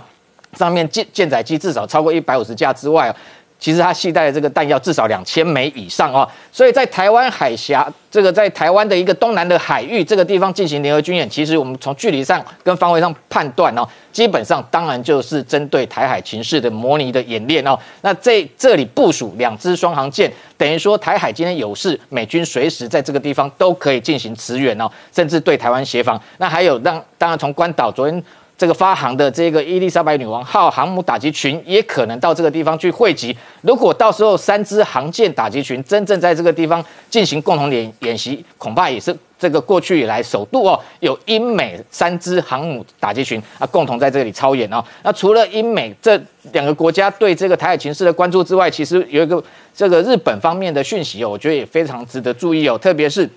[0.58, 3.10] 上面舰舰载机至少超过一百五十架之外。
[3.58, 17.78] 其实它携带的这个弹药至少两千枚以上哦，所以在台湾海峡这个在台湾的一个东南的海域这个地方进行联合军演，其实我们从距离上跟方位上判断哦，基本上当然就是针对台海情势的模拟的演练哦。
[18.02, 26.20] 那在这里部署两支双航舰，等于说台海今天有事，美军随时在这个地方都可以进行驰援哦，甚至对台湾协防。
[26.38, 28.22] 那还有让当然从关岛昨天。
[28.58, 33.36] 这个发航的这个伊丽莎白女王号航母打击群也可能到这个地方去汇集。
[33.60, 44.82] 如果到时候三支航舰打击群真正在这个地方进行共同演演习，恐怕也是这个过去以来首度哦，有英美三支航母打击群啊共同在这里操演哦。
[45.02, 46.18] 那除了英美这
[46.52, 49.42] 两个国家对这个台海情势的关注之外，其实有一个
[49.74, 53.28] 这个日本方面的讯息哦，我觉得也非常值得注意哦，特别是。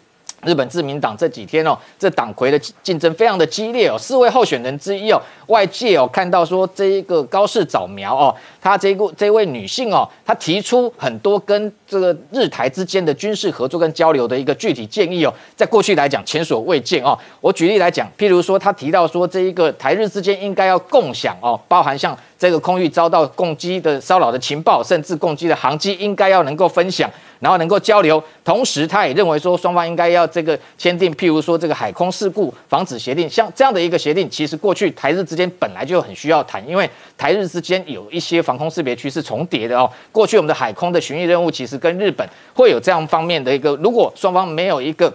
[0.46, 17.18] 日本自民党这几天哦，这党魁的竞争非常的激烈哦，四位候选人之一哦，外界哦看到说这一个高市早苗哦，她这个这位女性哦，她提出很多跟这个日台之间的军事合作跟交流的一个具体建议哦，在过去来讲前所未见哦。
[17.42, 27.10] 我举例来讲，譬如说她提到说这一个台日之间应该要共享哦，包含像这个空域遭到攻击的骚扰的情报，甚至攻击的航机应该要能够分享。
[27.40, 39.90] 然后能够交流，同时他也认为说双方应该要这个签订，譬如说这个海空事故防止协定，像这样的一个协定，其实过去台日之间本来就很需要谈，因为台日之间有一些防空识别区是重叠的哦。
[40.12, 45.10] 过去我们的海空的巡弋任务其实跟日本会有这样方面的一个，如果双方没有一个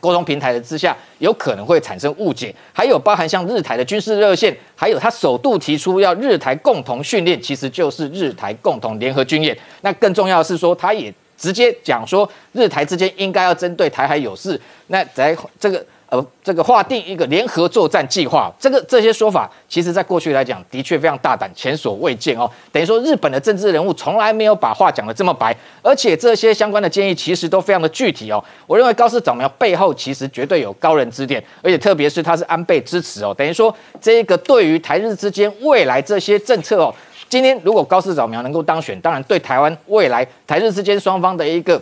[0.00, 2.54] 沟通平台的之下，有可能会产生误解。
[2.72, 9.54] 还有包含像日台的军事热线，还有他首度提出要日台共同训练，其实就是日台共同联合军演。
[9.82, 11.12] 那更重要的是说，他也。
[11.36, 22.50] 直接讲说，日台之间应该要针对台海有事，那在这个呃这个划定一个联合作战计划，这个这些说法，其实在过去来讲，的确非常大胆，前所未见哦。
[22.70, 28.42] 等于说，日本的政治人物从来没有把话讲得这么白，而且这些相关的建议其实都非常的具体哦。
[28.66, 36.94] 我认为高市长苗背后其实绝对有高人指点，而且特别是他是安倍支持哦，等于说这个对于台日之间未来这些政策哦。
[37.28, 41.80] 今天如果高市早苗能够当选，当然对台湾未来台日之间双方的一个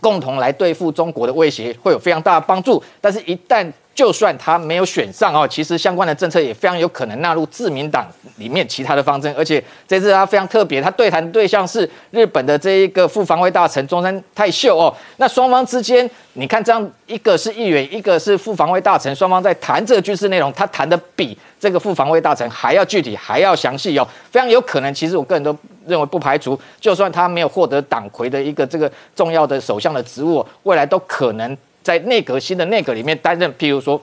[0.00, 2.82] 共同来对付中国的威胁会有非常大的帮助。
[3.00, 8.06] 但是，一旦就算他没有选上哦，其实相关的政策也非常有可能纳入自民党
[8.36, 9.34] 里面其他的方针。
[9.36, 14.94] 而且这次他非常特别，他对谈对象是日本的这一个副防卫大臣中山泰秀哦。
[15.16, 21.36] 那双方之间，你看这样一个是议员，一个是副防卫大臣，双方在谈这个军事内容，他谈的比。
[21.58, 24.92] 这个副防卫大臣还要具体，还要详细哦，非常有可能。
[24.92, 25.56] 其实我个人都
[25.86, 31.56] 认为不排除，就算他没有获得党魁的一个这个重要的首相的职务，未来都可能
[31.86, 34.00] 在内阁新的内阁里面担任，譬如说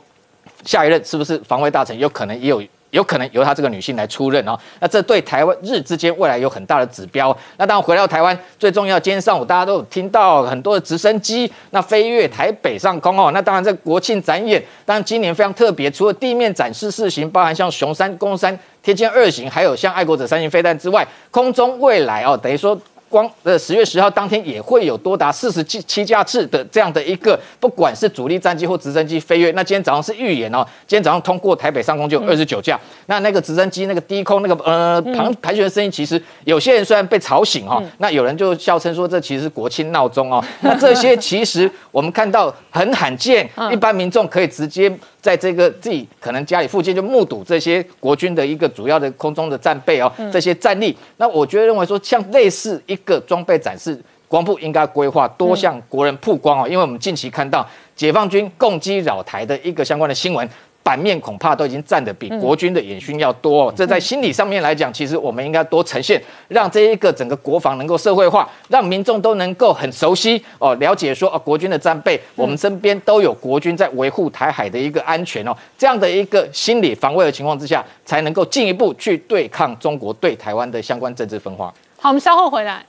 [0.63, 2.63] 下一任是不是防卫大臣，有可能也有。
[2.93, 7.35] 有可能由她这个女性来出任哦，那这对台湾日之间未来有很大的指标。
[7.57, 13.31] 那当然回到台湾，最重要，今天上午大家都有听到很多的直升机那飞越台北上空哦。
[13.33, 22.79] 那当然在国庆展演，当然今年非常特别，除了地面展示四型，包含像熊山、公山、天剑二型，还有像爱国者三型飞弹之外，空中未来哦，等于说。
[23.13, 29.51] 光呃十月十号当天也会有多达四十七七架次的这样的一个，不管是主力战机或直升机飞越。
[29.51, 32.79] 那今天早上是预演哦，今天早上通过台北上空就有二十九架。
[33.05, 40.43] 那那个直升机那个低空那个呃盘盘旋的声音，其实有些人虽然被吵醒哈，那有人就笑称说这其实是国庆闹钟哦。
[40.61, 44.91] 那这些其实我们看到很罕见，一般民众可以直接。
[45.23, 53.97] 在这个自己可能家里附近就目睹这些国军的一个主要的空中的战备哦，这些战力，那我觉得认为说像类似一个装备展示，
[54.27, 60.47] 光部应该规划多向国人曝光哦，因为我们近期看到解放军攻击扰台的一个相关的新闻。
[60.83, 63.73] 版面恐怕都已经占的比国军的演训要多，哦。
[63.75, 81.73] 这在心理上面来讲，其实我们应该多呈现，让这一个整个国防能够社会化，让民众都能够很熟悉哦，了解说哦，国军的战备，我们身边都有国军在维护台海的一个安全哦，这样的一个心理防卫的情况之下，才能够进一步去对抗中国对台湾的相关政治分化。
[81.97, 82.85] 好，我们稍后回来。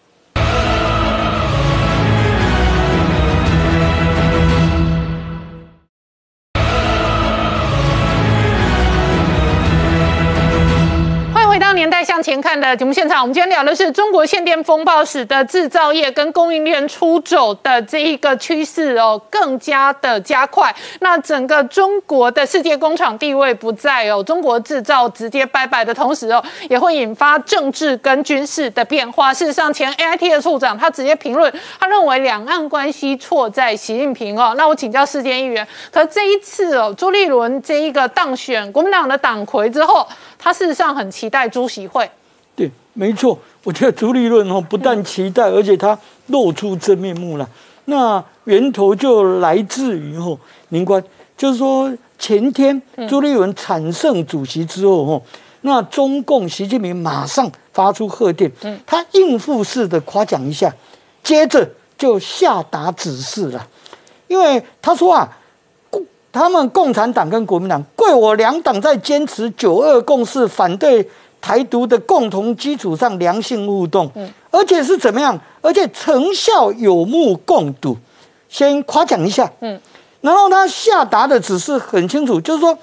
[12.25, 20.75] 前看的节目现场，我们今天聊的是中国限电风暴使得制造业跟供应链出走的这一个趋势哦，更加的加快。
[21.01, 29.35] 那整个中国的世界工厂地位不在哦，中国制造直接拜拜的同时哦，也会引发政治跟军事的变化。
[29.35, 34.55] 事实上，前 A I T 的处长他直接评论，他认为两岸关系错在习近平哦。
[34.57, 40.09] 那我请教世界议员，可这一次哦，朱立伦这一个当选国民党的党魁之后。
[40.39, 42.11] 他事实上很期待朱席会，
[42.55, 47.49] 对，没错，我觉得朱立伦哦不但期待，而且他露出真面目了。
[47.87, 50.39] 那源头就来自于哦，
[50.69, 51.03] 宁官，
[51.37, 55.23] 就是说前天朱立伦产胜主席之后哦，
[55.63, 58.51] 那中共习近平马上发出贺电，
[58.87, 60.75] 他应付式的夸奖一下，
[61.23, 63.67] 接着就下达指示了，
[64.29, 65.39] 因为他说啊。
[66.35, 71.09] 他们共产党跟国民党贵我两党在坚持九二共识、反对
[71.41, 74.11] 台独的共同基础上良性互动，
[74.51, 75.39] 而且是怎么样？
[75.61, 77.97] 而且成效有目共睹。
[78.49, 79.81] 先夸奖一下，嗯，
[80.23, 82.77] 然后他下达的指示很清楚，就是说，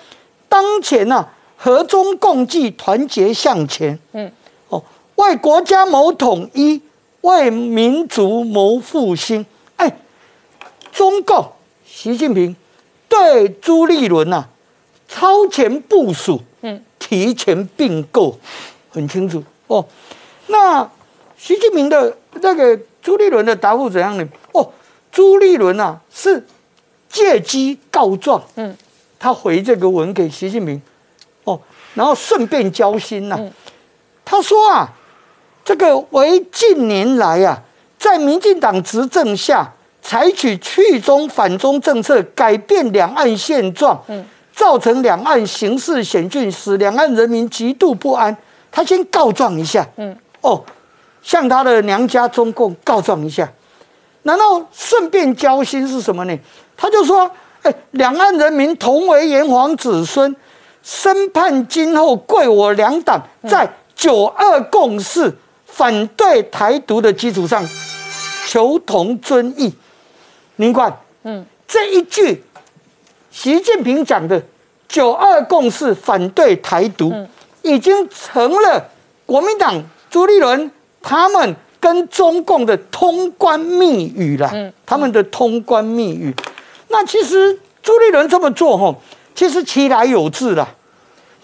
[0.48, 4.32] 当前呢，和中共济，团结向前，嗯，
[4.70, 4.82] 哦，
[5.16, 6.82] 为国家谋统一，
[7.20, 9.46] 为民族谋复兴。
[9.76, 9.94] 哎，
[10.94, 11.46] 中共
[11.86, 12.56] 习近平。
[13.12, 14.48] 对朱立伦呐、
[15.10, 18.40] 超前部署，嗯，提前并购，
[18.90, 19.44] 很清楚。
[19.68, 19.86] 哦。
[20.48, 20.90] 那
[21.38, 24.26] 习近平的那个朱立伦的答复怎样呢？
[24.54, 24.72] 哦，
[25.12, 26.48] 朱立伦啊是
[27.10, 28.76] 借机告状，嗯，
[29.20, 30.82] 他回这个文给习近平，
[31.44, 31.60] 哦，
[31.94, 33.38] 然后顺便交心呐、
[34.24, 34.94] 他说啊，
[35.66, 37.62] 这个为近年来啊，
[38.00, 48.36] 在民进党执政下，采取去中反中政策，改变两岸现状，嗯，造成两岸形势险峻，使两岸人民极度不安。
[48.72, 50.64] 他先告状一下，嗯，哦，
[51.22, 53.48] 向他的娘家中共告状一下，
[54.24, 56.38] 然后顺便交心是什么呢？
[56.76, 57.30] 他就说，
[57.62, 60.36] 哎，两岸人民同为炎黄子孙，
[60.82, 65.32] 深盼今后贵我两党在九二共识、
[65.66, 67.64] 反对台独的基础上，
[68.48, 69.72] 求同尊异。
[70.62, 72.44] 您看，嗯，这一句
[73.32, 74.40] 习近平讲的
[74.88, 77.12] “九二共识”反对台独，
[77.64, 78.88] 已经成了
[79.26, 80.70] 国民党朱立伦
[81.02, 84.72] 他们跟中共的通关密语了。
[84.86, 86.32] 他们的通关密语。
[86.90, 89.02] 那其实朱立伦这么做，吼，
[89.34, 90.76] 其实其来有自了，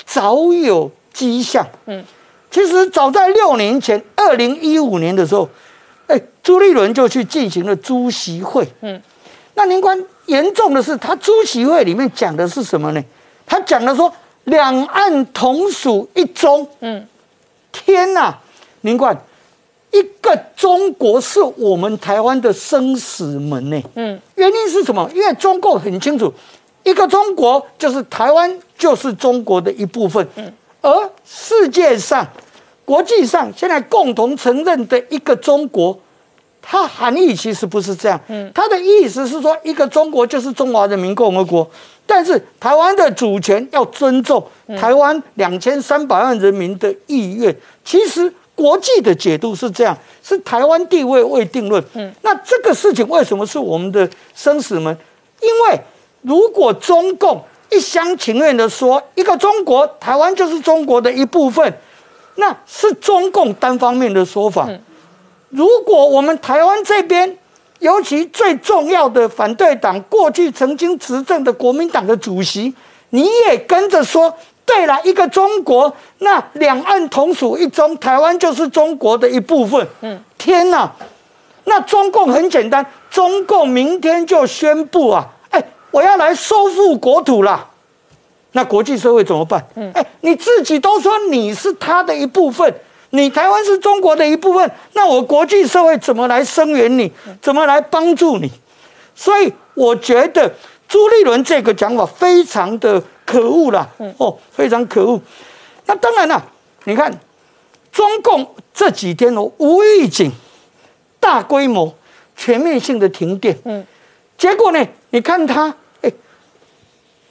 [0.05, 1.67] 早有迹象。
[1.87, 2.05] 嗯，
[2.51, 5.49] 其实早在六年前，二零一五年的时候，
[6.07, 8.67] 哎，朱立伦就去进行了朱席会。
[8.81, 9.01] 嗯，
[9.55, 13.03] 那您观严重的是，他朱席会里面讲的是什么呢？
[13.45, 14.11] 他讲的说
[14.45, 16.67] 两岸同属一中。
[16.79, 17.05] 嗯，
[17.71, 18.37] 天哪，
[18.81, 19.17] 您观
[19.91, 23.81] 一个中国是我们台湾的生死门呢。
[23.95, 25.09] 嗯，原因是什么？
[25.13, 26.33] 因为中共很清楚，
[26.83, 30.25] 一个中国就是台湾就是中国的一部分。
[30.35, 32.25] 嗯，而世界上、
[32.87, 35.99] 国际上现在共同承认的一个中国，
[36.61, 38.17] 它含义其实不是这样。
[38.29, 41.69] 嗯，它的意思是说，一个中国就是中华人民共和国，
[42.05, 44.41] 但是台湾的主权要尊重
[44.79, 47.53] 台湾两千三百万人民的意愿。
[47.83, 51.83] 其实国际的解读是这样，是台湾地位未定论。
[51.93, 54.97] 嗯，那这个事情为什么是我们的生死门？
[55.41, 55.79] 因为
[56.21, 61.77] 如果中共一厢情愿的说一个中国，台湾就是中国的一部分，
[62.37, 64.67] 那是中共单方面的说法。
[65.49, 67.37] 如果我们台湾这边，
[67.79, 72.73] 尤其最重要的反对党，过去曾经执政的国民党的主席，
[73.11, 74.33] 你也跟着说，
[74.65, 79.87] 对了，一个中国，那两岸同属一中，台湾就是中国的一部分。
[80.01, 80.91] 嗯，天哪！
[81.65, 87.67] 那中共很简单，中共明天就宣布啊，哎，我要来收复国土啦。
[88.53, 89.63] 那国际社会怎么办？
[89.75, 92.73] 嗯，哎，你自己都说你是他的一部分，
[93.11, 97.11] 你台湾是中国的一部分，那我国际社会怎么来声援你？
[97.41, 98.49] 怎么来帮助你？
[99.15, 100.51] 所以我觉得
[100.87, 103.87] 朱立伦这个讲法非常的可恶啦，
[104.17, 105.19] 哦，非常可恶。
[105.85, 106.43] 那当然了，
[106.85, 107.11] 你看
[107.91, 110.31] 中共这几天哦，无预警、
[111.19, 111.93] 大规模、
[112.35, 113.85] 全面性的停电，嗯，
[114.37, 115.73] 结果呢，你看他，哎，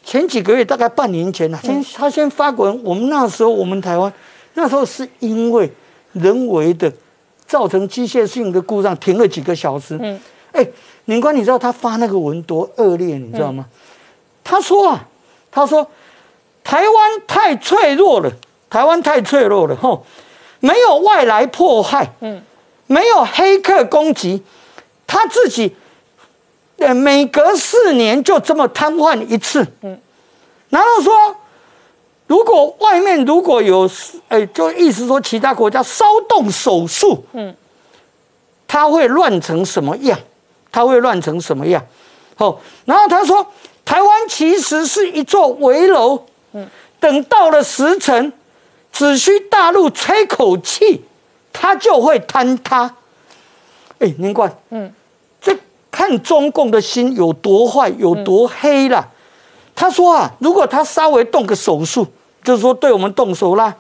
[0.07, 4.11] 前几个月大概半年前呢、先他先发文，我们那时候我们台湾
[4.55, 5.69] 那时候是因为
[6.13, 6.91] 人为的
[7.45, 10.19] 造成机械性的故障，停了几个小时，嗯，
[10.53, 10.65] 哎，
[11.07, 13.67] 宁官，你知道他发那个文多恶劣，你知道吗？
[14.45, 15.09] 他说啊，
[15.51, 15.85] 他说
[16.63, 18.31] 台湾太脆弱了，
[18.71, 20.07] 台湾太脆弱了，吼，
[20.61, 22.41] 没有外来迫害，嗯，
[22.87, 24.45] 没有黑客攻击，
[25.05, 25.75] 他自己，
[26.79, 29.99] 呃，每隔四年就这么瘫痪一次，嗯，
[30.69, 31.37] 然后说，
[32.27, 33.89] 如果外面如果有，
[34.29, 37.55] 哎，就意思说其他国家骚动手术，嗯，
[38.69, 40.19] 他会乱成什么样？
[40.71, 41.83] 他会乱成什么样？
[42.37, 43.47] 哦，然后他说，
[43.85, 46.23] 台湾其实是一座围楼，
[46.53, 46.69] 嗯，
[47.01, 48.31] 等到了时辰，
[48.93, 51.03] 只需大陆吹口气，
[51.55, 52.95] 它就会坍塌。
[53.99, 54.93] 哎，宁冠，嗯，这
[55.97, 59.09] 看中共的心有多坏，有多黑啦。
[59.75, 62.07] 他说啊，如果他稍微动个手术，
[62.45, 63.75] 就是说对我们动手啦，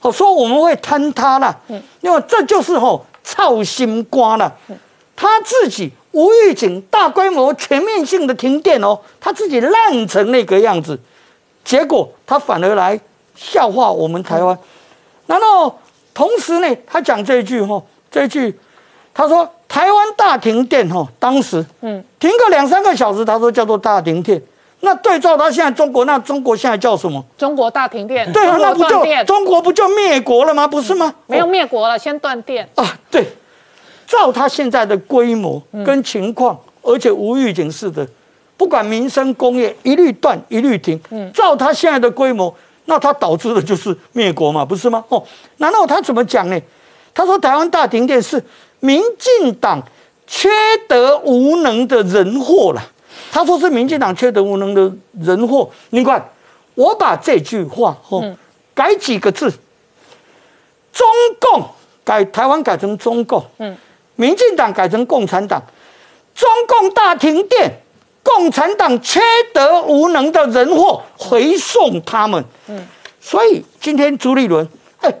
[0.00, 4.52] 哦，说我们会坍塌啦，嗯，因为这就是吼操心瓜了。
[5.14, 10.98] 他自己无预警、大规模、全面性的停电哦，他自己烂成那个样子，
[11.64, 12.98] 结果他反而来
[13.36, 14.58] 笑话我们台湾。
[15.28, 15.78] 然后
[16.12, 17.80] 同时呢，他讲这一句哈，
[18.10, 18.58] 这一句
[19.12, 24.40] 他说台湾大停电哈，当时嗯停个两三个小时，他说叫做大停电。
[24.82, 27.22] 那对照他现在中国，那中国现在叫什么？
[27.36, 30.66] 中国大停电，对啊，那不就中国不就灭国了吗？
[30.66, 31.14] 不是吗？
[31.26, 32.66] 没有灭国了，先断电。
[32.76, 33.26] 啊，对，
[34.06, 38.08] 照他现在的规模跟情况，而且无预警式的
[38.56, 40.98] 不管民生工业一律断一律停。
[41.10, 42.54] 嗯，照他现在的规模，
[42.86, 45.04] 那他导致的就是灭国嘛，不是吗？
[45.10, 45.22] 哦，
[45.58, 46.58] 难道他怎么讲呢？
[47.12, 48.42] 他说台湾大停电是
[48.80, 49.82] 民进党
[50.26, 50.48] 缺
[50.88, 52.82] 德无能的人祸了。
[53.32, 55.70] 他说是民进党缺德无能的人祸。
[55.90, 56.30] 你看，
[56.74, 58.36] 我把这句话哦
[58.74, 59.48] 改几个字，
[60.92, 61.06] 中
[61.38, 61.62] 共
[62.02, 63.76] 改台湾改成中共，嗯，
[64.16, 65.62] 民进党改成共产党，
[66.34, 67.70] 中共大停电，
[68.22, 69.20] 共产党缺
[69.52, 72.86] 德无能的人祸回送他们，嗯，
[73.20, 74.66] 所以今天朱立伦，
[75.02, 75.14] 哎，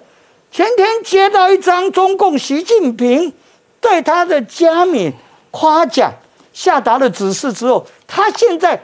[0.50, 3.32] 前天接到一张中共习近平
[3.80, 5.12] 对他的加冕
[5.50, 6.12] 夸奖
[6.52, 8.80] 下达了指示之后，他现在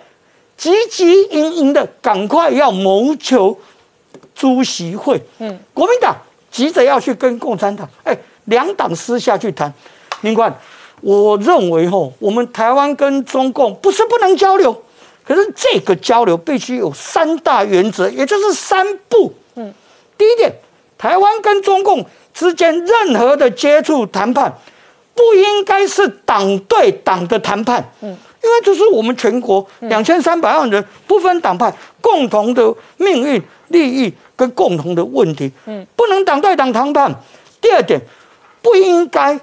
[0.57, 3.59] 急急营营的赶快要谋求
[4.35, 6.17] 朱席会，嗯，国民党
[6.51, 8.17] 急着要去跟共产党，哎，
[8.47, 9.73] 两党私下去谈。
[10.23, 10.59] 林冠，
[11.03, 14.83] 我认为吼，我们台湾跟中共不是不能交流，
[15.25, 19.35] 可是这个交流必须有三大原则，也就是三步。
[19.57, 19.75] 嗯，
[20.17, 20.51] 第一点，
[20.97, 24.53] 台湾跟中共之间任何的接触谈判，
[25.17, 27.83] 不应该是党对党的谈判。
[28.03, 35.51] 嗯，因为这是我们全国两千三百万人不分党派共同的命运、利益跟共同的问题。
[35.65, 37.13] 嗯，不能党对党谈判。
[37.61, 37.99] 第二点，
[38.61, 39.35] 不应该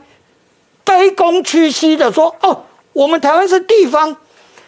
[0.86, 2.64] 卑躬屈膝的说哦，
[2.94, 4.16] 我们台湾是地方，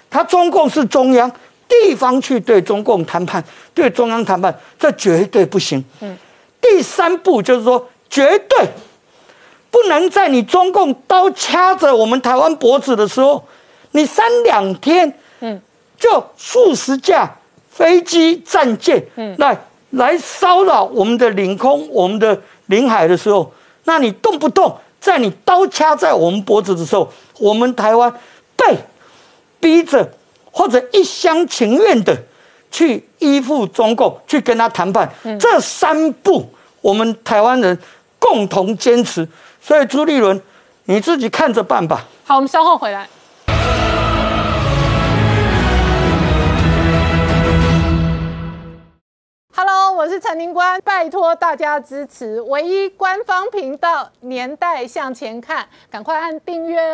[0.10, 1.32] 他中共是中央，
[1.68, 3.44] 地方去对中共谈判，
[3.76, 5.82] 对中央谈判，这绝对不行。
[6.02, 6.18] 嗯，
[6.60, 8.68] 第三步就是说，绝对
[9.76, 13.46] 不能在你中共刀掐着我们台湾脖子的时候，
[13.92, 15.62] 你三两天，嗯，
[16.00, 17.30] 就数十架
[17.70, 19.58] 飞机、战舰，嗯，来
[19.90, 23.52] 来骚扰我们的领空、我们的领海的时候，
[23.84, 28.10] 那你动不动在你刀掐在我们脖子的时候，我们台湾
[28.56, 28.78] 被
[29.60, 30.10] 逼着
[30.52, 32.18] 或者一厢情愿的
[32.72, 36.50] 去依附中共，去跟他谈判，这三步
[36.80, 37.78] 我们台湾人
[38.18, 39.28] 共同坚持。
[39.68, 40.40] 所以朱立伦，
[40.84, 42.06] 你自己看着办吧。
[42.24, 43.10] 好，我们稍后回来。
[49.56, 56.94] Hello，我是陈宁官，拜托大家支持唯一官方频道《年代向前看》，赶快按订阅哦。